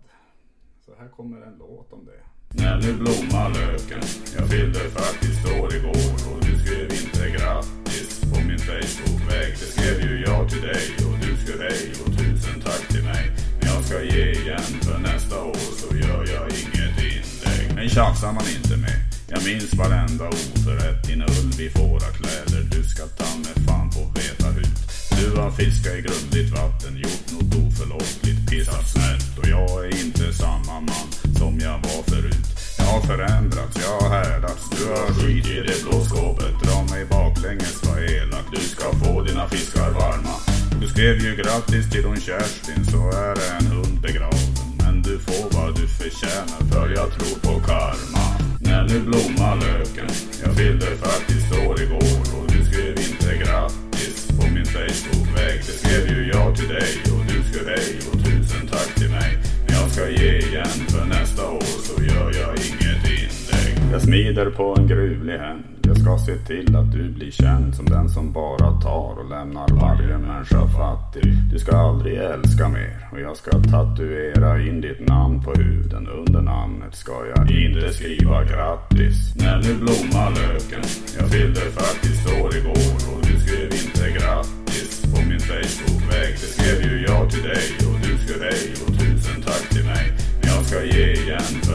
Så 0.80 0.94
här 0.94 1.08
kommer 1.08 1.40
en 1.40 1.58
låt 1.58 1.92
om 1.92 2.04
det. 2.04 2.22
När 2.62 2.80
nu 2.80 2.92
blommar 2.92 3.50
löken, 3.50 4.02
jag 4.36 4.48
fyllde 4.50 4.80
faktiskt 4.80 5.46
år 5.46 5.74
igår 5.74 6.34
och 6.34 6.40
du 6.44 6.58
skrev 6.58 6.84
inte 6.84 7.30
grattis 7.38 8.20
på 8.20 8.48
min 8.48 8.58
Facebook-vägg. 8.58 9.52
Det 9.60 9.68
skrev 9.74 10.10
ju 10.10 10.20
jag 10.20 10.50
till 10.50 10.62
dig 10.62 10.84
och 11.06 11.18
du 11.26 11.36
skrev 11.36 11.60
hej 11.60 11.90
och 11.90 12.12
tusen 12.18 12.60
tack 12.60 12.88
till 12.88 13.04
mig. 13.04 13.45
Jag 13.76 13.84
ska 13.84 14.02
ge 14.02 14.30
igen 14.30 14.68
för 14.82 14.98
nästa 14.98 15.42
år 15.42 15.56
så 15.80 15.96
gör 15.96 16.26
jag 16.34 16.48
inget 16.48 16.98
inlägg. 16.98 17.74
Men 17.74 17.88
tjafsar 17.88 18.32
man 18.32 18.44
inte 18.56 18.76
med. 18.76 18.98
Jag 19.28 19.44
minns 19.44 19.74
varenda 19.74 20.28
oförrätt, 20.28 21.06
din 21.06 21.22
ull 21.22 21.60
i 21.60 21.70
fårakläder. 21.70 22.62
Du 22.70 22.82
ska 22.82 23.02
ta 23.06 23.30
med 23.36 23.66
fan 23.66 23.92
få 23.92 24.00
veta 24.14 24.48
hut. 24.50 24.78
Du 25.20 25.40
har 25.40 25.50
fiskat 25.50 25.94
i 25.94 26.00
grundligt 26.00 26.52
vatten, 26.52 26.96
gjort 26.96 27.26
något 27.32 27.54
oförlåtligt, 27.54 28.50
pissat 28.50 28.88
snett. 28.88 29.38
Och 29.38 29.48
jag 29.48 29.84
är 29.86 30.04
inte 30.04 30.32
samma 30.32 30.80
man 30.80 31.08
som 31.38 31.60
jag 31.60 31.78
var 31.88 32.02
förut. 32.12 32.46
Jag 32.78 32.84
har 32.84 33.00
förändrats, 33.00 33.76
jag 33.86 34.00
har 34.00 34.10
härdats. 34.24 34.62
Du 34.70 34.84
har 34.90 35.06
skit 35.14 35.46
i 35.46 35.60
det 35.60 35.82
blå 35.82 36.04
skåpet. 36.04 36.54
Dra 36.62 36.82
mig 36.90 37.04
baklänges, 37.04 37.84
var 37.86 37.98
elak. 37.98 38.46
Du 38.54 38.60
ska 38.60 38.92
få 38.92 39.22
dina 39.22 39.48
fiskar 39.48 39.90
varma. 39.90 40.45
Du 40.80 40.86
skrev 40.86 41.16
ju 41.24 41.36
grattis 41.36 41.90
till 41.90 42.04
hon 42.04 42.16
Kerstin, 42.16 42.84
så 42.84 42.98
är 43.10 43.34
det 43.34 43.48
en 43.60 43.66
hund 43.66 44.00
begraven. 44.00 44.52
Men 44.78 45.02
du 45.02 45.18
får 45.18 45.58
vad 45.58 45.76
du 45.76 45.86
förtjänar, 45.88 46.60
för 46.72 46.88
jag 46.88 47.08
tror 47.14 47.36
på 47.46 47.60
karma. 47.60 48.24
När 48.60 48.82
nu 48.88 49.00
blommar 49.00 49.56
löken, 49.56 50.08
jag 50.44 50.56
fyllde 50.56 50.86
faktiskt 50.86 51.52
år 51.52 51.82
igår. 51.82 52.20
Och 52.36 52.46
du 52.52 52.64
skrev 52.64 52.94
inte 53.08 53.44
grattis 53.44 54.28
på 54.36 54.42
min 54.54 54.66
Facebook-vägg. 54.66 55.58
Det 55.66 55.76
skrev 55.82 56.02
ju 56.12 56.28
jag 56.34 56.56
till 56.56 56.68
dig 56.68 56.92
och 57.12 57.24
du 57.30 57.38
skrev 57.48 57.66
hej 57.68 57.98
och 58.12 58.18
tusen 58.24 58.66
tack 58.70 58.94
till 58.94 59.10
mig. 59.10 59.38
Men 59.66 59.74
jag 59.76 59.90
ska 59.90 60.08
ge 60.08 60.38
igen 60.38 60.76
för 60.88 61.04
nästa 61.04 61.50
år 61.50 61.68
så 61.88 62.02
gör 62.02 62.32
jag 62.40 62.52
inget 62.56 63.04
inlägg. 63.16 63.92
Jag 63.92 64.02
smider 64.02 64.50
på 64.50 64.74
en 64.78 64.86
gruvlig 64.88 65.38
händ. 65.38 65.75
Jag 66.06 66.20
ska 66.20 66.32
se 66.32 66.38
till 66.38 66.76
att 66.76 66.92
du 66.92 67.10
blir 67.10 67.30
känd 67.30 67.74
som 67.74 67.86
den 67.86 68.08
som 68.08 68.32
bara 68.32 68.80
tar 68.80 69.14
och 69.18 69.30
lämnar 69.30 69.68
varje 69.68 70.18
människa 70.18 70.66
fattig. 70.66 71.32
Du 71.52 71.58
ska 71.58 71.76
aldrig 71.76 72.18
älska 72.18 72.68
mer 72.68 73.08
och 73.12 73.20
jag 73.20 73.36
ska 73.36 73.50
tatuera 73.50 74.62
in 74.62 74.80
ditt 74.80 75.08
namn 75.08 75.42
på 75.42 75.52
huden. 75.52 76.08
Under 76.08 76.40
namnet 76.40 76.94
ska 76.94 77.12
jag 77.36 77.50
inte 77.50 77.92
skriva 77.92 78.44
grattis. 78.44 79.34
När 79.36 79.56
nu 79.62 79.74
blommar 79.74 80.30
löken, 80.30 80.84
jag 81.18 81.28
fyllde 81.28 81.60
faktiskt 81.60 82.26
år 82.40 82.56
igår 82.56 82.94
och 83.12 83.20
du 83.26 83.40
skrev 83.40 83.70
inte 83.84 84.10
grattis 84.18 85.02
på 85.12 85.18
min 85.28 85.40
Facebook-vägg. 85.40 86.32
Det 86.42 86.50
skrev 86.56 86.78
ju 86.90 87.04
jag 87.08 87.30
till 87.30 87.42
dig 87.42 87.66
och 87.88 87.98
du 88.06 88.18
skrev 88.18 88.42
hej 88.42 88.72
och 88.86 88.92
tusen 88.98 89.42
tack 89.42 89.68
till 89.68 89.84
mig. 89.84 90.06
Men 90.40 90.50
jag 90.54 90.64
ska 90.64 90.84
ge 90.84 91.12
igen 91.12 91.65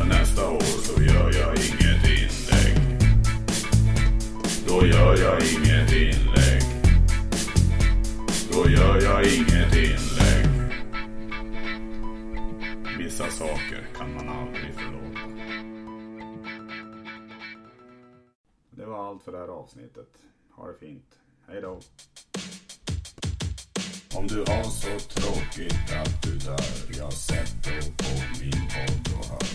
gör 5.12 5.24
jag 5.24 5.41
inget 5.41 5.91
inlägg. 5.91 6.62
Då 8.51 8.70
gör 8.70 9.01
jag 9.01 9.24
inget 9.24 9.76
inlägg. 9.76 10.47
Vissa 12.97 13.30
saker 13.30 13.88
kan 13.97 14.14
man 14.14 14.30
aldrig 14.30 14.74
förlåta. 14.74 15.22
Det 18.72 18.86
var 18.86 19.07
allt 19.07 19.24
för 19.24 19.32
det 19.32 19.38
här 19.38 19.47
avsnittet. 19.47 20.09
Ha 20.55 20.68
det 20.68 20.78
fint. 20.80 21.20
Hej 21.47 21.62
då. 21.62 21.80
Om 24.16 24.28
du 24.28 24.38
har 24.38 24.64
så 24.64 24.99
tråkigt 24.99 25.93
att 26.01 26.24
du 26.24 26.38
dör, 26.38 26.97
jag 26.97 27.14
sätter 27.14 27.82
på 27.82 28.39
min 28.41 28.51
podd 28.51 29.20
och 29.20 29.26
hör 29.26 29.47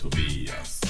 Tobias 0.00 0.80